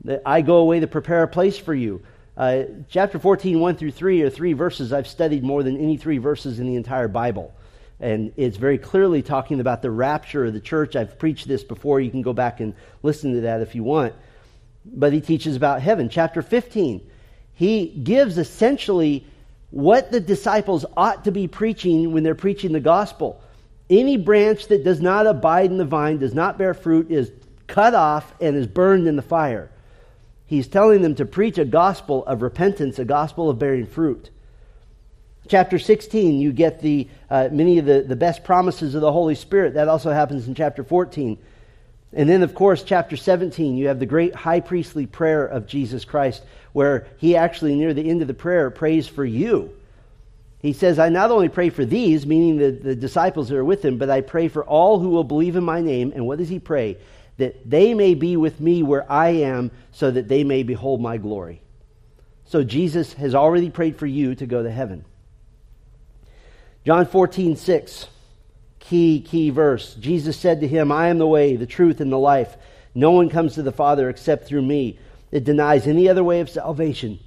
that 0.05 0.23
I 0.25 0.41
go 0.41 0.55
away 0.55 0.79
to 0.79 0.87
prepare 0.87 1.21
a 1.21 1.27
place 1.27 1.59
for 1.59 1.75
you. 1.75 2.01
Uh, 2.37 2.65
chapter 2.87 3.17
14, 3.17 3.59
1 3.59 3.75
through 3.77 3.91
3 3.91 4.21
are 4.21 4.29
three 4.29 4.53
verses 4.53 4.93
I've 4.93 5.07
studied 5.07 5.43
more 5.43 5.63
than 5.63 5.75
any 5.75 5.97
three 5.97 6.19
verses 6.19 6.59
in 6.59 6.67
the 6.67 6.75
entire 6.75 7.07
Bible. 7.07 7.51
And 7.99 8.31
it's 8.37 8.57
very 8.57 8.77
clearly 8.77 9.23
talking 9.23 9.59
about 9.59 9.81
the 9.81 9.89
rapture 9.89 10.45
of 10.45 10.53
the 10.53 10.59
church. 10.59 10.95
I've 10.95 11.17
preached 11.17 11.47
this 11.47 11.63
before. 11.63 11.99
You 11.99 12.11
can 12.11 12.21
go 12.21 12.33
back 12.33 12.59
and 12.59 12.75
listen 13.01 13.33
to 13.33 13.41
that 13.41 13.61
if 13.61 13.73
you 13.73 13.83
want. 13.83 14.13
But 14.85 15.13
he 15.13 15.21
teaches 15.21 15.55
about 15.55 15.81
heaven. 15.81 16.09
Chapter 16.09 16.43
15, 16.43 17.09
he 17.55 17.87
gives 17.87 18.37
essentially 18.37 19.25
what 19.71 20.11
the 20.11 20.19
disciples 20.19 20.85
ought 20.95 21.23
to 21.23 21.31
be 21.31 21.47
preaching 21.47 22.13
when 22.13 22.21
they're 22.21 22.35
preaching 22.35 22.71
the 22.71 22.79
gospel. 22.79 23.41
Any 23.89 24.15
branch 24.15 24.67
that 24.67 24.83
does 24.83 25.01
not 25.01 25.25
abide 25.25 25.71
in 25.71 25.77
the 25.77 25.85
vine, 25.85 26.19
does 26.19 26.35
not 26.35 26.59
bear 26.59 26.75
fruit, 26.75 27.09
is 27.09 27.31
cut 27.65 27.95
off 27.95 28.31
and 28.39 28.55
is 28.55 28.67
burned 28.67 29.07
in 29.07 29.15
the 29.15 29.23
fire. 29.23 29.71
He's 30.47 30.67
telling 30.67 31.01
them 31.01 31.15
to 31.15 31.25
preach 31.25 31.57
a 31.57 31.65
gospel 31.65 32.25
of 32.25 32.41
repentance, 32.41 32.97
a 32.99 33.05
gospel 33.05 33.49
of 33.49 33.59
bearing 33.59 33.85
fruit. 33.85 34.29
Chapter 35.47 35.77
16, 35.77 36.39
you 36.39 36.51
get 36.51 36.81
the, 36.81 37.07
uh, 37.29 37.49
many 37.51 37.77
of 37.77 37.85
the, 37.85 38.01
the 38.01 38.15
best 38.15 38.43
promises 38.43 38.95
of 38.95 39.01
the 39.01 39.11
Holy 39.11 39.35
Spirit. 39.35 39.75
That 39.75 39.87
also 39.87 40.11
happens 40.11 40.47
in 40.47 40.55
chapter 40.55 40.83
14. 40.83 41.37
And 42.13 42.29
then, 42.29 42.43
of 42.43 42.55
course, 42.55 42.83
chapter 42.83 43.17
17, 43.17 43.77
you 43.77 43.87
have 43.87 43.99
the 43.99 44.05
great 44.05 44.33
high 44.33 44.61
priestly 44.61 45.05
prayer 45.05 45.45
of 45.45 45.67
Jesus 45.67 46.05
Christ, 46.05 46.43
where 46.71 47.07
he 47.17 47.35
actually, 47.35 47.75
near 47.75 47.93
the 47.93 48.09
end 48.09 48.21
of 48.21 48.27
the 48.27 48.33
prayer, 48.33 48.69
prays 48.69 49.07
for 49.07 49.25
you. 49.25 49.73
He 50.59 50.73
says, 50.73 50.97
I 50.97 51.09
not 51.09 51.31
only 51.31 51.49
pray 51.49 51.69
for 51.69 51.85
these, 51.85 52.25
meaning 52.25 52.57
the, 52.57 52.71
the 52.71 52.95
disciples 52.95 53.49
that 53.49 53.57
are 53.57 53.65
with 53.65 53.83
him, 53.83 53.97
but 53.97 54.09
I 54.09 54.21
pray 54.21 54.47
for 54.47 54.63
all 54.63 54.99
who 54.99 55.09
will 55.09 55.23
believe 55.23 55.55
in 55.55 55.63
my 55.63 55.81
name. 55.81 56.11
And 56.15 56.25
what 56.25 56.39
does 56.39 56.49
he 56.49 56.59
pray? 56.59 56.97
That 57.37 57.69
they 57.69 57.93
may 57.93 58.13
be 58.13 58.35
with 58.37 58.59
me 58.59 58.83
where 58.83 59.09
I 59.11 59.29
am, 59.29 59.71
so 59.91 60.09
that 60.11 60.27
they 60.27 60.43
may 60.43 60.63
behold 60.63 61.01
my 61.01 61.17
glory. 61.17 61.61
So 62.45 62.63
Jesus 62.63 63.13
has 63.13 63.35
already 63.35 63.69
prayed 63.69 63.97
for 63.97 64.07
you 64.07 64.35
to 64.35 64.45
go 64.45 64.63
to 64.63 64.71
heaven. 64.71 65.05
John 66.85 67.05
14, 67.05 67.57
6, 67.57 68.07
key, 68.79 69.21
key 69.21 69.49
verse. 69.49 69.93
Jesus 69.95 70.37
said 70.37 70.61
to 70.61 70.67
him, 70.67 70.91
I 70.91 71.09
am 71.09 71.17
the 71.17 71.27
way, 71.27 71.57
the 71.57 71.65
truth, 71.65 71.99
and 71.99 72.11
the 72.11 72.17
life. 72.17 72.55
No 72.95 73.11
one 73.11 73.29
comes 73.29 73.55
to 73.55 73.61
the 73.61 73.71
Father 73.71 74.09
except 74.09 74.47
through 74.47 74.61
me. 74.61 74.97
It 75.31 75.43
denies 75.43 75.85
any 75.85 76.07
other 76.07 76.23
way 76.23 76.39
of 76.39 76.49
salvation. 76.49 77.19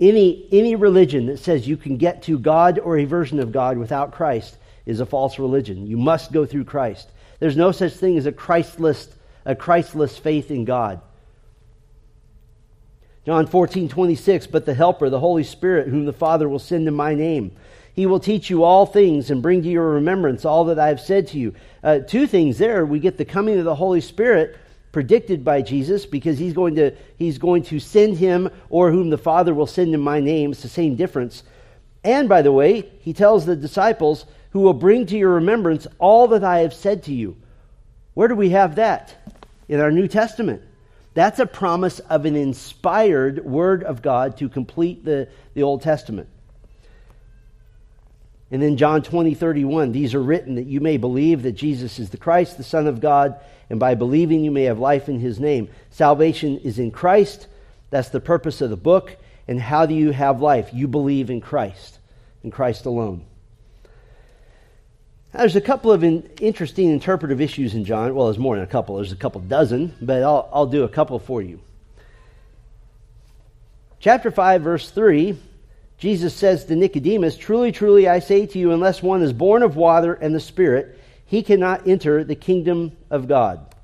Any, 0.00 0.48
any 0.50 0.74
religion 0.74 1.26
that 1.26 1.38
says 1.38 1.68
you 1.68 1.76
can 1.76 1.98
get 1.98 2.22
to 2.22 2.38
God 2.38 2.78
or 2.78 2.96
a 2.96 3.04
version 3.04 3.38
of 3.38 3.52
God 3.52 3.78
without 3.78 4.12
Christ 4.12 4.56
is 4.86 5.00
a 5.00 5.06
false 5.06 5.38
religion. 5.38 5.86
You 5.86 5.96
must 5.96 6.32
go 6.32 6.46
through 6.46 6.64
Christ. 6.64 7.10
There's 7.38 7.56
no 7.56 7.70
such 7.72 7.92
thing 7.92 8.18
as 8.18 8.26
a 8.26 8.32
Christless, 8.32 9.08
a 9.44 9.54
Christless 9.54 10.16
faith 10.16 10.50
in 10.50 10.64
God. 10.64 11.00
John 13.26 13.46
14, 13.46 13.88
26, 13.88 14.46
but 14.48 14.66
the 14.66 14.74
Helper, 14.74 15.08
the 15.08 15.20
Holy 15.20 15.44
Spirit, 15.44 15.88
whom 15.88 16.04
the 16.04 16.12
Father 16.12 16.48
will 16.48 16.58
send 16.58 16.86
in 16.86 16.94
my 16.94 17.14
name, 17.14 17.52
he 17.94 18.06
will 18.06 18.20
teach 18.20 18.50
you 18.50 18.64
all 18.64 18.86
things 18.86 19.30
and 19.30 19.40
bring 19.40 19.62
to 19.62 19.68
your 19.68 19.90
remembrance 19.90 20.44
all 20.44 20.64
that 20.66 20.78
I 20.78 20.88
have 20.88 21.00
said 21.00 21.28
to 21.28 21.38
you. 21.38 21.54
Uh, 21.82 22.00
two 22.00 22.26
things 22.26 22.58
there. 22.58 22.84
We 22.84 22.98
get 22.98 23.16
the 23.16 23.24
coming 23.24 23.58
of 23.58 23.64
the 23.64 23.74
Holy 23.74 24.00
Spirit 24.00 24.56
predicted 24.92 25.44
by 25.44 25.62
Jesus 25.62 26.04
because 26.04 26.38
he's 26.38 26.52
going 26.52 26.74
to 26.76 26.92
he's 27.16 27.38
going 27.38 27.62
to 27.64 27.80
send 27.80 28.16
him 28.18 28.50
or 28.68 28.90
whom 28.90 29.10
the 29.10 29.18
Father 29.18 29.54
will 29.54 29.66
send 29.66 29.94
in 29.94 30.00
my 30.00 30.20
name. 30.20 30.52
It's 30.52 30.62
the 30.62 30.68
same 30.68 30.96
difference. 30.96 31.44
And 32.02 32.28
by 32.28 32.42
the 32.42 32.52
way, 32.52 32.90
he 33.00 33.12
tells 33.12 33.46
the 33.46 33.56
disciples 33.56 34.26
who 34.50 34.60
will 34.60 34.74
bring 34.74 35.06
to 35.06 35.16
your 35.16 35.34
remembrance 35.34 35.86
all 35.98 36.28
that 36.28 36.44
I 36.44 36.58
have 36.60 36.74
said 36.74 37.02
to 37.04 37.12
you. 37.12 37.36
Where 38.14 38.28
do 38.28 38.34
we 38.34 38.50
have 38.50 38.76
that? 38.76 39.14
In 39.68 39.80
our 39.80 39.90
New 39.90 40.08
Testament. 40.08 40.62
That's 41.14 41.38
a 41.38 41.46
promise 41.46 42.00
of 42.00 42.24
an 42.24 42.34
inspired 42.34 43.44
word 43.44 43.84
of 43.84 44.02
God 44.02 44.36
to 44.38 44.48
complete 44.48 45.04
the, 45.04 45.28
the 45.54 45.62
Old 45.62 45.82
Testament. 45.82 46.28
And 48.50 48.62
then 48.62 48.76
John 48.76 49.02
20, 49.02 49.34
31, 49.34 49.92
these 49.92 50.14
are 50.14 50.22
written 50.22 50.56
that 50.56 50.66
you 50.66 50.80
may 50.80 50.96
believe 50.96 51.42
that 51.42 51.52
Jesus 51.52 51.98
is 51.98 52.10
the 52.10 52.16
Christ, 52.16 52.56
the 52.56 52.64
Son 52.64 52.86
of 52.86 53.00
God, 53.00 53.40
and 53.70 53.80
by 53.80 53.94
believing 53.94 54.44
you 54.44 54.50
may 54.50 54.64
have 54.64 54.78
life 54.78 55.08
in 55.08 55.18
his 55.18 55.40
name. 55.40 55.68
Salvation 55.90 56.58
is 56.58 56.78
in 56.78 56.90
Christ. 56.90 57.46
That's 57.90 58.10
the 58.10 58.20
purpose 58.20 58.60
of 58.60 58.70
the 58.70 58.76
book. 58.76 59.16
And 59.48 59.60
how 59.60 59.86
do 59.86 59.94
you 59.94 60.10
have 60.10 60.40
life? 60.40 60.70
You 60.72 60.88
believe 60.88 61.30
in 61.30 61.40
Christ, 61.40 61.98
in 62.42 62.50
Christ 62.50 62.86
alone. 62.86 63.24
There's 65.36 65.56
a 65.56 65.60
couple 65.60 65.90
of 65.90 66.04
in, 66.04 66.30
interesting 66.40 66.90
interpretive 66.90 67.40
issues 67.40 67.74
in 67.74 67.84
John. 67.84 68.14
Well, 68.14 68.26
there's 68.26 68.38
more 68.38 68.54
than 68.54 68.64
a 68.64 68.68
couple, 68.68 68.96
there's 68.96 69.10
a 69.10 69.16
couple 69.16 69.40
dozen, 69.40 69.92
but 70.00 70.22
I'll, 70.22 70.48
I'll 70.52 70.66
do 70.66 70.84
a 70.84 70.88
couple 70.88 71.18
for 71.18 71.42
you. 71.42 71.60
Chapter 73.98 74.30
5, 74.30 74.62
verse 74.62 74.90
3 74.90 75.36
Jesus 75.96 76.34
says 76.34 76.64
to 76.66 76.76
Nicodemus, 76.76 77.36
Truly, 77.36 77.72
truly, 77.72 78.08
I 78.08 78.18
say 78.18 78.46
to 78.46 78.58
you, 78.58 78.72
unless 78.72 79.02
one 79.02 79.22
is 79.22 79.32
born 79.32 79.62
of 79.62 79.76
water 79.76 80.14
and 80.14 80.34
the 80.34 80.40
Spirit, 80.40 80.98
he 81.24 81.42
cannot 81.42 81.86
enter 81.88 82.24
the 82.24 82.34
kingdom 82.34 82.92
of 83.10 83.26
God. 83.26 83.74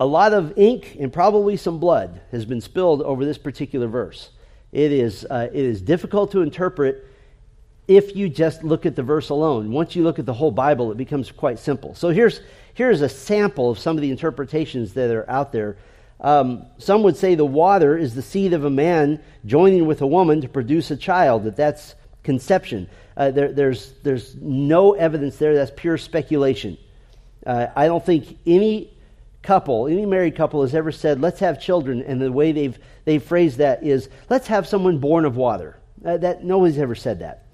A 0.00 0.06
lot 0.06 0.32
of 0.32 0.56
ink 0.56 0.96
and 0.98 1.12
probably 1.12 1.56
some 1.56 1.80
blood 1.80 2.20
has 2.30 2.44
been 2.44 2.60
spilled 2.60 3.02
over 3.02 3.24
this 3.24 3.36
particular 3.36 3.88
verse. 3.88 4.30
It 4.72 4.92
is, 4.92 5.26
uh, 5.28 5.48
it 5.52 5.64
is 5.64 5.82
difficult 5.82 6.32
to 6.32 6.42
interpret 6.42 7.07
if 7.88 8.14
you 8.14 8.28
just 8.28 8.62
look 8.62 8.86
at 8.86 8.94
the 8.94 9.02
verse 9.02 9.30
alone. 9.30 9.72
Once 9.72 9.96
you 9.96 10.04
look 10.04 10.18
at 10.18 10.26
the 10.26 10.34
whole 10.34 10.52
Bible, 10.52 10.92
it 10.92 10.98
becomes 10.98 11.32
quite 11.32 11.58
simple. 11.58 11.94
So 11.94 12.10
here's, 12.10 12.40
here's 12.74 13.00
a 13.00 13.08
sample 13.08 13.70
of 13.70 13.78
some 13.78 13.96
of 13.96 14.02
the 14.02 14.10
interpretations 14.10 14.92
that 14.92 15.10
are 15.10 15.28
out 15.28 15.52
there 15.52 15.78
um, 16.20 16.66
some 16.78 17.02
would 17.04 17.16
say 17.16 17.34
the 17.34 17.44
water 17.44 17.96
is 17.96 18.14
the 18.14 18.22
seed 18.22 18.52
of 18.52 18.64
a 18.64 18.70
man 18.70 19.22
joining 19.46 19.86
with 19.86 20.02
a 20.02 20.06
woman 20.06 20.40
to 20.40 20.48
produce 20.48 20.90
a 20.90 20.96
child, 20.96 21.44
that 21.44 21.56
that's 21.56 21.94
conception. 22.24 22.88
Uh, 23.16 23.30
there, 23.30 23.52
there's, 23.52 23.92
there's 24.02 24.34
no 24.36 24.94
evidence 24.94 25.36
there. 25.36 25.54
That's 25.54 25.70
pure 25.74 25.96
speculation. 25.96 26.76
Uh, 27.46 27.68
I 27.74 27.86
don't 27.86 28.04
think 28.04 28.38
any 28.46 28.92
couple, 29.42 29.86
any 29.86 30.06
married 30.06 30.34
couple, 30.34 30.62
has 30.62 30.74
ever 30.74 30.90
said, 30.90 31.20
let's 31.20 31.40
have 31.40 31.60
children, 31.60 32.02
and 32.02 32.20
the 32.20 32.32
way 32.32 32.52
they've, 32.52 32.78
they've 33.04 33.22
phrased 33.22 33.58
that 33.58 33.84
is, 33.84 34.08
let's 34.28 34.48
have 34.48 34.66
someone 34.66 34.98
born 34.98 35.24
of 35.24 35.36
water. 35.36 35.78
Uh, 36.04 36.16
that, 36.16 36.44
nobody's 36.44 36.78
ever 36.78 36.94
said 36.94 37.20
that. 37.20 37.44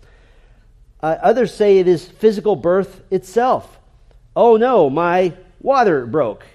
Uh, 1.04 1.18
others 1.20 1.52
say 1.52 1.76
it 1.76 1.86
is 1.86 2.08
physical 2.08 2.56
birth 2.56 3.02
itself. 3.10 3.78
Oh 4.34 4.56
no, 4.56 4.88
my 4.88 5.34
water 5.60 6.06
broke. 6.06 6.46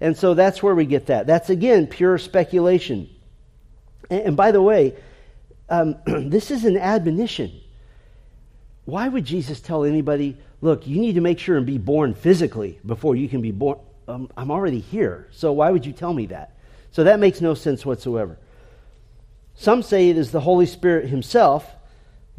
And 0.00 0.16
so 0.16 0.32
that's 0.32 0.62
where 0.62 0.74
we 0.74 0.86
get 0.86 1.08
that. 1.08 1.26
That's, 1.26 1.50
again, 1.50 1.86
pure 1.86 2.16
speculation. 2.16 3.10
And, 4.08 4.22
and 4.22 4.36
by 4.36 4.50
the 4.50 4.62
way, 4.62 4.94
um, 5.68 5.96
this 6.06 6.50
is 6.50 6.64
an 6.64 6.78
admonition. 6.78 7.52
Why 8.86 9.08
would 9.08 9.26
Jesus 9.26 9.60
tell 9.60 9.84
anybody, 9.84 10.38
look, 10.62 10.86
you 10.86 10.98
need 11.02 11.16
to 11.16 11.20
make 11.20 11.38
sure 11.38 11.58
and 11.58 11.66
be 11.66 11.76
born 11.76 12.14
physically 12.14 12.80
before 12.86 13.14
you 13.14 13.28
can 13.28 13.42
be 13.42 13.50
born? 13.50 13.78
Um, 14.08 14.30
I'm 14.38 14.50
already 14.50 14.80
here, 14.80 15.28
so 15.32 15.52
why 15.52 15.70
would 15.70 15.84
you 15.84 15.92
tell 15.92 16.14
me 16.14 16.24
that? 16.28 16.54
So 16.92 17.04
that 17.04 17.20
makes 17.20 17.42
no 17.42 17.52
sense 17.52 17.84
whatsoever. 17.84 18.38
Some 19.54 19.82
say 19.82 20.08
it 20.08 20.16
is 20.16 20.30
the 20.30 20.40
Holy 20.40 20.64
Spirit 20.64 21.10
Himself, 21.10 21.70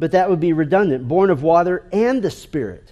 but 0.00 0.12
that 0.12 0.30
would 0.30 0.40
be 0.40 0.54
redundant, 0.54 1.06
born 1.06 1.28
of 1.28 1.42
water 1.42 1.86
and 1.92 2.22
the 2.22 2.30
Spirit. 2.30 2.90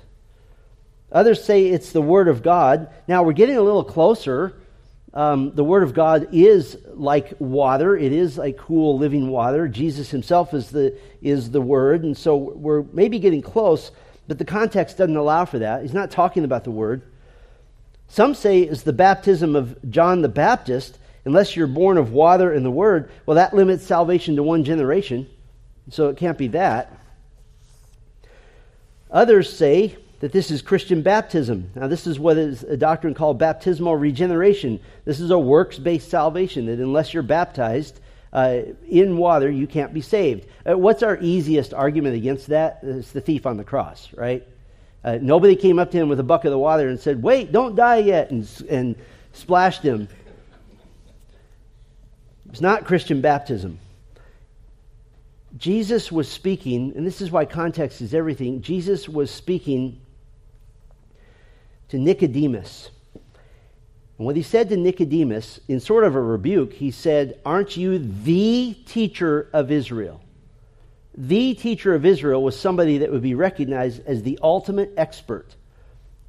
Others 1.11 1.43
say 1.43 1.67
it's 1.69 1.91
the 1.91 2.03
Word 2.03 2.29
of 2.29 2.43
God. 2.43 2.91
Now 3.09 3.23
we're 3.23 3.33
getting 3.33 3.57
a 3.57 3.63
little 3.63 3.83
closer. 3.83 4.55
Um, 5.15 5.55
the 5.55 5.65
Word 5.65 5.83
of 5.83 5.95
God 5.95 6.29
is 6.33 6.77
like 6.93 7.33
water. 7.39 7.97
It 7.97 8.13
is 8.13 8.37
like 8.37 8.59
cool, 8.59 8.99
living 8.99 9.29
water. 9.29 9.69
Jesus 9.69 10.11
Himself 10.11 10.53
is 10.53 10.69
the 10.71 10.99
is 11.23 11.51
the 11.51 11.63
Word, 11.63 12.05
and 12.05 12.15
so 12.15 12.37
we're 12.37 12.83
maybe 12.93 13.19
getting 13.19 13.41
close, 13.41 13.91
but 14.29 14.39
the 14.39 14.45
context 14.45 14.99
doesn't 14.99 15.17
allow 15.17 15.47
for 15.47 15.61
that. 15.61 15.81
He's 15.81 15.95
not 15.95 16.11
talking 16.11 16.45
about 16.45 16.65
the 16.65 16.71
Word. 16.71 17.01
Some 18.09 18.35
say 18.35 18.61
it's 18.61 18.83
the 18.83 18.93
baptism 18.93 19.57
of 19.57 19.79
John 19.91 20.21
the 20.21 20.29
Baptist. 20.29 20.99
Unless 21.25 21.57
you're 21.57 21.67
born 21.67 21.99
of 21.99 22.13
water 22.13 22.53
and 22.53 22.65
the 22.65 22.71
Word, 22.71 23.11
well, 23.25 23.35
that 23.37 23.55
limits 23.55 23.85
salvation 23.85 24.37
to 24.37 24.43
one 24.43 24.65
generation, 24.65 25.27
so 25.91 26.09
it 26.09 26.19
can't 26.19 26.39
be 26.39 26.49
that. 26.49 26.98
Others 29.11 29.55
say 29.57 29.97
that 30.21 30.33
this 30.33 30.51
is 30.51 30.63
Christian 30.63 31.03
baptism. 31.03 31.71
Now, 31.75 31.87
this 31.87 32.07
is 32.07 32.19
what 32.19 32.37
is 32.37 32.65
a 32.65 32.77
doctrine 32.77 33.15
called 33.15 33.39
baptismal 33.39 33.97
regeneration. 33.97 34.81
This 35.05 35.21
is 35.21 35.31
a 35.31 35.39
works 35.39 35.79
based 35.79 36.11
salvation, 36.11 36.67
that 36.67 36.79
unless 36.79 37.15
you're 37.15 37.23
baptized 37.23 38.01
uh, 38.33 38.61
in 38.89 39.17
water, 39.17 39.51
you 39.51 39.67
can't 39.67 39.95
be 39.95 40.01
saved. 40.01 40.47
Uh, 40.69 40.77
what's 40.77 41.03
our 41.03 41.19
easiest 41.21 41.73
argument 41.73 42.17
against 42.17 42.49
that? 42.49 42.81
It's 42.83 43.13
the 43.13 43.21
thief 43.21 43.47
on 43.47 43.57
the 43.57 43.65
cross, 43.65 44.09
right? 44.15 44.47
Uh, 45.05 45.19
nobody 45.23 45.57
came 45.57 45.79
up 45.79 45.91
to 45.93 45.97
him 45.97 46.09
with 46.09 46.21
a 46.21 46.25
bucket 46.25 46.47
of 46.47 46.53
the 46.53 46.59
water 46.59 46.89
and 46.89 46.99
said, 46.99 47.23
Wait, 47.23 47.53
don't 47.53 47.77
die 47.77 47.99
yet, 47.99 48.31
and, 48.31 48.47
and 48.69 48.97
splashed 49.33 49.83
him. 49.83 50.09
It's 52.51 52.61
not 52.61 52.85
Christian 52.85 53.21
baptism. 53.21 53.79
Jesus 55.57 56.13
was 56.13 56.29
speaking, 56.29 56.93
and 56.95 57.07
this 57.07 57.21
is 57.21 57.31
why 57.31 57.45
context 57.45 58.01
is 58.01 58.15
everything. 58.15 58.61
Jesus 58.61 59.09
was 59.09 59.31
speaking 59.31 60.01
to 61.89 61.99
Nicodemus. 61.99 62.91
And 64.19 64.27
what 64.27 64.37
he 64.37 64.43
said 64.43 64.69
to 64.69 64.77
Nicodemus, 64.77 65.61
in 65.69 65.81
sort 65.81 66.05
of 66.05 66.15
a 66.15 66.21
rebuke, 66.21 66.75
he 66.75 66.91
said, 66.91 67.41
Aren't 67.47 67.77
you 67.77 67.99
the 67.99 68.75
teacher 68.85 69.49
of 69.53 69.71
Israel? 69.71 70.21
the 71.19 71.55
teacher 71.55 71.95
of 71.95 72.07
Israel 72.07 72.41
was 72.41 72.59
somebody 72.59 72.99
that 72.99 73.11
would 73.11 73.23
be 73.23 73.35
recognized 73.35 74.01
as 74.07 74.23
the 74.23 74.39
ultimate 74.41 74.93
expert. 74.97 75.57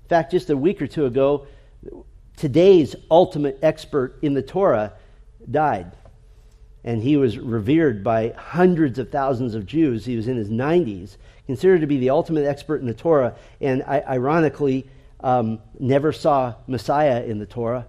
In 0.04 0.10
fact, 0.10 0.32
just 0.32 0.50
a 0.50 0.58
week 0.58 0.82
or 0.82 0.88
two 0.88 1.06
ago, 1.06 1.46
today's 2.36 2.96
ultimate 3.12 3.60
expert 3.62 4.18
in 4.24 4.34
the 4.34 4.42
Torah 4.42 4.94
died. 5.50 5.92
And 6.84 7.04
he 7.04 7.18
was 7.18 7.38
revered 7.38 8.04
by 8.04 8.30
hundreds 8.38 9.00
of 9.00 9.12
thousands 9.12 9.56
of 9.56 9.66
Jews. 9.66 10.06
He 10.06 10.16
was 10.16 10.28
in 10.28 10.38
his 10.38 10.50
90s, 10.50 11.18
considered 11.46 11.82
to 11.82 11.88
be 11.88 11.98
the 11.98 12.12
ultimate 12.12 12.46
expert 12.46 12.80
in 12.82 12.88
the 12.88 12.94
Torah, 12.94 13.36
and 13.60 13.84
ironically, 13.84 14.88
um, 15.22 15.60
never 15.80 16.12
saw 16.12 16.54
Messiah 16.68 17.24
in 17.24 17.40
the 17.40 17.46
Torah, 17.46 17.86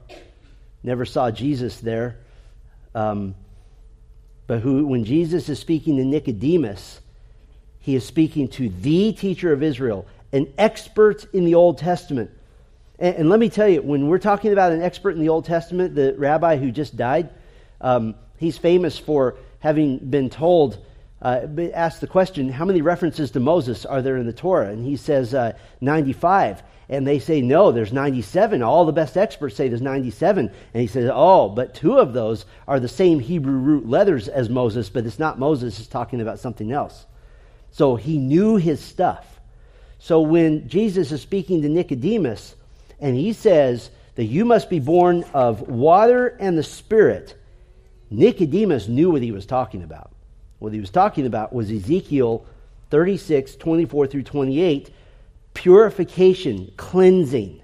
never 0.83 1.05
saw 1.05 1.31
Jesus 1.31 1.79
there. 1.79 2.17
Um, 2.95 3.35
but 4.47 4.61
who, 4.61 4.85
when 4.85 5.05
Jesus 5.05 5.49
is 5.49 5.61
speaking 5.61 5.97
to 5.99 6.05
Nicodemus, 6.05 7.01
he 7.79 7.95
is 7.95 8.05
speaking 8.05 8.49
to 8.49 8.69
the 8.69 9.13
teacher 9.13 9.53
of 9.53 9.63
Israel, 9.63 10.07
an 10.33 10.53
expert 10.59 11.33
in 11.33 11.45
the 11.45 11.55
Old 11.55 11.79
Testament. 11.79 12.31
And, 12.99 13.15
and 13.15 13.29
let 13.29 13.39
me 13.39 13.49
tell 13.49 13.69
you, 13.69 13.81
when 13.81 14.09
we're 14.09 14.19
talking 14.19 14.53
about 14.53 14.73
an 14.73 14.83
expert 14.83 15.11
in 15.11 15.21
the 15.21 15.29
Old 15.29 15.45
Testament, 15.45 15.95
the 15.95 16.15
rabbi 16.19 16.57
who 16.57 16.73
just 16.73 16.97
died, 16.97 17.31
um, 17.81 18.17
he's 18.41 18.59
famous 18.59 18.99
for 18.99 19.37
having 19.61 19.99
been 19.99 20.31
told, 20.31 20.79
uh, 21.23 21.47
asked 21.75 22.01
the 22.01 22.07
question, 22.07 22.49
how 22.49 22.65
many 22.65 22.81
references 22.81 23.31
to 23.33 23.41
Moses 23.41 23.85
are 23.85 24.01
there 24.03 24.17
in 24.17 24.27
the 24.27 24.33
Torah? 24.33 24.71
And 24.71 24.85
he 24.85 24.97
says 24.97 25.35
uh, 25.35 25.53
95 25.81 26.63
and 26.89 27.07
they 27.07 27.21
say, 27.21 27.41
no, 27.41 27.71
there's 27.71 27.93
97. 27.93 28.63
All 28.63 28.85
the 28.85 28.93
best 28.93 29.17
experts 29.17 29.55
say 29.55 29.69
there's 29.69 29.83
97. 29.83 30.51
And 30.75 30.81
he 30.81 30.89
says, 30.89 31.09
oh, 31.13 31.51
but 31.51 31.75
two 31.75 31.99
of 31.99 32.15
those 32.15 32.47
are 32.67 32.81
the 32.81 32.89
same 32.89 33.21
Hebrew 33.21 33.53
root 33.53 33.87
letters 33.87 34.27
as 34.27 34.49
Moses, 34.49 34.89
but 34.89 35.07
it's 35.07 35.19
not 35.19 35.39
Moses, 35.39 35.79
it's 35.79 35.87
talking 35.87 36.21
about 36.21 36.41
something 36.41 36.73
else. 36.73 37.07
So 37.71 37.95
he 37.95 38.19
knew 38.19 38.57
his 38.57 38.81
stuff. 38.81 39.25
So 40.01 40.23
when 40.23 40.67
Jesus 40.69 41.13
is 41.13 41.21
speaking 41.21 41.63
to 41.63 41.69
Nicodemus, 41.69 42.57
and 42.99 43.15
he 43.15 43.35
says 43.35 43.91
that 44.15 44.25
you 44.25 44.45
must 44.45 44.71
be 44.71 44.81
born 44.81 45.25
of 45.35 45.61
water 45.69 46.29
and 46.41 46.59
the 46.59 46.63
Spirit, 46.63 47.37
Nicodemus 48.11 48.89
knew 48.89 49.11
what 49.11 49.23
he 49.23 49.33
was 49.33 49.47
talking 49.47 49.83
about. 49.83 50.11
What 50.59 50.73
he 50.73 50.81
was 50.81 50.91
talking 50.91 51.27
about 51.27 51.53
was 51.53 51.71
Ezekiel 51.71 52.45
36, 52.91 53.57
24 53.57 54.07
through 54.09 54.25
28, 54.25 54.91
purification, 55.55 56.73
cleansing. 56.77 57.63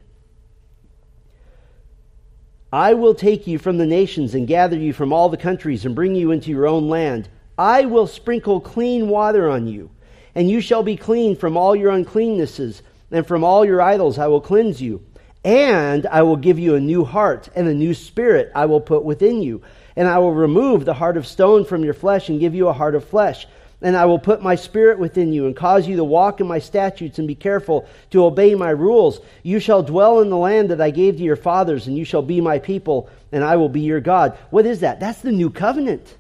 I 2.73 2.95
will 2.95 3.15
take 3.15 3.47
you 3.47 3.59
from 3.59 3.79
the 3.79 3.87
nations 3.87 4.35
and 4.35 4.47
gather 4.47 4.77
you 4.77 4.93
from 4.93 5.13
all 5.13 5.29
the 5.29 5.37
countries 5.37 5.85
and 5.85 5.95
bring 5.95 6.15
you 6.15 6.31
into 6.31 6.51
your 6.51 6.67
own 6.67 6.89
land. 6.89 7.29
I 7.59 7.87
will 7.87 8.07
sprinkle 8.07 8.61
clean 8.61 9.09
water 9.09 9.49
on 9.49 9.67
you, 9.67 9.91
and 10.35 10.51
you 10.51 10.61
shall 10.61 10.83
be 10.83 10.97
clean 10.97 11.37
from 11.37 11.57
all 11.57 11.75
your 11.75 11.93
uncleannesses, 11.93 12.83
and 13.11 13.27
from 13.27 13.45
all 13.45 13.65
your 13.65 13.81
idols 13.81 14.19
I 14.19 14.27
will 14.27 14.41
cleanse 14.41 14.81
you. 14.81 15.03
And 15.45 16.07
I 16.07 16.23
will 16.23 16.37
give 16.37 16.59
you 16.59 16.75
a 16.75 16.81
new 16.81 17.05
heart, 17.05 17.49
and 17.55 17.69
a 17.69 17.75
new 17.75 17.95
spirit 17.95 18.51
I 18.55 18.67
will 18.67 18.81
put 18.81 19.05
within 19.05 19.43
you. 19.43 19.63
And 19.97 20.07
I 20.07 20.19
will 20.19 20.35
remove 20.35 20.85
the 20.85 20.95
heart 20.95 21.17
of 21.17 21.27
stone 21.27 21.65
from 21.65 21.83
your 21.83 21.95
flesh 21.95 22.29
and 22.29 22.39
give 22.39 22.55
you 22.55 22.69
a 22.69 22.73
heart 22.73 22.95
of 22.95 23.09
flesh 23.09 23.47
and 23.83 23.97
I 23.97 24.07
will 24.07 24.19
put 24.19 24.43
my 24.43 24.55
spirit 24.55 24.99
within 24.99 25.33
you 25.33 25.47
and 25.47 25.55
cause 25.55 25.87
you 25.87 25.97
to 25.97 26.05
walk 26.05 26.41
in 26.41 26.47
my 26.47 26.59
statutes 26.59 27.19
and 27.19 27.29
be 27.29 27.35
careful 27.35 27.87
to 28.11 28.25
obey 28.25 28.55
my 28.55 28.71
rules. 28.71 29.21
You 29.43 29.61
shall 29.61 29.83
dwell 29.83 30.21
in 30.21 30.31
the 30.31 30.37
land 30.37 30.71
that 30.71 30.81
I 30.81 30.91
gave 30.91 31.17
to 31.17 31.23
your 31.23 31.37
fathers, 31.37 31.87
and 31.87 31.97
you 31.97 32.05
shall 32.05 32.23
be 32.23 32.41
my 32.41 32.59
people, 32.59 33.11
and 33.33 33.45
I 33.45 33.57
will 33.57 33.69
be 33.69 33.83
your 33.83 34.01
God. 34.01 34.37
What 34.51 34.67
is 34.67 34.81
that? 34.81 34.99
That's 34.99 35.21
the 35.21 35.33
new 35.33 35.51
covenant. 35.51 36.17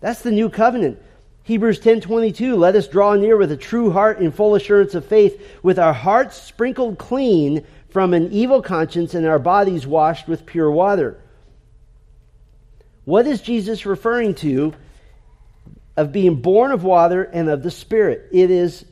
That's 0.00 0.22
the 0.22 0.32
new 0.32 0.48
covenant. 0.48 1.00
Hebrews 1.44 1.80
10:22 1.80 2.56
Let 2.56 2.74
us 2.74 2.88
draw 2.88 3.14
near 3.14 3.36
with 3.36 3.52
a 3.52 3.56
true 3.56 3.90
heart 3.90 4.20
in 4.20 4.32
full 4.32 4.54
assurance 4.54 4.94
of 4.94 5.04
faith 5.04 5.40
with 5.62 5.78
our 5.78 5.92
hearts 5.92 6.40
sprinkled 6.40 6.98
clean 6.98 7.64
from 7.90 8.14
an 8.14 8.32
evil 8.32 8.62
conscience 8.62 9.12
and 9.12 9.26
our 9.26 9.38
bodies 9.38 9.86
washed 9.86 10.26
with 10.26 10.46
pure 10.46 10.70
water. 10.70 11.18
What 13.04 13.26
is 13.26 13.40
Jesus 13.40 13.86
referring 13.86 14.34
to 14.36 14.74
of 15.96 16.12
being 16.12 16.36
born 16.36 16.72
of 16.72 16.84
water 16.84 17.24
and 17.24 17.48
of 17.48 17.62
the 17.62 17.70
Spirit. 17.70 18.28
It 18.32 18.50
is 18.50 18.84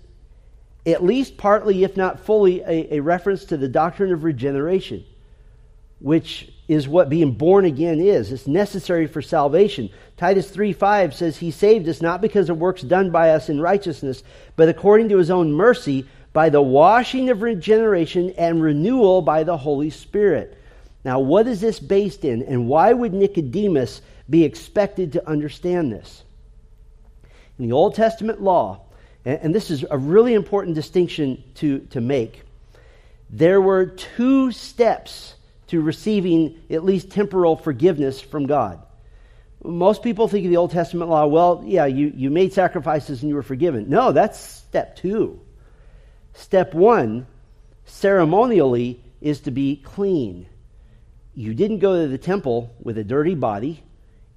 at 0.87 1.05
least 1.05 1.37
partly, 1.37 1.85
if 1.85 1.97
not 1.97 2.21
fully, 2.21 2.61
a, 2.61 2.97
a, 2.97 3.01
reference 3.01 3.45
to 3.47 3.57
the 3.57 3.69
doctrine 3.69 4.13
of 4.13 4.25
regeneration, 4.25 5.05
which 5.99 6.53
is 6.69 6.89
what 6.89 7.09
being 7.09 7.33
born 7.33 7.65
again 7.65 8.01
is. 8.01 8.33
It's 8.33 8.47
necessary 8.47 9.07
for 9.07 9.23
salvation. 9.23 9.91
Titus 10.17 10.51
3 10.51 10.73
5 10.73 11.15
says, 11.15 11.37
He 11.37 11.51
saved 11.51 11.89
us 11.89 12.03
not 12.03 12.21
because 12.21 12.51
of 12.51 12.59
works 12.59 12.83
done 12.83 13.11
by 13.11 13.31
us 13.31 13.49
in 13.49 13.61
righteousness, 13.61 14.23
but 14.57 14.69
according 14.69 15.09
to 15.11 15.19
His 15.19 15.31
own 15.31 15.53
mercy, 15.53 16.07
by 16.33 16.49
the 16.49 16.63
washing 16.63 17.29
of 17.29 17.43
regeneration 17.43 18.31
and 18.39 18.63
renewal 18.63 19.21
by 19.21 19.43
the 19.43 19.57
Holy 19.57 19.91
Spirit. 19.91 20.57
Now, 21.05 21.21
what 21.21 21.47
is 21.47 21.61
this 21.61 21.81
based 21.81 22.25
in, 22.25 22.43
and 22.43 22.69
why 22.69 22.93
would 22.93 23.15
Nicodemus 23.15 24.03
be 24.29 24.45
expected 24.45 25.13
to 25.13 25.29
understand 25.29 25.93
this? 25.93 26.23
in 27.61 27.69
the 27.69 27.75
Old 27.75 27.95
Testament 27.95 28.41
law, 28.41 28.81
and, 29.27 29.55
this 29.55 29.71
is 29.71 29.85
a 29.91 29.99
really 29.99 30.33
important 30.33 30.75
distinction 30.75 31.45
to, 31.57 31.81
to 31.91 32.01
make, 32.01 32.43
there 33.29 33.61
were 33.61 33.85
two 33.85 34.51
steps 34.51 35.35
to 35.67 35.83
receiving 35.83 36.59
at 36.71 36.85
least 36.85 37.11
temporal 37.11 37.55
forgiveness 37.55 38.19
from 38.19 38.47
God. 38.47 38.83
Most 39.63 40.03
people 40.03 40.27
think 40.27 40.47
of 40.47 40.51
the 40.51 40.57
Old 40.57 40.71
Testament 40.71 41.11
law, 41.11 41.27
well, 41.27 41.63
yeah, 41.67 41.85
you, 41.85 42.11
you 42.17 42.31
made 42.31 42.55
sacrifices 42.55 43.21
and 43.21 43.29
you 43.29 43.35
were 43.35 43.43
forgiven. 43.43 43.91
No, 43.91 44.11
that's 44.11 44.41
step 44.41 44.97
two. 44.97 45.39
Step 46.33 46.73
one, 46.73 47.27
ceremonially, 47.85 49.03
is 49.21 49.41
to 49.41 49.51
be 49.51 49.77
clean. 49.77 50.47
You 51.35 51.55
didn't 51.55 51.79
go 51.79 52.03
to 52.03 52.09
the 52.09 52.19
temple 52.19 52.75
with 52.83 52.99
a 52.99 53.05
dirty 53.05 53.35
body 53.35 53.83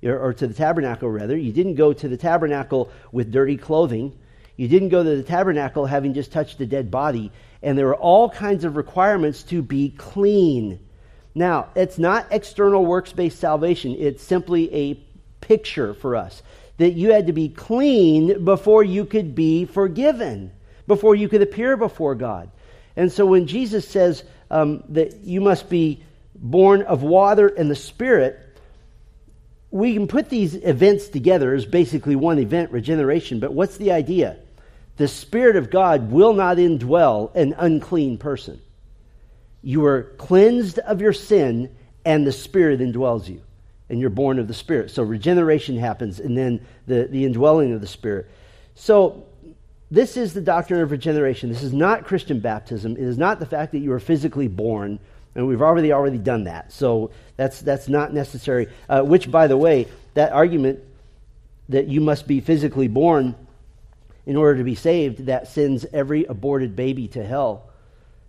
or 0.04 0.34
to 0.34 0.48
the 0.48 0.54
tabernacle 0.54 1.10
rather. 1.10 1.38
You 1.38 1.52
didn't 1.52 1.76
go 1.76 1.94
to 1.94 2.08
the 2.08 2.18
tabernacle 2.18 2.92
with 3.12 3.32
dirty 3.32 3.58
clothing. 3.58 4.18
You 4.58 4.68
didn't 4.68 4.90
go 4.90 5.04
to 5.04 5.16
the 5.16 5.24
tabernacle 5.24 5.86
having 5.86 6.14
just 6.14 6.32
touched 6.32 6.60
a 6.62 6.66
dead 6.66 6.92
body. 6.92 7.32
And 7.62 7.78
there 7.78 7.88
were 7.88 7.96
all 7.96 8.30
kinds 8.30 8.66
of 8.66 8.76
requirements 8.76 9.44
to 9.44 9.62
be 9.62 9.90
clean. 9.90 10.80
Now, 11.34 11.70
it's 11.76 11.98
not 11.98 12.28
external 12.32 12.86
works 12.86 13.14
based 13.14 13.40
salvation, 13.40 13.96
it's 13.98 14.24
simply 14.24 14.74
a 14.74 14.94
picture 15.42 15.94
for 15.94 16.16
us 16.16 16.44
that 16.78 16.92
you 16.92 17.12
had 17.12 17.28
to 17.28 17.34
be 17.34 17.50
clean 17.50 18.44
before 18.46 18.84
you 18.84 19.06
could 19.06 19.36
be 19.36 19.66
forgiven, 19.66 20.52
before 20.88 21.16
you 21.16 21.30
could 21.30 21.42
appear 21.42 21.78
before 21.78 22.16
God. 22.16 22.50
And 22.96 23.12
so 23.12 23.26
when 23.26 23.48
Jesus 23.48 23.88
says 23.88 24.24
um, 24.50 24.84
that 24.90 25.24
you 25.24 25.42
must 25.42 25.70
be 25.70 26.04
born 26.44 26.82
of 26.82 27.02
water 27.02 27.48
and 27.48 27.72
the 27.72 27.76
Spirit, 27.76 28.38
we 29.72 29.94
can 29.94 30.08
put 30.08 30.30
these 30.30 30.54
events 30.54 31.08
together 31.08 31.56
as 31.56 31.66
basically 31.66 32.16
one 32.16 32.38
event, 32.38 32.72
regeneration, 32.72 33.40
but 33.40 33.54
what's 33.54 33.78
the 33.78 33.92
idea? 33.92 34.38
The 34.98 35.08
Spirit 35.08 35.56
of 35.56 35.72
God 35.72 36.12
will 36.12 36.34
not 36.34 36.58
indwell 36.58 37.34
an 37.34 37.56
unclean 37.58 38.20
person. 38.20 38.62
You 39.64 39.86
are 39.86 40.04
cleansed 40.18 40.78
of 40.80 41.02
your 41.02 41.14
sin, 41.14 41.76
and 42.06 42.28
the 42.28 42.34
Spirit 42.34 42.82
indwells 42.82 43.28
you, 43.28 43.42
and 43.90 44.00
you're 44.00 44.12
born 44.12 44.38
of 44.38 44.48
the 44.48 44.54
Spirit. 44.54 44.92
So 44.92 45.02
regeneration 45.02 45.78
happens, 45.78 46.20
and 46.20 46.38
then 46.38 46.66
the, 46.86 47.08
the 47.10 47.26
indwelling 47.26 47.74
of 47.74 47.80
the 47.80 47.88
Spirit. 47.88 48.30
So 48.76 49.26
this 49.90 50.18
is 50.18 50.34
the 50.34 50.42
doctrine 50.42 50.82
of 50.82 50.92
regeneration. 50.92 51.50
This 51.50 51.64
is 51.64 51.74
not 51.74 52.04
Christian 52.04 52.42
baptism. 52.42 52.98
It 52.98 53.04
is 53.04 53.18
not 53.18 53.40
the 53.40 53.46
fact 53.46 53.72
that 53.72 53.80
you 53.80 53.94
are 53.94 54.00
physically 54.00 54.50
born 54.50 55.00
and 55.36 55.48
we've 55.48 55.62
already 55.62 55.92
already 55.92 56.18
done 56.18 56.46
that. 56.46 56.72
So 56.72 57.12
that's 57.38 57.60
that's 57.62 57.88
not 57.88 58.14
necessary. 58.14 58.68
Uh, 58.88 59.02
which, 59.02 59.32
by 59.32 59.48
the 59.48 59.58
way, 59.58 59.88
that 60.14 60.32
argument 60.32 60.80
that 61.70 61.88
you 61.88 62.02
must 62.02 62.28
be 62.28 62.40
physically 62.42 62.88
born 62.88 63.36
in 64.26 64.36
order 64.36 64.58
to 64.58 64.64
be 64.64 64.76
saved 64.76 65.26
that 65.26 65.48
sends 65.48 65.86
every 65.92 66.26
aborted 66.26 66.76
baby 66.76 67.08
to 67.10 67.24
hell, 67.24 67.70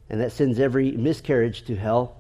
and 0.08 0.20
that 0.20 0.32
sends 0.32 0.58
every 0.58 0.92
miscarriage 0.92 1.64
to 1.66 1.76
hell. 1.76 2.16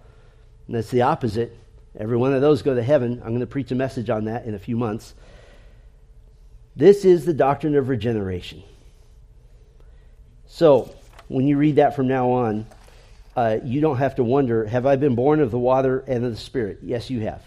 And 0.66 0.76
that's 0.76 0.90
the 0.90 1.02
opposite. 1.02 1.56
Every 1.98 2.16
one 2.16 2.34
of 2.34 2.40
those 2.40 2.62
go 2.62 2.74
to 2.74 2.82
heaven. 2.82 3.20
I'm 3.22 3.30
going 3.30 3.40
to 3.40 3.46
preach 3.46 3.70
a 3.70 3.76
message 3.76 4.10
on 4.10 4.24
that 4.24 4.44
in 4.46 4.54
a 4.54 4.58
few 4.58 4.76
months. 4.76 5.14
This 6.76 7.04
is 7.04 7.24
the 7.24 7.34
doctrine 7.34 7.76
of 7.76 7.88
regeneration. 7.88 8.62
So, 10.46 10.94
when 11.28 11.46
you 11.46 11.56
read 11.56 11.76
that 11.76 11.96
from 11.96 12.08
now 12.08 12.30
on, 12.30 12.66
uh, 13.36 13.58
you 13.64 13.80
don't 13.80 13.98
have 13.98 14.16
to 14.16 14.24
wonder, 14.24 14.64
have 14.64 14.86
I 14.86 14.96
been 14.96 15.14
born 15.14 15.40
of 15.40 15.50
the 15.50 15.58
water 15.58 16.04
and 16.06 16.24
of 16.24 16.30
the 16.30 16.38
Spirit? 16.38 16.78
Yes, 16.82 17.10
you 17.10 17.20
have. 17.20 17.42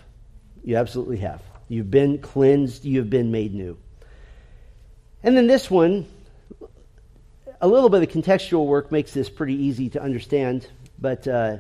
You 0.64 0.76
absolutely 0.76 1.18
have. 1.18 1.42
You've 1.70 1.92
been 1.92 2.20
cleansed, 2.20 2.86
you 2.86 3.00
have 3.00 3.10
been 3.10 3.32
made 3.32 3.54
new. 3.54 3.78
And 5.24 5.36
then 5.36 5.48
this 5.48 5.72
one, 5.72 6.06
a 7.60 7.68
little 7.68 7.90
bit 7.90 8.04
of 8.04 8.10
contextual 8.10 8.66
work 8.66 8.92
makes 8.92 9.12
this 9.12 9.30
pretty 9.30 9.56
easy 9.56 9.90
to 9.90 10.02
understand, 10.02 10.68
but 11.00 11.28
uh, 11.28 11.58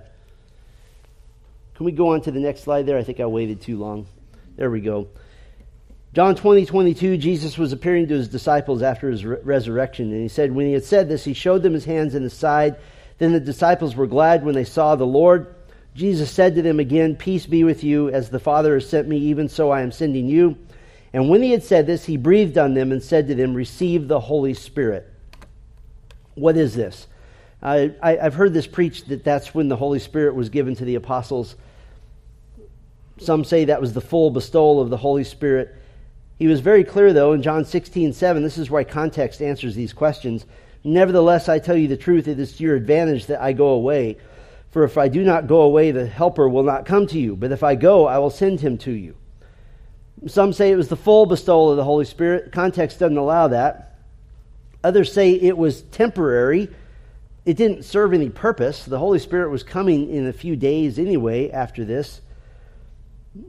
can 1.76 1.86
we 1.86 1.92
go 1.92 2.14
on 2.14 2.22
to 2.22 2.32
the 2.32 2.40
next 2.40 2.62
slide 2.62 2.86
there? 2.86 2.98
I 2.98 3.04
think 3.04 3.20
I 3.20 3.26
waited 3.26 3.62
too 3.62 3.78
long. 3.78 4.08
There 4.56 4.70
we 4.70 4.82
go. 4.82 5.08
John 6.14 6.36
20, 6.36 6.66
22, 6.66 7.18
Jesus 7.18 7.58
was 7.58 7.74
appearing 7.74 8.08
to 8.08 8.16
his 8.16 8.28
disciples 8.28 8.82
after 8.82 9.10
his 9.10 9.24
re- 9.24 9.38
resurrection, 9.44 10.12
and 10.12 10.22
he 10.22 10.28
said, 10.28 10.52
When 10.52 10.66
he 10.66 10.74
had 10.74 10.84
said 10.84 11.08
this, 11.08 11.24
he 11.24 11.34
showed 11.34 11.62
them 11.62 11.74
his 11.74 11.86
hands 11.86 12.16
and 12.16 12.24
his 12.24 12.34
side. 12.34 12.78
Then 13.18 13.34
the 13.34 13.40
disciples 13.40 13.96
were 13.96 14.08
glad 14.08 14.44
when 14.46 14.56
they 14.56 14.64
saw 14.64 14.96
the 14.96 15.06
Lord. 15.06 15.56
Jesus 15.96 16.30
said 16.30 16.56
to 16.56 16.62
them 16.62 16.80
again, 16.80 17.16
Peace 17.16 17.46
be 17.46 17.64
with 17.64 17.84
you, 17.84 18.10
as 18.10 18.30
the 18.30 18.40
Father 18.40 18.76
has 18.76 18.88
sent 18.88 19.08
me, 19.08 19.18
even 19.18 19.50
so 19.50 19.72
I 19.72 19.82
am 19.82 19.92
sending 19.92 20.28
you. 20.28 20.58
And 21.14 21.30
when 21.30 21.42
he 21.42 21.52
had 21.52 21.64
said 21.64 21.88
this, 21.88 22.06
he 22.06 22.18
breathed 22.18 22.58
on 22.58 22.76
them 22.76 22.92
and 22.92 23.02
said 23.02 23.28
to 23.28 23.36
them, 23.36 23.56
Receive 23.56 24.08
the 24.08 24.20
Holy 24.20 24.54
Spirit. 24.54 25.12
What 26.36 26.56
is 26.56 26.76
this? 26.76 27.08
I, 27.62 27.92
have 28.04 28.36
heard 28.36 28.54
this 28.54 28.68
preached 28.68 29.10
that 29.10 29.24
that's 29.24 29.56
when 29.56 29.68
the 29.68 29.76
Holy 29.76 29.98
Spirit 29.98 30.36
was 30.36 30.50
given 30.50 30.76
to 30.76 30.86
the 30.86 30.96
apostles. 30.96 31.56
Some 33.18 33.44
say 33.44 33.66
that 33.66 33.82
was 33.82 33.94
the 33.94 34.02
full 34.02 34.30
bestowal 34.30 34.80
of 34.80 34.92
the 34.92 34.98
Holy 34.98 35.24
Spirit. 35.24 35.76
He 36.38 36.46
was 36.46 36.60
very 36.60 36.84
clear, 36.84 37.14
though, 37.14 37.34
in 37.34 37.42
John 37.42 37.66
16, 37.66 38.14
7. 38.14 38.44
This 38.44 38.60
is 38.60 38.70
why 38.70 38.84
context 38.84 39.42
answers 39.42 39.74
these 39.74 39.92
questions. 39.92 40.46
Nevertheless, 40.84 41.50
I 41.50 41.60
tell 41.60 41.78
you 41.78 41.88
the 41.88 41.98
truth, 41.98 42.28
it 42.28 42.40
is 42.40 42.54
to 42.58 42.64
your 42.64 42.76
advantage 42.76 43.26
that 43.28 43.42
I 43.42 43.54
go 43.54 43.70
away. 43.70 44.18
For 44.70 44.84
if 44.84 44.98
I 44.98 45.08
do 45.08 45.24
not 45.24 45.48
go 45.48 45.62
away, 45.62 45.92
the 45.92 46.06
Helper 46.06 46.48
will 46.48 46.64
not 46.64 46.86
come 46.86 47.08
to 47.08 47.20
you. 47.20 47.36
But 47.36 47.52
if 47.52 47.64
I 47.64 47.76
go, 47.76 48.06
I 48.06 48.20
will 48.20 48.30
send 48.30 48.60
him 48.60 48.78
to 48.80 48.92
you. 48.92 49.16
Some 50.26 50.54
say 50.54 50.72
it 50.72 50.76
was 50.76 50.88
the 50.88 50.96
full 50.96 51.26
bestowal 51.26 51.72
of 51.72 51.78
the 51.78 51.84
Holy 51.84 52.06
Spirit. 52.06 52.52
Context 52.52 53.00
doesn't 53.00 53.18
allow 53.18 53.48
that. 53.50 54.00
Others 54.84 55.14
say 55.14 55.32
it 55.32 55.58
was 55.58 55.82
temporary. 55.84 56.70
It 57.46 57.58
didn't 57.58 57.84
serve 57.84 58.14
any 58.14 58.30
purpose. 58.30 58.86
The 58.86 59.00
Holy 59.00 59.20
Spirit 59.20 59.50
was 59.50 59.64
coming 59.64 60.10
in 60.10 60.28
a 60.28 60.34
few 60.34 60.56
days 60.56 61.00
anyway 61.00 61.50
after 61.52 61.86
this. 61.86 62.22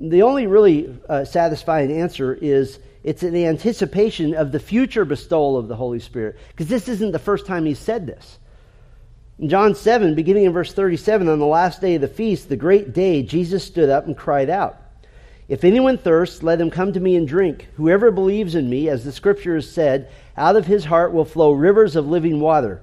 The 0.00 0.22
only 0.22 0.46
really 0.46 0.94
uh, 1.08 1.24
satisfying 1.24 1.90
answer 1.92 2.34
is 2.34 2.78
it's 3.04 3.22
an 3.22 3.36
anticipation 3.36 4.34
of 4.34 4.52
the 4.52 4.60
future 4.60 5.04
bestowal 5.04 5.56
of 5.56 5.68
the 5.68 5.76
Holy 5.76 6.00
Spirit. 6.00 6.36
Because 6.48 6.68
this 6.68 6.88
isn't 6.88 7.12
the 7.12 7.18
first 7.18 7.46
time 7.46 7.64
he 7.64 7.74
said 7.74 8.06
this. 8.06 8.38
In 9.38 9.48
John 9.48 9.74
7, 9.74 10.14
beginning 10.14 10.44
in 10.44 10.52
verse 10.52 10.72
37, 10.72 11.28
on 11.28 11.38
the 11.38 11.46
last 11.46 11.80
day 11.80 11.94
of 11.94 12.00
the 12.00 12.08
feast, 12.08 12.48
the 12.48 12.56
great 12.56 12.92
day, 12.92 13.22
Jesus 13.22 13.64
stood 13.64 13.88
up 13.88 14.06
and 14.06 14.16
cried 14.16 14.50
out, 14.50 14.76
If 15.48 15.62
anyone 15.64 15.96
thirsts, 15.96 16.42
let 16.42 16.60
him 16.60 16.70
come 16.70 16.92
to 16.92 17.00
me 17.00 17.14
and 17.14 17.26
drink. 17.26 17.68
Whoever 17.76 18.10
believes 18.10 18.56
in 18.56 18.68
me, 18.68 18.88
as 18.88 19.04
the 19.04 19.12
scripture 19.12 19.54
has 19.54 19.70
said, 19.70 20.10
out 20.36 20.56
of 20.56 20.66
his 20.66 20.84
heart 20.84 21.12
will 21.12 21.24
flow 21.24 21.52
rivers 21.52 21.94
of 21.94 22.08
living 22.08 22.40
water. 22.40 22.82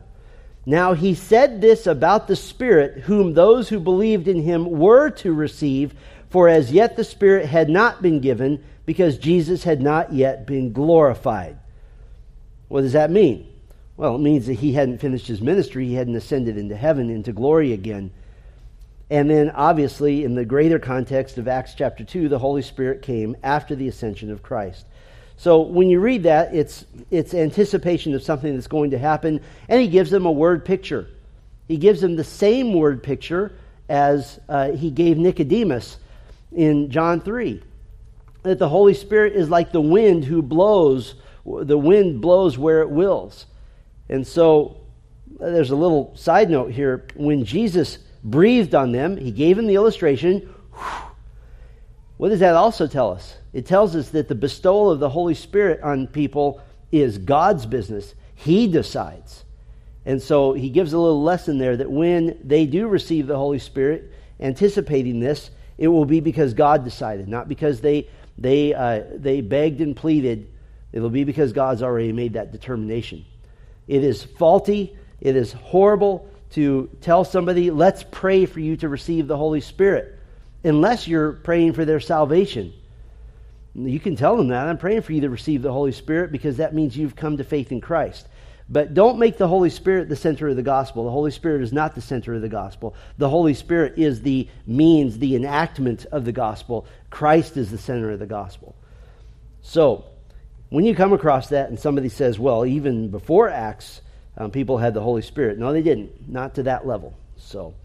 Now 0.65 0.93
he 0.93 1.13
said 1.13 1.61
this 1.61 1.85
about 1.85 2.27
the 2.27 2.35
Spirit, 2.35 3.03
whom 3.03 3.33
those 3.33 3.69
who 3.69 3.79
believed 3.79 4.27
in 4.27 4.41
him 4.41 4.65
were 4.65 5.11
to 5.11 5.33
receive 5.33 5.93
for 6.29 6.49
as 6.49 6.71
yet 6.71 6.95
the 6.95 7.03
Spirit 7.03 7.45
had 7.45 7.69
not 7.69 8.01
been 8.01 8.19
given 8.19 8.63
because 8.85 9.17
Jesus 9.17 9.63
had 9.63 9.81
not 9.81 10.13
yet 10.13 10.45
been 10.45 10.73
glorified. 10.73 11.57
What 12.67 12.81
does 12.81 12.93
that 12.93 13.11
mean? 13.11 13.51
Well, 13.97 14.15
it 14.15 14.21
means 14.21 14.47
that 14.47 14.55
he 14.55 14.73
hadn't 14.73 14.99
finished 14.99 15.27
his 15.27 15.41
ministry, 15.41 15.87
he 15.87 15.93
hadn't 15.93 16.15
ascended 16.15 16.57
into 16.57 16.75
heaven, 16.75 17.09
into 17.09 17.31
glory 17.31 17.73
again. 17.73 18.11
And 19.09 19.29
then, 19.29 19.51
obviously, 19.51 20.23
in 20.23 20.33
the 20.35 20.45
greater 20.45 20.79
context 20.79 21.37
of 21.37 21.47
Acts 21.47 21.75
chapter 21.75 22.03
2, 22.03 22.27
the 22.27 22.39
Holy 22.39 22.63
Spirit 22.63 23.03
came 23.03 23.37
after 23.43 23.75
the 23.75 23.87
ascension 23.87 24.31
of 24.31 24.41
Christ. 24.41 24.85
So 25.37 25.61
when 25.61 25.89
you 25.89 25.99
read 25.99 26.23
that, 26.23 26.55
it's, 26.55 26.85
it's 27.11 27.33
anticipation 27.33 28.15
of 28.15 28.23
something 28.23 28.53
that's 28.53 28.67
going 28.67 28.91
to 28.91 28.97
happen, 28.97 29.41
and 29.69 29.81
he 29.81 29.87
gives 29.87 30.09
them 30.09 30.25
a 30.25 30.31
word 30.31 30.65
picture. 30.65 31.07
He 31.67 31.77
gives 31.77 32.01
them 32.01 32.15
the 32.15 32.23
same 32.23 32.73
word 32.73 33.03
picture 33.03 33.53
as 33.87 34.39
uh, 34.49 34.71
he 34.71 34.89
gave 34.89 35.17
Nicodemus 35.17 35.97
in 36.55 36.89
John 36.89 37.21
3 37.21 37.61
that 38.45 38.59
the 38.59 38.69
Holy 38.69 38.93
Spirit 38.93 39.33
is 39.33 39.49
like 39.49 39.71
the 39.71 39.81
wind 39.81 40.23
who 40.23 40.41
blows, 40.41 41.15
the 41.45 41.77
wind 41.77 42.21
blows 42.21 42.57
where 42.57 42.81
it 42.81 42.89
wills. 42.89 43.47
And 44.07 44.25
so 44.25 44.77
uh, 45.41 45.49
there's 45.49 45.71
a 45.71 45.75
little 45.75 46.15
side 46.15 46.49
note 46.49 46.71
here. 46.71 47.07
When 47.15 47.43
Jesus 47.43 47.97
breathed 48.23 48.75
on 48.75 48.91
them, 48.91 49.17
he 49.17 49.31
gave 49.31 49.57
them 49.57 49.67
the 49.67 49.75
illustration. 49.75 50.53
What 52.17 52.29
does 52.29 52.39
that 52.39 52.55
also 52.55 52.87
tell 52.87 53.11
us? 53.11 53.35
It 53.51 53.65
tells 53.65 53.95
us 53.95 54.09
that 54.09 54.27
the 54.27 54.35
bestowal 54.35 54.91
of 54.91 54.99
the 54.99 55.09
Holy 55.09 55.33
Spirit 55.33 55.81
on 55.81 56.07
people 56.07 56.61
is 56.91 57.17
God's 57.17 57.65
business. 57.65 58.13
He 58.35 58.67
decides. 58.67 59.43
And 60.05 60.21
so 60.21 60.53
he 60.53 60.69
gives 60.69 60.93
a 60.93 60.99
little 60.99 61.23
lesson 61.23 61.57
there 61.57 61.75
that 61.77 61.89
when 61.89 62.39
they 62.43 62.67
do 62.67 62.87
receive 62.87 63.25
the 63.25 63.37
Holy 63.37 63.59
Spirit, 63.59 64.13
anticipating 64.39 65.19
this, 65.19 65.49
it 65.77 65.87
will 65.87 66.05
be 66.05 66.19
because 66.19 66.53
God 66.53 66.83
decided, 66.83 67.27
not 67.27 67.49
because 67.49 67.81
they, 67.81 68.09
they, 68.37 68.73
uh, 68.73 69.03
they 69.13 69.41
begged 69.41 69.81
and 69.81 69.95
pleaded. 69.95 70.51
It'll 70.93 71.09
be 71.09 71.23
because 71.23 71.53
God's 71.53 71.83
already 71.83 72.11
made 72.11 72.33
that 72.33 72.51
determination. 72.51 73.25
It 73.87 74.03
is 74.03 74.23
faulty, 74.23 74.95
it 75.19 75.35
is 75.35 75.53
horrible 75.53 76.29
to 76.51 76.89
tell 77.01 77.25
somebody, 77.25 77.71
let's 77.71 78.03
pray 78.09 78.45
for 78.45 78.59
you 78.59 78.77
to 78.77 78.89
receive 78.89 79.27
the 79.27 79.37
Holy 79.37 79.61
Spirit, 79.61 80.17
unless 80.63 81.07
you're 81.07 81.33
praying 81.33 81.73
for 81.73 81.83
their 81.83 81.99
salvation. 81.99 82.73
You 83.73 83.99
can 83.99 84.15
tell 84.15 84.37
them 84.37 84.47
that. 84.47 84.67
I'm 84.67 84.77
praying 84.77 85.01
for 85.01 85.11
you 85.11 85.21
to 85.21 85.29
receive 85.29 85.61
the 85.61 85.73
Holy 85.73 85.91
Spirit 85.91 86.31
because 86.31 86.57
that 86.57 86.73
means 86.73 86.95
you've 86.95 87.15
come 87.15 87.37
to 87.37 87.43
faith 87.43 87.73
in 87.73 87.81
Christ. 87.81 88.25
But 88.67 88.95
don't 88.95 89.19
make 89.19 89.37
the 89.37 89.47
Holy 89.47 89.69
Spirit 89.69 90.09
the 90.09 90.15
center 90.15 90.47
of 90.47 90.55
the 90.55 90.63
gospel. 90.63 91.03
The 91.03 91.11
Holy 91.11 91.31
Spirit 91.31 91.61
is 91.61 91.71
not 91.71 91.93
the 91.93 92.01
center 92.01 92.33
of 92.33 92.41
the 92.41 92.49
gospel. 92.49 92.95
The 93.17 93.29
Holy 93.29 93.53
Spirit 93.53 93.97
is 93.97 94.21
the 94.21 94.47
means, 94.65 95.19
the 95.19 95.35
enactment 95.35 96.05
of 96.11 96.25
the 96.25 96.31
gospel. 96.31 96.87
Christ 97.11 97.57
is 97.57 97.69
the 97.69 97.77
center 97.77 98.11
of 98.11 98.19
the 98.19 98.25
gospel. 98.25 98.75
So, 99.61 100.05
when 100.69 100.83
you 100.83 100.95
come 100.95 101.13
across 101.13 101.49
that 101.49 101.69
and 101.69 101.79
somebody 101.79 102.09
says, 102.09 102.39
well, 102.39 102.65
even 102.65 103.09
before 103.09 103.49
Acts, 103.49 104.01
um, 104.35 104.49
people 104.49 104.79
had 104.79 104.95
the 104.95 105.01
Holy 105.01 105.21
Spirit. 105.21 105.59
No, 105.59 105.71
they 105.71 105.83
didn't. 105.83 106.27
Not 106.27 106.55
to 106.55 106.63
that 106.63 106.87
level. 106.87 107.13
So, 107.37 107.75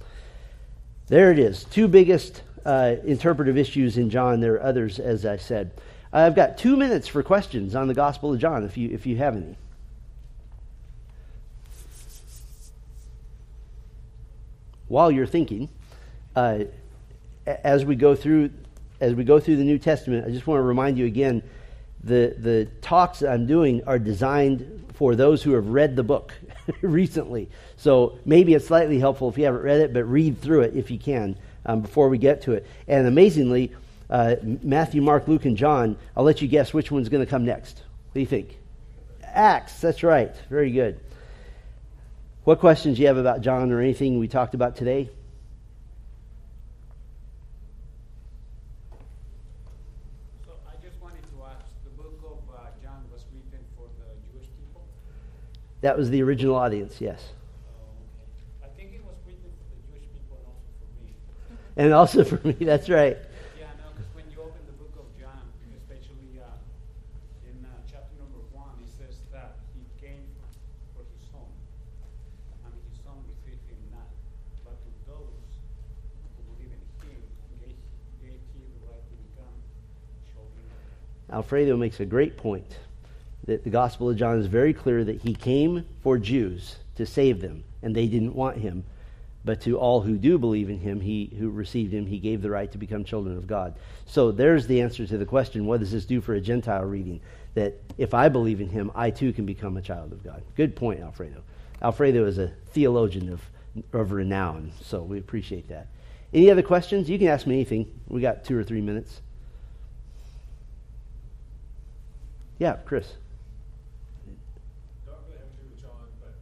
there 1.09 1.31
it 1.31 1.39
is. 1.39 1.65
Two 1.65 1.89
biggest 1.89 2.43
uh, 2.65 2.97
interpretive 3.05 3.59
issues 3.59 3.99
in 3.99 4.09
John. 4.09 4.41
There 4.41 4.55
are 4.55 4.63
others, 4.63 4.99
as 4.99 5.27
I 5.27 5.37
said. 5.37 5.73
I've 6.13 6.35
got 6.35 6.57
two 6.57 6.77
minutes 6.77 7.07
for 7.07 7.23
questions 7.23 7.75
on 7.75 7.87
the 7.87 7.95
Gospel 7.95 8.33
of 8.33 8.41
John, 8.41 8.65
if 8.65 8.77
you, 8.77 8.91
if 8.91 9.07
you 9.07 9.17
have 9.17 9.37
any. 9.37 9.57
While 14.91 15.11
you're 15.11 15.27
thinking, 15.27 15.69
uh, 16.35 16.65
as 17.47 17.85
we 17.85 17.95
go 17.95 18.15
through 18.15 18.51
as 19.01 19.15
we 19.15 19.25
go 19.25 19.41
through 19.41 19.57
the 19.57 19.65
New 19.65 19.79
Testament, 19.79 20.27
I 20.27 20.31
just 20.31 20.47
want 20.47 20.59
to 20.59 20.63
remind 20.63 20.99
you 20.99 21.07
again 21.07 21.43
the 22.03 22.35
the 22.37 22.69
talks 22.83 23.23
I'm 23.23 23.47
doing 23.47 23.83
are 23.85 23.99
designed 23.99 24.93
for 24.95 25.15
those 25.15 25.43
who 25.43 25.53
have 25.53 25.69
read 25.69 25.97
the 25.97 26.03
book 26.03 26.35
recently. 26.83 27.49
So 27.77 28.19
maybe 28.25 28.53
it's 28.53 28.67
slightly 28.67 28.99
helpful 28.99 29.31
if 29.31 29.39
you 29.39 29.45
haven't 29.45 29.63
read 29.63 29.81
it, 29.81 29.95
but 29.95 30.05
read 30.05 30.43
through 30.43 30.63
it 30.63 30.77
if 30.77 30.91
you 30.91 30.99
can 30.99 31.37
um, 31.65 31.81
before 31.81 32.09
we 32.09 32.19
get 32.19 32.43
to 32.43 32.53
it. 32.53 32.67
And 32.89 33.07
amazingly, 33.07 33.73
uh, 34.11 34.37
Matthew, 34.43 35.01
Mark, 35.01 35.29
Luke, 35.29 35.45
and 35.45 35.57
John. 35.57 35.97
I'll 36.17 36.25
let 36.25 36.43
you 36.43 36.49
guess 36.49 36.75
which 36.75 36.91
one's 36.91 37.09
going 37.09 37.25
to 37.25 37.31
come 37.31 37.45
next. 37.45 37.79
What 37.79 38.15
do 38.15 38.21
you 38.21 38.27
think? 38.27 38.59
Acts. 39.23 39.81
That's 39.81 40.03
right. 40.03 40.35
Very 40.51 40.73
good. 40.73 40.99
What 42.45 42.59
questions 42.59 42.97
do 42.97 43.03
you 43.03 43.09
have 43.09 43.19
about 43.19 43.43
John 43.43 43.71
or 43.71 43.81
anything 43.81 44.19
we 44.19 44.27
talked 44.27 44.55
about 44.55 44.75
today? 44.77 45.11
So 50.47 50.53
I 50.67 50.73
just 50.83 51.01
wanted 51.03 51.23
to 51.23 51.45
ask 51.45 51.67
the 51.85 51.91
book 51.91 52.19
of 52.25 52.55
uh, 52.55 52.69
John 52.83 53.05
was 53.13 53.25
written 53.35 53.63
for 53.77 53.89
the 53.99 54.33
Jewish 54.33 54.49
people? 54.59 54.89
That 55.83 55.99
was 55.99 56.09
the 56.09 56.23
original 56.23 56.57
audience, 56.57 56.99
yes. 56.99 57.23
Oh, 57.23 58.65
okay. 58.65 58.73
I 58.73 58.75
think 58.75 58.95
it 58.95 59.05
was 59.05 59.17
written 59.27 59.51
for 59.61 59.77
the 59.77 59.99
Jewish 59.99 60.09
people 60.11 60.41
and 61.77 61.93
also 61.93 62.25
for 62.25 62.45
me. 62.45 62.55
And 62.57 62.57
also 62.57 62.57
for 62.57 62.63
me, 62.63 62.65
that's 62.65 62.89
right. 62.89 63.19
Alfredo 81.33 81.77
makes 81.77 82.01
a 82.01 82.05
great 82.05 82.37
point 82.37 82.79
that 83.47 83.65
the 83.65 83.71
Gospel 83.71 84.11
of 84.11 84.17
John 84.17 84.39
is 84.39 84.47
very 84.47 84.73
clear 84.73 85.05
that 85.05 85.23
he 85.23 85.35
came 85.35 85.87
for 86.03 86.19
Jews 86.19 86.77
to 86.97 87.07
save 87.07 87.41
them, 87.41 87.65
and 87.83 87.95
they 87.95 88.07
didn't 88.07 88.35
want 88.35 88.59
him. 88.59 88.85
But 89.45 89.63
to 89.63 89.79
all 89.79 90.03
who 90.03 90.19
do 90.19 90.39
believe 90.39 90.69
in 90.69 90.79
him, 90.79 91.01
he 91.01 91.35
who 91.39 91.49
received 91.49 91.95
him, 91.95 92.07
he 92.07 92.19
gave 92.19 92.43
the 92.43 92.51
right 92.51 92.71
to 92.73 92.79
become 92.79 93.05
children 93.05 93.37
of 93.39 93.47
God. 93.47 93.75
So 94.05 94.33
there's 94.33 94.67
the 94.67 94.83
answer 94.83 95.07
to 95.07 95.17
the 95.17 95.25
question 95.25 95.67
what 95.67 95.81
does 95.81 95.93
this 95.93 96.05
do 96.05 96.21
for 96.21 96.35
a 96.35 96.41
Gentile 96.41 96.85
reading? 96.85 97.21
That 97.55 97.81
if 97.97 98.13
I 98.13 98.29
believe 98.29 98.61
in 98.61 98.69
him, 98.69 98.93
I 98.95 99.11
too 99.11 99.33
can 99.33 99.47
become 99.47 99.77
a 99.77 99.83
child 99.83 100.13
of 100.13 100.23
God. 100.23 100.43
Good 100.57 100.77
point, 100.77 101.01
Alfredo. 101.01 101.43
Alfredo 101.81 102.27
is 102.27 102.39
a 102.39 102.53
theologian 102.73 103.33
of, 103.33 103.41
of 103.95 104.13
renown, 104.13 104.73
so 104.83 105.03
we 105.03 105.19
appreciate 105.19 105.69
that. 105.69 105.87
Any 106.35 106.51
other 106.51 106.63
questions? 106.63 107.09
You 107.09 107.19
can 107.19 107.29
ask 107.29 107.47
me 107.47 107.55
anything. 107.55 107.91
We 108.09 108.21
got 108.21 108.45
two 108.45 108.59
or 108.59 108.63
three 108.63 108.83
minutes. 108.83 109.23
Yeah, 112.61 112.77
Chris. 112.85 113.07
Don't 115.07 115.17
really 115.27 115.39
have 115.39 115.49
to 115.49 115.63
do 115.63 115.71
with 115.71 115.81
John, 115.81 116.13
but 116.21 116.35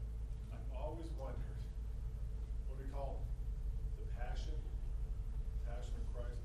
I've 0.52 0.76
always 0.76 1.06
wondered 1.16 1.38
what 2.66 2.76
we 2.80 2.90
call 2.92 3.20
the 4.00 4.06
passion, 4.18 4.50
passion 5.64 5.94
of 5.94 6.12
Christ. 6.12 6.42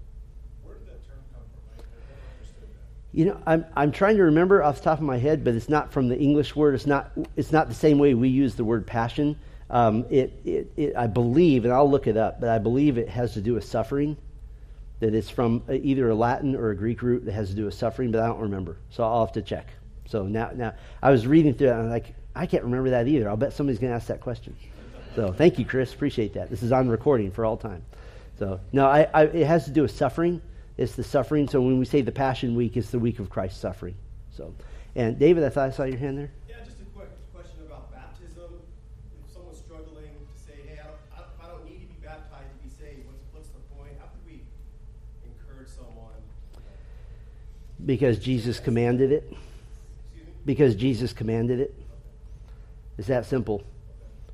Where 0.61 0.75
did 0.75 0.85
that 0.89 1.03
term 1.09 1.17
come 1.33 1.41
from? 1.49 1.63
I, 1.73 1.81
I 1.81 1.97
never 2.05 2.21
understood. 2.37 2.69
You 3.13 3.25
know, 3.25 3.41
I'm, 3.47 3.65
I'm 3.75 3.91
trying 3.91 4.17
to 4.17 4.23
remember 4.25 4.61
off 4.61 4.77
the 4.77 4.83
top 4.83 4.99
of 4.99 5.05
my 5.05 5.17
head, 5.17 5.43
but 5.43 5.55
it's 5.55 5.69
not 5.69 5.91
from 5.91 6.07
the 6.07 6.19
English 6.19 6.55
word. 6.55 6.75
It's 6.75 6.85
not, 6.85 7.11
it's 7.35 7.51
not 7.51 7.67
the 7.67 7.73
same 7.73 7.97
way 7.97 8.13
we 8.13 8.29
use 8.29 8.53
the 8.53 8.63
word 8.63 8.85
passion. 8.85 9.39
Um, 9.71 10.05
it, 10.11 10.39
it, 10.45 10.71
it, 10.77 10.95
I 10.95 11.07
believe, 11.07 11.65
and 11.65 11.73
I'll 11.73 11.89
look 11.89 12.05
it 12.05 12.15
up, 12.15 12.39
but 12.39 12.49
I 12.49 12.59
believe 12.59 12.99
it 12.99 13.09
has 13.09 13.33
to 13.33 13.41
do 13.41 13.55
with 13.55 13.63
suffering. 13.63 14.17
That 15.03 15.13
it's 15.13 15.29
from 15.29 15.61
uh, 15.67 15.73
either 15.73 16.09
a 16.09 16.15
Latin 16.15 16.55
or 16.55 16.69
a 16.69 16.75
Greek 16.75 17.01
root 17.01 17.25
that 17.25 17.33
has 17.33 17.49
to 17.49 17.55
do 17.55 17.65
with 17.65 17.73
suffering, 17.73 18.09
but 18.09 18.21
I 18.21 18.27
don't 18.27 18.39
remember. 18.39 18.77
So 18.89 19.03
I'll 19.03 19.25
have 19.25 19.33
to 19.33 19.41
check. 19.41 19.67
So 20.05 20.23
now, 20.23 20.51
now 20.55 20.75
I 21.01 21.11
was 21.11 21.27
reading 21.27 21.53
through 21.53 21.67
it, 21.67 21.71
and 21.71 21.81
I'm 21.81 21.89
like, 21.89 22.15
I 22.35 22.45
can't 22.45 22.63
remember 22.63 22.89
that 22.91 23.07
either. 23.07 23.27
I'll 23.27 23.35
bet 23.35 23.51
somebody's 23.51 23.79
going 23.79 23.91
to 23.91 23.95
ask 23.97 24.07
that 24.07 24.21
question. 24.21 24.55
So 25.13 25.33
thank 25.33 25.59
you, 25.59 25.65
Chris. 25.65 25.93
Appreciate 25.93 26.33
that. 26.35 26.49
This 26.49 26.63
is 26.63 26.71
on 26.71 26.87
recording 26.87 27.31
for 27.31 27.43
all 27.43 27.57
time. 27.57 27.83
So 28.39 28.61
no, 28.71 28.87
I, 28.87 29.07
I, 29.13 29.23
it 29.23 29.45
has 29.45 29.65
to 29.65 29.71
do 29.71 29.81
with 29.81 29.91
suffering. 29.91 30.41
It's 30.77 30.95
the 30.95 31.03
suffering. 31.03 31.49
So 31.49 31.59
when 31.59 31.77
we 31.77 31.85
say 31.85 32.01
the 32.01 32.11
Passion 32.11 32.55
Week, 32.55 32.77
it's 32.77 32.89
the 32.89 32.97
week 32.97 33.19
of 33.19 33.29
Christ's 33.29 33.59
suffering. 33.59 33.95
So, 34.31 34.55
and 34.95 35.19
David, 35.19 35.43
I 35.43 35.49
thought 35.49 35.67
I 35.67 35.71
saw 35.71 35.83
your 35.83 35.97
hand 35.97 36.17
there. 36.17 36.31
Yeah, 36.47 36.63
just 36.63 36.79
a 36.79 36.85
quick 36.95 37.09
question 37.33 37.59
about 37.67 37.91
baptism. 37.91 38.49
If 39.21 39.33
someone's 39.33 39.59
struggling 39.59 40.15
to 40.15 40.37
say, 40.41 40.57
"Hey, 40.65 40.79
I 40.79 40.85
don't, 40.87 40.97
I, 41.13 41.45
I 41.45 41.47
don't 41.51 41.65
need 41.65 41.81
to 41.81 41.87
be 41.93 41.99
baptized 42.01 42.49
to 42.49 42.63
be 42.63 42.71
saved," 42.73 43.05
what's 43.05 43.21
what's 43.33 43.49
the 43.49 43.61
point? 43.77 43.93
How 43.99 44.09
could 44.09 44.25
we 44.25 44.41
encourage 45.29 45.69
someone? 45.69 46.17
Because 47.85 48.19
Jesus 48.19 48.59
commanded 48.59 49.11
it. 49.11 49.33
Because 50.45 50.75
Jesus 50.75 51.13
commanded 51.13 51.59
it. 51.59 51.73
It's 52.97 53.07
that 53.07 53.25
simple. 53.25 53.63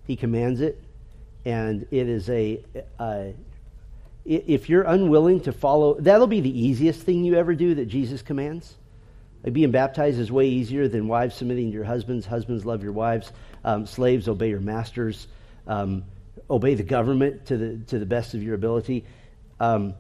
He 0.06 0.16
commands 0.16 0.60
it, 0.62 0.82
and 1.46 1.88
it 1.92 2.10
is 2.10 2.30
a. 2.30 2.64
Uh, 2.98 3.26
if 4.26 4.70
you're 4.70 4.84
unwilling 4.84 5.42
to 5.42 5.52
follow, 5.52 5.96
that'll 6.00 6.28
be 6.28 6.42
the 6.42 6.60
easiest 6.68 7.02
thing 7.02 7.24
you 7.24 7.36
ever 7.36 7.56
do 7.56 7.76
that 7.76 7.86
Jesus 7.86 8.22
commands. 8.22 8.76
Like 9.44 9.54
being 9.54 9.72
baptized 9.72 10.20
is 10.20 10.32
way 10.32 10.48
easier 10.48 10.88
than 10.88 11.08
wives 11.08 11.36
submitting 11.36 11.68
to 11.68 11.74
your 11.74 11.86
husbands. 11.86 12.26
Husbands 12.26 12.66
love 12.66 12.84
your 12.84 12.92
wives. 12.92 13.32
Um, 13.64 13.86
slaves 13.86 14.28
obey 14.28 14.50
your 14.50 14.60
masters. 14.60 15.28
Um, 15.66 16.04
obey 16.50 16.76
the 16.76 16.84
government 16.84 17.46
to 17.46 17.58
the 17.58 17.78
to 17.88 18.00
the 18.00 18.06
best 18.06 18.34
of 18.34 18.44
your 18.44 18.56
ability. 18.56 19.06
Um, 19.60 19.94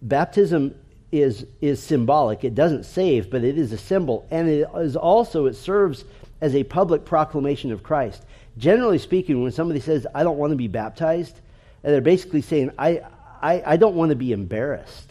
baptism 0.00 0.74
is 1.14 1.46
is 1.60 1.82
symbolic. 1.82 2.44
It 2.44 2.54
doesn't 2.54 2.84
save, 2.84 3.30
but 3.30 3.44
it 3.44 3.56
is 3.56 3.72
a 3.72 3.78
symbol, 3.78 4.26
and 4.30 4.48
it 4.48 4.68
is 4.76 4.96
also 4.96 5.46
it 5.46 5.54
serves 5.54 6.04
as 6.40 6.54
a 6.54 6.64
public 6.64 7.04
proclamation 7.04 7.72
of 7.72 7.82
Christ. 7.82 8.24
Generally 8.58 8.98
speaking, 8.98 9.42
when 9.42 9.52
somebody 9.52 9.80
says, 9.80 10.06
"I 10.14 10.22
don't 10.22 10.38
want 10.38 10.50
to 10.50 10.56
be 10.56 10.68
baptized," 10.68 11.40
they're 11.82 12.00
basically 12.00 12.42
saying, 12.42 12.70
"I 12.78 13.02
I, 13.40 13.62
I 13.66 13.76
don't 13.76 13.96
want 13.96 14.10
to 14.10 14.16
be 14.16 14.32
embarrassed." 14.32 15.10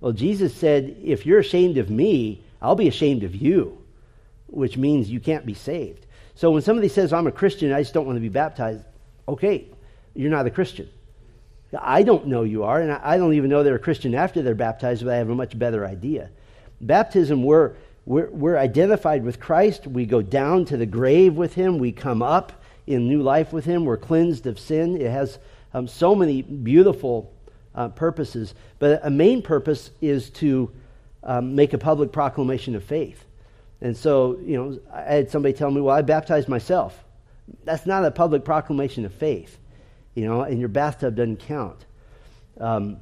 Well, 0.00 0.12
Jesus 0.12 0.54
said, 0.54 0.96
"If 1.02 1.26
you're 1.26 1.40
ashamed 1.40 1.78
of 1.78 1.90
me, 1.90 2.42
I'll 2.60 2.74
be 2.74 2.88
ashamed 2.88 3.22
of 3.22 3.34
you," 3.34 3.78
which 4.46 4.76
means 4.76 5.10
you 5.10 5.20
can't 5.20 5.46
be 5.46 5.54
saved. 5.54 6.06
So 6.34 6.50
when 6.50 6.62
somebody 6.62 6.88
says, 6.88 7.12
"I'm 7.12 7.26
a 7.26 7.32
Christian, 7.32 7.72
I 7.72 7.82
just 7.82 7.94
don't 7.94 8.06
want 8.06 8.16
to 8.16 8.20
be 8.20 8.28
baptized," 8.28 8.82
okay, 9.28 9.66
you're 10.14 10.30
not 10.30 10.46
a 10.46 10.50
Christian. 10.50 10.88
I 11.80 12.02
don't 12.02 12.26
know 12.26 12.42
you 12.42 12.64
are, 12.64 12.80
and 12.80 12.92
I 12.92 13.16
don't 13.16 13.34
even 13.34 13.48
know 13.48 13.62
they're 13.62 13.76
a 13.76 13.80
Christian 13.80 14.14
after 14.14 14.42
they're 14.42 14.54
baptized, 14.54 15.04
but 15.04 15.14
I 15.14 15.16
have 15.16 15.30
a 15.30 15.34
much 15.34 15.58
better 15.58 15.86
idea. 15.86 16.30
Baptism, 16.80 17.42
we're, 17.42 17.72
we're, 18.04 18.28
we're 18.30 18.58
identified 18.58 19.24
with 19.24 19.40
Christ. 19.40 19.86
We 19.86 20.04
go 20.04 20.20
down 20.20 20.66
to 20.66 20.76
the 20.76 20.86
grave 20.86 21.34
with 21.34 21.54
Him. 21.54 21.78
We 21.78 21.92
come 21.92 22.22
up 22.22 22.52
in 22.86 23.08
new 23.08 23.22
life 23.22 23.52
with 23.52 23.64
Him. 23.64 23.84
We're 23.84 23.96
cleansed 23.96 24.46
of 24.46 24.58
sin. 24.58 25.00
It 25.00 25.10
has 25.10 25.38
um, 25.72 25.88
so 25.88 26.14
many 26.14 26.42
beautiful 26.42 27.32
uh, 27.74 27.88
purposes. 27.88 28.54
But 28.78 29.00
a 29.02 29.10
main 29.10 29.40
purpose 29.40 29.90
is 30.02 30.28
to 30.30 30.70
um, 31.22 31.54
make 31.54 31.72
a 31.72 31.78
public 31.78 32.12
proclamation 32.12 32.74
of 32.74 32.84
faith. 32.84 33.24
And 33.80 33.96
so, 33.96 34.38
you 34.44 34.56
know, 34.56 34.80
I 34.92 35.14
had 35.14 35.30
somebody 35.30 35.54
tell 35.54 35.70
me, 35.70 35.80
well, 35.80 35.96
I 35.96 36.02
baptized 36.02 36.48
myself. 36.48 37.02
That's 37.64 37.86
not 37.86 38.04
a 38.04 38.10
public 38.10 38.44
proclamation 38.44 39.06
of 39.06 39.14
faith 39.14 39.58
you 40.14 40.26
know, 40.26 40.42
and 40.42 40.58
your 40.58 40.68
bathtub 40.68 41.16
doesn't 41.16 41.40
count. 41.40 41.84
Um, 42.58 42.98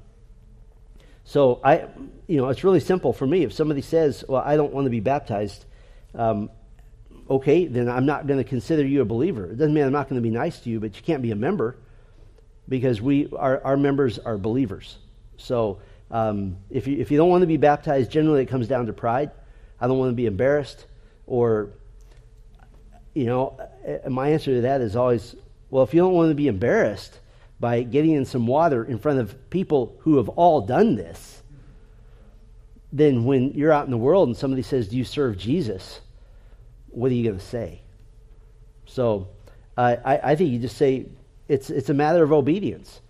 so 1.25 1.61
I, 1.63 1.87
you 2.27 2.39
know, 2.39 2.49
it's 2.49 2.65
really 2.65 2.81
simple 2.81 3.13
for 3.13 3.27
me. 3.27 3.45
If 3.45 3.53
somebody 3.53 3.83
says, 3.83 4.25
"Well, 4.29 4.43
I 4.45 4.57
don't 4.57 4.73
want 4.73 4.87
to 4.87 4.91
be 4.91 5.01
baptized," 5.01 5.65
um, 6.15 6.51
okay, 7.29 7.67
then 7.67 7.89
I'm 7.89 8.07
not 8.07 8.27
going 8.27 8.39
to 8.39 8.49
consider 8.49 8.85
you 8.85 9.01
a 9.01 9.05
believer. 9.05 9.47
It 9.47 9.57
doesn't 9.57 9.73
mean 9.73 9.85
I'm 9.85 9.93
not 9.93 10.09
going 10.09 10.21
to 10.21 10.23
be 10.23 10.35
nice 10.35 10.61
to 10.61 10.71
you, 10.71 10.81
but 10.81 10.97
you 10.97 11.03
can't 11.03 11.23
be 11.23 11.31
a 11.31 11.37
member 11.37 11.77
because 12.69 13.01
we, 13.01 13.29
our, 13.37 13.63
our 13.65 13.77
members 13.77 14.19
are 14.19 14.39
believers. 14.39 14.97
So 15.37 15.79
um, 16.11 16.57
if 16.71 16.87
you 16.87 16.99
if 16.99 17.11
you 17.11 17.17
don't 17.17 17.29
want 17.29 17.43
to 17.43 17.47
be 17.47 17.57
baptized, 17.57 18.11
generally 18.11 18.43
it 18.43 18.47
comes 18.47 18.67
down 18.67 18.87
to 18.87 18.93
pride. 18.93 19.31
I 19.81 19.87
don't 19.87 19.99
want 19.99 20.11
to 20.11 20.17
be 20.17 20.27
embarrassed, 20.27 20.87
or 21.27 21.71
you 23.15 23.27
know, 23.27 23.59
my 24.09 24.31
answer 24.31 24.55
to 24.57 24.61
that 24.63 24.81
is 24.81 24.97
always 24.97 25.37
well, 25.71 25.85
if 25.85 25.95
you 25.95 26.01
don't 26.01 26.13
want 26.13 26.31
to 26.31 26.35
be 26.35 26.49
embarrassed 26.49 27.19
by 27.59 27.83
getting 27.83 28.13
in 28.13 28.25
some 28.25 28.47
water 28.47 28.85
in 28.85 28.99
front 28.99 29.21
of 29.21 29.51
people 29.51 29.97
who 30.01 30.17
have 30.17 30.29
all 30.31 30.63
done 30.63 30.97
this, 30.97 31.43
then 32.93 33.25
when 33.25 33.53
you're 33.53 33.73
out 33.73 33.85
in 33.85 33.91
the 33.91 33.97
world 33.97 34.29
and 34.29 34.37
somebody 34.37 34.63
says, 34.63 34.89
Do 34.89 34.97
you 34.97 35.05
serve 35.05 35.39
Jesus? 35.39 36.01
What 36.89 37.13
are 37.13 37.15
you 37.15 37.25
going 37.25 37.39
to 37.39 37.45
say? 37.45 37.81
So 38.87 39.29
uh, 39.77 39.97
I, 40.05 40.33
I 40.33 40.37
think 40.37 40.51
you 40.51 40.59
just 40.59 40.77
say 40.77 41.07
it's, 41.49 41.71
it's 41.71 41.89
a 41.89 41.95
matter 41.95 42.25
of 42.25 42.33
obedience. 42.33 43.01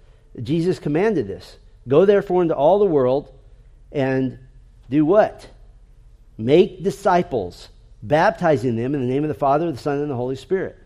Jesus 0.42 0.78
commanded 0.78 1.26
this 1.26 1.56
Go 1.88 2.04
therefore 2.04 2.42
into 2.42 2.54
all 2.54 2.78
the 2.78 2.84
world 2.84 3.32
and 3.90 4.38
do 4.90 5.04
what? 5.04 5.48
Make 6.36 6.82
disciples, 6.82 7.68
baptizing 8.02 8.76
them 8.76 8.94
in 8.94 9.00
the 9.00 9.06
name 9.06 9.24
of 9.24 9.28
the 9.28 9.34
Father, 9.34 9.70
the 9.70 9.78
Son, 9.78 9.98
and 9.98 10.10
the 10.10 10.16
Holy 10.16 10.36
Spirit. 10.36 10.76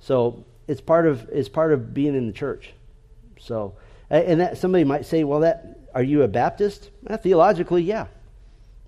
So 0.00 0.44
it's 0.68 0.80
part 0.80 1.06
of 1.06 1.28
it's 1.30 1.48
part 1.48 1.72
of 1.72 1.94
being 1.94 2.14
in 2.14 2.26
the 2.26 2.32
church. 2.32 2.72
So, 3.38 3.74
and 4.10 4.40
that 4.40 4.58
somebody 4.58 4.84
might 4.84 5.06
say, 5.06 5.24
well, 5.24 5.40
that 5.40 5.78
are 5.94 6.02
you 6.02 6.22
a 6.22 6.28
Baptist? 6.28 6.90
Eh, 7.08 7.16
theologically, 7.16 7.82
yeah, 7.82 8.06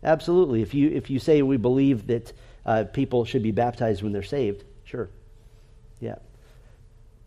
absolutely. 0.03 0.62
If 0.62 0.74
you 0.74 0.91
if 0.91 1.11
you 1.11 1.18
say 1.18 1.43
we 1.43 1.57
believe 1.57 2.07
that 2.09 2.33
uh, 2.66 2.85
people 2.93 3.24
should 3.24 3.43
be 3.43 3.51
baptized 3.53 4.03
when 4.03 4.12
they're 4.12 4.22
saved, 4.22 4.64
sure, 4.85 5.09
yeah, 6.01 6.16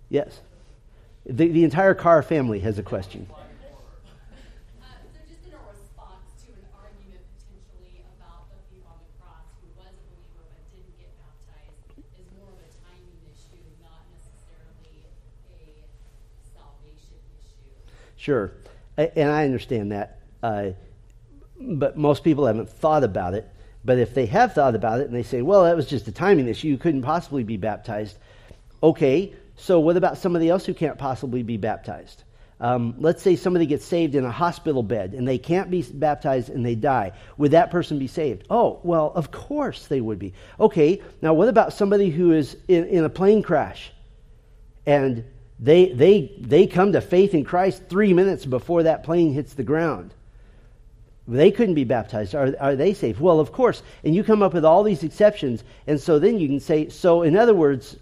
yes. 0.10 0.42
The 1.26 1.48
the 1.48 1.64
entire 1.64 1.94
Carr 1.94 2.22
family 2.24 2.60
has 2.60 2.78
a 2.80 2.84
question. 2.84 3.28
Uh, 3.32 3.38
so 5.14 5.22
just 5.30 5.46
in 5.46 5.54
a 5.54 5.62
response 5.70 6.30
to 6.46 6.50
an 6.54 6.66
argument 6.78 7.22
potentially 7.38 8.02
about 8.18 8.50
the 8.50 8.58
thief 8.70 8.86
on 8.90 8.98
the 9.02 9.10
cross 9.22 9.46
who 9.62 9.70
was 9.78 9.94
a 9.94 10.06
believer 10.10 10.46
but 10.50 10.66
didn't 10.74 10.98
get 10.98 11.14
baptized 11.22 11.78
is 12.18 12.26
more 12.38 12.50
of 12.50 12.58
a 12.58 12.70
timing 12.82 13.22
issue, 13.30 13.62
not 13.86 14.02
necessarily 14.18 15.06
a 15.54 15.78
salvation 16.42 17.22
issue. 17.38 17.70
Sure, 18.22 18.52
and 18.98 19.32
I 19.32 19.46
understand 19.46 19.94
that, 19.94 20.20
uh, 20.44 20.70
but 21.60 21.98
most 21.98 22.24
people 22.24 22.46
haven't 22.46 22.70
thought 22.70 23.04
about 23.04 23.34
it. 23.34 23.50
But 23.84 23.98
if 23.98 24.14
they 24.14 24.28
have 24.28 24.54
thought 24.54 24.76
about 24.76 25.00
it 25.00 25.08
and 25.08 25.16
they 25.16 25.24
say, 25.24 25.42
"Well, 25.42 25.64
that 25.64 25.76
was 25.76 25.88
just 25.88 26.08
a 26.08 26.12
timing 26.12 26.48
issue; 26.48 26.68
you 26.68 26.78
couldn't 26.78 27.02
possibly 27.02 27.44
be 27.44 27.58
baptized," 27.58 28.20
okay. 28.84 29.34
So 29.56 29.80
what 29.80 29.98
about 29.98 30.20
somebody 30.20 30.50
else 30.50 30.68
who 30.68 30.76
can't 30.76 31.00
possibly 31.00 31.42
be 31.42 31.58
baptized? 31.58 32.24
Um, 32.60 32.94
let's 33.00 33.24
say 33.24 33.36
somebody 33.36 33.66
gets 33.66 33.86
saved 33.86 34.14
in 34.14 34.24
a 34.24 34.32
hospital 34.32 34.84
bed 34.84 35.16
and 35.16 35.28
they 35.28 35.40
can't 35.40 35.72
be 35.72 35.82
baptized 35.82 36.50
and 36.50 36.64
they 36.64 36.76
die. 36.76 37.14
Would 37.40 37.52
that 37.52 37.72
person 37.72 37.98
be 37.98 38.06
saved? 38.06 38.44
Oh, 38.52 38.80
well, 38.84 39.12
of 39.16 39.32
course 39.32 39.88
they 39.88 40.00
would 40.00 40.20
be. 40.20 40.34
Okay, 40.60 41.02
now 41.24 41.34
what 41.34 41.48
about 41.48 41.74
somebody 41.74 42.12
who 42.12 42.34
is 42.34 42.56
in, 42.68 42.86
in 42.86 43.04
a 43.04 43.10
plane 43.10 43.42
crash 43.42 43.92
and 44.86 45.24
they, 45.62 45.94
they, 45.94 46.36
they 46.40 46.68
come 46.68 46.92
to 46.94 47.02
faith 47.02 47.34
in 47.34 47.46
Christ 47.46 47.84
three 47.88 48.14
minutes 48.14 48.46
before 48.46 48.84
that 48.84 49.04
plane 49.04 49.32
hits 49.32 49.54
the 49.54 49.64
ground? 49.64 50.14
They 51.28 51.52
couldn't 51.52 51.76
be 51.76 51.84
baptized. 51.84 52.34
Are, 52.34 52.54
are 52.60 52.76
they 52.76 52.94
saved? 52.94 53.22
Well, 53.22 53.40
of 53.40 53.52
course. 53.52 53.84
And 54.04 54.16
you 54.16 54.24
come 54.24 54.42
up 54.42 54.54
with 54.54 54.66
all 54.66 54.84
these 54.84 55.04
exceptions. 55.04 55.64
And 55.86 56.02
so 56.02 56.18
then 56.18 56.40
you 56.40 56.48
can 56.48 56.60
say, 56.60 56.90
so 56.90 57.22
in 57.22 57.38
other 57.38 57.54
words, 57.54 57.96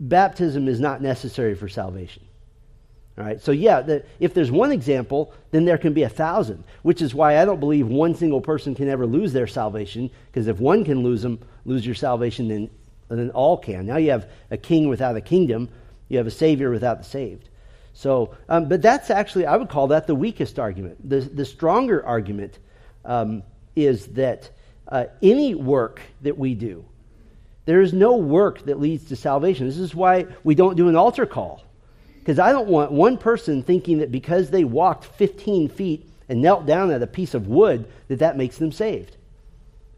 baptism 0.00 0.66
is 0.66 0.80
not 0.80 1.00
necessary 1.00 1.54
for 1.54 1.68
salvation. 1.68 2.24
All 3.16 3.24
right, 3.24 3.40
so 3.40 3.52
yeah, 3.52 3.82
the, 3.82 4.04
if 4.20 4.32
there's 4.32 4.50
one 4.50 4.72
example, 4.72 5.34
then 5.50 5.66
there 5.66 5.76
can 5.76 5.92
be 5.92 6.02
a 6.02 6.08
thousand, 6.08 6.64
which 6.80 7.02
is 7.02 7.14
why 7.14 7.38
I 7.38 7.44
don't 7.44 7.60
believe 7.60 7.86
one 7.86 8.14
single 8.14 8.40
person 8.40 8.74
can 8.74 8.88
ever 8.88 9.06
lose 9.06 9.34
their 9.34 9.46
salvation, 9.46 10.10
because 10.26 10.48
if 10.48 10.58
one 10.58 10.82
can 10.82 11.02
lose 11.02 11.20
them, 11.20 11.38
lose 11.66 11.84
your 11.84 11.94
salvation, 11.94 12.48
then, 12.48 12.70
then 13.08 13.30
all 13.30 13.58
can. 13.58 13.84
Now 13.84 13.98
you 13.98 14.10
have 14.10 14.30
a 14.50 14.56
king 14.56 14.88
without 14.88 15.14
a 15.14 15.20
kingdom, 15.20 15.68
you 16.12 16.18
have 16.18 16.26
a 16.26 16.30
savior 16.30 16.70
without 16.70 16.98
the 16.98 17.04
saved. 17.04 17.48
So, 17.94 18.36
um, 18.48 18.68
but 18.68 18.82
that's 18.82 19.10
actually, 19.10 19.46
I 19.46 19.56
would 19.56 19.70
call 19.70 19.88
that 19.88 20.06
the 20.06 20.14
weakest 20.14 20.58
argument. 20.58 21.08
The, 21.08 21.20
the 21.20 21.44
stronger 21.44 22.04
argument 22.04 22.58
um, 23.04 23.42
is 23.74 24.06
that 24.08 24.50
uh, 24.88 25.06
any 25.22 25.54
work 25.54 26.02
that 26.20 26.36
we 26.36 26.54
do. 26.54 26.84
There 27.64 27.80
is 27.80 27.94
no 27.94 28.16
work 28.16 28.64
that 28.66 28.78
leads 28.78 29.06
to 29.06 29.16
salvation. 29.16 29.66
This 29.66 29.78
is 29.78 29.94
why 29.94 30.26
we 30.44 30.54
don't 30.54 30.76
do 30.76 30.88
an 30.88 30.96
altar 30.96 31.24
call. 31.24 31.64
Because 32.18 32.38
I 32.38 32.52
don't 32.52 32.68
want 32.68 32.92
one 32.92 33.16
person 33.16 33.62
thinking 33.62 33.98
that 33.98 34.12
because 34.12 34.50
they 34.50 34.64
walked 34.64 35.04
15 35.04 35.70
feet 35.70 36.08
and 36.28 36.42
knelt 36.42 36.66
down 36.66 36.90
at 36.90 37.02
a 37.02 37.06
piece 37.06 37.34
of 37.34 37.46
wood, 37.46 37.90
that 38.08 38.18
that 38.18 38.36
makes 38.36 38.58
them 38.58 38.70
saved. 38.70 39.16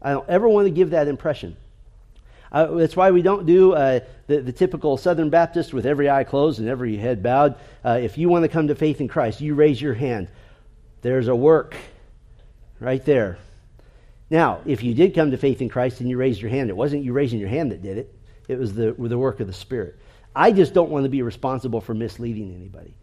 I 0.01 0.11
don't 0.11 0.29
ever 0.29 0.47
want 0.47 0.65
to 0.65 0.71
give 0.71 0.91
that 0.91 1.07
impression. 1.07 1.57
Uh, 2.51 2.67
that's 2.75 2.95
why 2.95 3.11
we 3.11 3.21
don't 3.21 3.45
do 3.45 3.73
uh, 3.73 3.99
the, 4.27 4.41
the, 4.41 4.51
typical 4.51 4.97
Southern 4.97 5.29
Baptist 5.29 5.73
with 5.73 5.85
every 5.85 6.09
eye 6.09 6.23
closed 6.23 6.59
and 6.59 6.69
every 6.69 6.95
head 6.95 7.21
bowed. 7.21 7.55
Uh, 7.83 7.99
if 8.01 8.17
you 8.17 8.29
want 8.29 8.43
to 8.43 8.49
come 8.49 8.67
to 8.67 8.75
faith 8.75 9.01
in 9.01 9.07
Christ, 9.07 9.41
you 9.41 9.55
raise 9.55 9.81
your 9.81 9.93
hand. 9.93 10.29
There's 11.01 11.27
a 11.27 11.35
work 11.35 11.75
right 12.79 13.03
there. 13.03 13.37
Now, 14.29 14.61
if 14.65 14.83
you 14.83 14.93
did 14.93 15.13
come 15.13 15.31
to 15.31 15.37
faith 15.37 15.61
in 15.61 15.69
Christ 15.69 15.99
and 15.99 16.09
you 16.09 16.17
raised 16.17 16.41
your 16.41 16.49
hand, 16.49 16.69
it 16.69 16.77
wasn't 16.77 17.03
you 17.03 17.13
raising 17.13 17.39
your 17.39 17.49
hand 17.49 17.71
that 17.71 17.81
did 17.81 17.97
it, 17.97 18.13
it 18.47 18.57
was 18.57 18.73
the, 18.73 18.93
the 18.97 19.17
work 19.17 19.39
of 19.39 19.47
the 19.47 19.53
Spirit. 19.53 19.97
I 20.35 20.51
just 20.51 20.73
don't 20.73 20.89
want 20.89 21.03
to 21.05 21.09
be 21.09 21.21
responsible 21.21 21.81
for 21.81 21.93
misleading 21.93 22.53
anybody. 22.53 22.93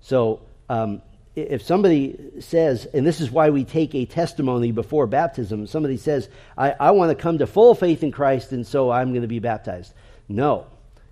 So, 0.00 0.40
um, 0.68 1.00
if 1.36 1.62
somebody 1.62 2.16
says, 2.40 2.86
and 2.86 3.04
this 3.04 3.20
is 3.20 3.30
why 3.30 3.50
we 3.50 3.64
take 3.64 3.94
a 3.94 4.04
testimony 4.04 4.70
before 4.70 5.06
baptism, 5.06 5.66
somebody 5.66 5.96
says, 5.96 6.28
I, 6.56 6.72
I 6.78 6.90
want 6.92 7.10
to 7.10 7.20
come 7.20 7.38
to 7.38 7.46
full 7.46 7.74
faith 7.74 8.02
in 8.04 8.12
Christ 8.12 8.52
and 8.52 8.66
so 8.66 8.90
I'm 8.90 9.10
going 9.10 9.22
to 9.22 9.28
be 9.28 9.40
baptized. 9.40 9.92
No, 10.28 10.66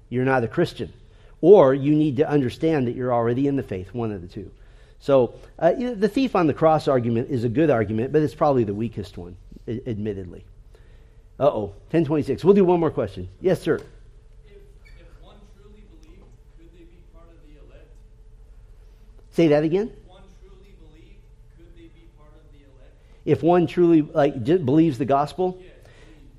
you're 0.09 0.25
not 0.25 0.45
a 0.45 0.49
Christian. 0.49 0.93
Or 1.41 1.75
you 1.75 1.95
need 1.97 2.19
to 2.19 2.29
understand 2.29 2.87
that 2.87 2.95
you're 2.95 3.13
already 3.13 3.49
in 3.49 3.57
the 3.57 3.65
faith, 3.65 3.93
one 3.93 4.13
of 4.13 4.23
the 4.23 4.29
two. 4.29 4.51
So 5.01 5.35
uh, 5.59 5.73
the 5.73 6.09
thief 6.09 6.37
on 6.37 6.47
the 6.47 6.55
cross 6.55 6.87
argument 6.87 7.31
is 7.31 7.43
a 7.43 7.49
good 7.49 7.71
argument, 7.71 8.13
but 8.13 8.23
it's 8.23 8.35
probably 8.35 8.63
the 8.63 8.75
weakest 8.75 9.19
one, 9.19 9.37
admittedly. 9.67 10.45
Uh 11.41 11.47
oh, 11.47 11.65
1026. 11.91 12.45
We'll 12.45 12.55
do 12.55 12.65
one 12.65 12.79
more 12.79 12.93
question. 12.93 13.29
Yes, 13.41 13.61
sir. 13.61 13.77
If, 14.47 14.53
if 14.85 15.07
one 15.21 15.35
truly 15.57 15.83
believed, 16.01 16.23
could 16.57 16.71
they 16.73 16.85
be 16.85 17.03
part 17.13 17.27
of 17.27 17.35
the 17.49 17.59
elect? 17.67 17.89
Say 19.33 19.49
that 19.49 19.65
again. 19.65 19.91
If 23.25 23.43
one 23.43 23.67
truly 23.67 24.03
like 24.03 24.45
believes 24.45 24.99
the 24.99 25.05
gospel, 25.05 25.61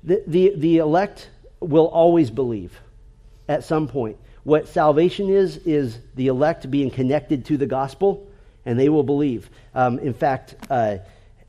the, 0.02 0.22
the, 0.26 0.52
the 0.56 0.78
elect 0.78 1.30
will 1.60 1.86
always 1.86 2.30
believe 2.30 2.78
at 3.48 3.64
some 3.64 3.88
point. 3.88 4.16
What 4.42 4.68
salvation 4.68 5.30
is, 5.30 5.56
is 5.58 5.98
the 6.14 6.26
elect 6.26 6.70
being 6.70 6.90
connected 6.90 7.46
to 7.46 7.56
the 7.56 7.66
gospel, 7.66 8.28
and 8.66 8.78
they 8.78 8.90
will 8.90 9.02
believe. 9.02 9.48
Um, 9.74 9.98
in 9.98 10.12
fact, 10.12 10.54
uh, 10.68 10.98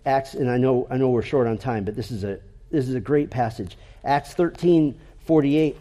Acts, 0.05 0.35
and 0.35 0.49
I 0.49 0.57
know, 0.57 0.87
I 0.89 0.97
know 0.97 1.09
we're 1.09 1.21
short 1.21 1.47
on 1.47 1.57
time, 1.57 1.83
but 1.83 1.95
this 1.95 2.11
is 2.11 2.23
a, 2.23 2.39
this 2.71 2.87
is 2.87 2.95
a 2.95 2.99
great 2.99 3.29
passage. 3.29 3.77
Acts 4.03 4.33
13 4.33 4.99
48. 5.25 5.77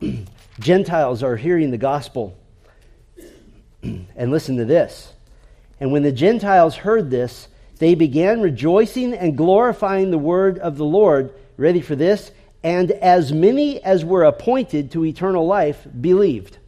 Gentiles 0.60 1.22
are 1.22 1.36
hearing 1.36 1.70
the 1.70 1.78
gospel. 1.78 2.38
and 3.82 4.30
listen 4.30 4.56
to 4.56 4.64
this. 4.64 5.12
And 5.80 5.92
when 5.92 6.02
the 6.02 6.12
Gentiles 6.12 6.76
heard 6.76 7.10
this, 7.10 7.48
they 7.78 7.94
began 7.94 8.40
rejoicing 8.40 9.12
and 9.14 9.36
glorifying 9.36 10.10
the 10.10 10.18
word 10.18 10.58
of 10.58 10.76
the 10.76 10.84
Lord. 10.84 11.34
Ready 11.56 11.80
for 11.80 11.94
this? 11.94 12.30
And 12.62 12.90
as 12.90 13.32
many 13.32 13.82
as 13.82 14.04
were 14.04 14.24
appointed 14.24 14.92
to 14.92 15.04
eternal 15.04 15.46
life 15.46 15.86
believed. 16.00 16.58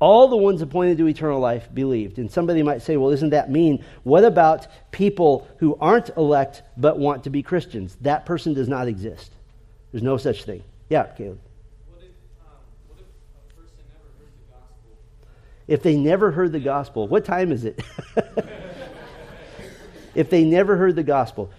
All 0.00 0.28
the 0.28 0.36
ones 0.36 0.60
appointed 0.60 0.98
to 0.98 1.08
eternal 1.08 1.40
life 1.40 1.68
believed. 1.72 2.18
And 2.18 2.30
somebody 2.30 2.62
might 2.62 2.82
say, 2.82 2.96
well, 2.96 3.10
isn't 3.10 3.30
that 3.30 3.50
mean? 3.50 3.82
What 4.02 4.24
about 4.24 4.66
people 4.90 5.48
who 5.58 5.78
aren't 5.80 6.10
elect 6.16 6.62
but 6.76 6.98
want 6.98 7.24
to 7.24 7.30
be 7.30 7.42
Christians? 7.42 7.96
That 8.02 8.26
person 8.26 8.52
does 8.52 8.68
not 8.68 8.88
exist. 8.88 9.32
There's 9.92 10.02
no 10.02 10.18
such 10.18 10.44
thing. 10.44 10.62
Yeah, 10.90 11.04
Caleb. 11.04 11.40
If 15.66 15.82
they 15.82 15.96
never 15.96 16.30
heard 16.30 16.52
the 16.52 16.60
gospel, 16.60 17.08
what 17.08 17.24
time 17.24 17.50
is 17.50 17.64
it? 17.64 17.82
if 20.14 20.30
they 20.30 20.44
never 20.44 20.76
heard 20.76 20.96
the 20.96 21.02
gospel, 21.02 21.50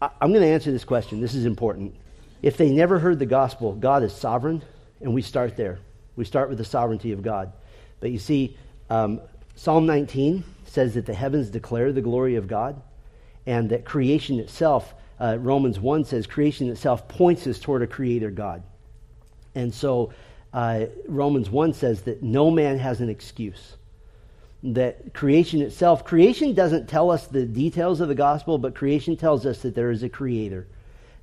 I, 0.00 0.10
am 0.20 0.30
going 0.30 0.42
to 0.42 0.48
answer 0.48 0.70
this 0.70 0.84
question. 0.84 1.20
This 1.20 1.34
is 1.34 1.46
important. 1.46 1.94
If 2.42 2.56
they 2.56 2.70
never 2.70 2.98
heard 2.98 3.18
the 3.18 3.26
gospel, 3.26 3.72
God 3.72 4.02
is 4.02 4.14
sovereign, 4.14 4.62
and 5.00 5.14
we 5.14 5.22
start 5.22 5.56
there. 5.56 5.78
We 6.16 6.24
start 6.24 6.48
with 6.48 6.58
the 6.58 6.64
sovereignty 6.64 7.12
of 7.12 7.22
God. 7.22 7.52
But 8.00 8.10
you 8.10 8.18
see, 8.18 8.56
um, 8.90 9.20
Psalm 9.54 9.86
19 9.86 10.44
says 10.66 10.94
that 10.94 11.06
the 11.06 11.14
heavens 11.14 11.50
declare 11.50 11.92
the 11.92 12.02
glory 12.02 12.36
of 12.36 12.46
God, 12.46 12.80
and 13.46 13.70
that 13.70 13.84
creation 13.84 14.38
itself, 14.38 14.94
uh, 15.18 15.38
Romans 15.40 15.80
1 15.80 16.04
says, 16.04 16.26
creation 16.26 16.68
itself 16.68 17.08
points 17.08 17.46
us 17.46 17.58
toward 17.58 17.82
a 17.82 17.86
creator 17.86 18.30
God. 18.30 18.62
And 19.54 19.72
so 19.72 20.12
uh, 20.52 20.86
Romans 21.08 21.48
1 21.48 21.72
says 21.72 22.02
that 22.02 22.22
no 22.22 22.50
man 22.50 22.78
has 22.78 23.00
an 23.00 23.08
excuse 23.08 23.76
that 24.74 25.14
creation 25.14 25.62
itself, 25.62 26.04
creation 26.04 26.54
doesn't 26.54 26.88
tell 26.88 27.10
us 27.10 27.26
the 27.26 27.44
details 27.44 28.00
of 28.00 28.08
the 28.08 28.14
gospel, 28.14 28.58
but 28.58 28.74
creation 28.74 29.16
tells 29.16 29.46
us 29.46 29.62
that 29.62 29.74
there 29.74 29.90
is 29.90 30.02
a 30.02 30.08
creator 30.08 30.66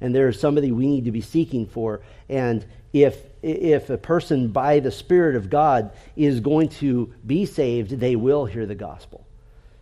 and 0.02 0.14
there 0.14 0.28
is 0.28 0.40
somebody 0.40 0.72
we 0.72 0.88
need 0.88 1.06
to 1.06 1.12
be 1.12 1.22
seeking 1.22 1.66
for. 1.66 2.02
And 2.28 2.66
if, 2.92 3.18
if 3.42 3.90
a 3.90 3.98
person 3.98 4.50
by 4.50 4.80
the 4.80 4.92
Spirit 4.92 5.36
of 5.36 5.50
God 5.50 5.92
is 6.16 6.40
going 6.40 6.70
to 6.70 7.14
be 7.26 7.46
saved, 7.46 7.92
they 7.92 8.16
will 8.16 8.46
hear 8.46 8.66
the 8.66 8.76
gospel. 8.76 9.26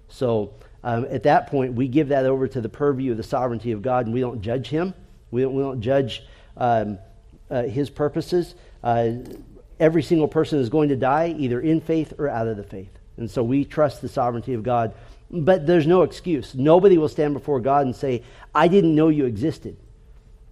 So 0.10 0.54
um, 0.84 1.06
at 1.10 1.24
that 1.24 1.48
point, 1.48 1.74
we 1.74 1.88
give 1.88 2.10
that 2.10 2.26
over 2.26 2.48
to 2.48 2.62
the 2.62 2.70
purview 2.70 3.12
of 3.12 3.18
the 3.18 3.24
sovereignty 3.24 3.72
of 3.72 3.82
God, 3.82 4.06
and 4.06 4.14
we 4.14 4.22
don't 4.22 4.42
judge 4.42 4.68
him. 4.68 4.94
We 5.32 5.42
don't, 5.42 5.54
we 5.54 5.64
don't 5.64 5.82
judge 5.82 6.24
um, 6.58 7.00
uh, 7.50 7.64
his 7.64 7.90
purposes. 7.90 8.56
Uh, 8.84 9.12
every 9.80 10.04
single 10.04 10.28
person 10.28 10.60
is 10.60 10.70
going 10.70 10.90
to 10.90 10.96
die 10.96 11.36
either 11.38 11.60
in 11.60 11.82
faith 11.82 12.14
or 12.20 12.30
out 12.30 12.48
of 12.48 12.58
the 12.58 12.64
faith. 12.64 12.92
And 13.22 13.32
so 13.32 13.44
we 13.44 13.64
trust 13.64 14.02
the 14.02 14.10
sovereignty 14.10 14.54
of 14.54 14.64
God. 14.64 14.94
But 15.30 15.66
there's 15.66 15.88
no 15.88 16.02
excuse. 16.02 16.54
Nobody 16.54 16.98
will 16.98 17.08
stand 17.08 17.34
before 17.34 17.62
God 17.62 17.86
and 17.86 17.96
say, 17.96 18.24
I 18.54 18.68
didn't 18.68 18.94
know 18.94 19.08
you 19.08 19.26
existed. 19.26 19.78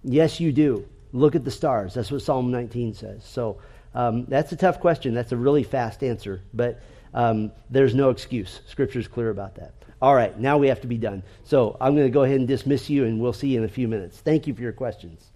Yes, 0.02 0.40
you 0.40 0.52
do. 0.52 0.86
Look 1.12 1.34
at 1.34 1.44
the 1.44 1.50
stars. 1.50 1.92
That's 1.94 2.10
what 2.10 2.22
Psalm 2.22 2.50
19 2.50 2.94
says. 2.94 3.22
So 3.24 3.58
um, 3.94 4.24
that's 4.26 4.52
a 4.52 4.56
tough 4.56 4.80
question. 4.80 5.12
That's 5.12 5.32
a 5.32 5.36
really 5.36 5.64
fast 5.64 6.02
answer. 6.02 6.40
But 6.54 6.80
um, 7.12 7.52
there's 7.68 7.94
no 7.94 8.08
excuse. 8.10 8.60
Scripture's 8.66 9.08
clear 9.08 9.28
about 9.28 9.56
that. 9.56 9.74
All 10.02 10.14
right, 10.14 10.38
now 10.38 10.56
we 10.56 10.68
have 10.68 10.80
to 10.80 10.86
be 10.86 10.96
done. 10.96 11.22
So 11.44 11.76
I'm 11.78 11.94
going 11.94 12.06
to 12.06 12.12
go 12.12 12.22
ahead 12.22 12.38
and 12.38 12.48
dismiss 12.48 12.88
you, 12.88 13.04
and 13.04 13.20
we'll 13.20 13.34
see 13.34 13.48
you 13.48 13.58
in 13.58 13.64
a 13.64 13.68
few 13.68 13.86
minutes. 13.86 14.18
Thank 14.18 14.46
you 14.46 14.54
for 14.54 14.62
your 14.62 14.72
questions. 14.72 15.29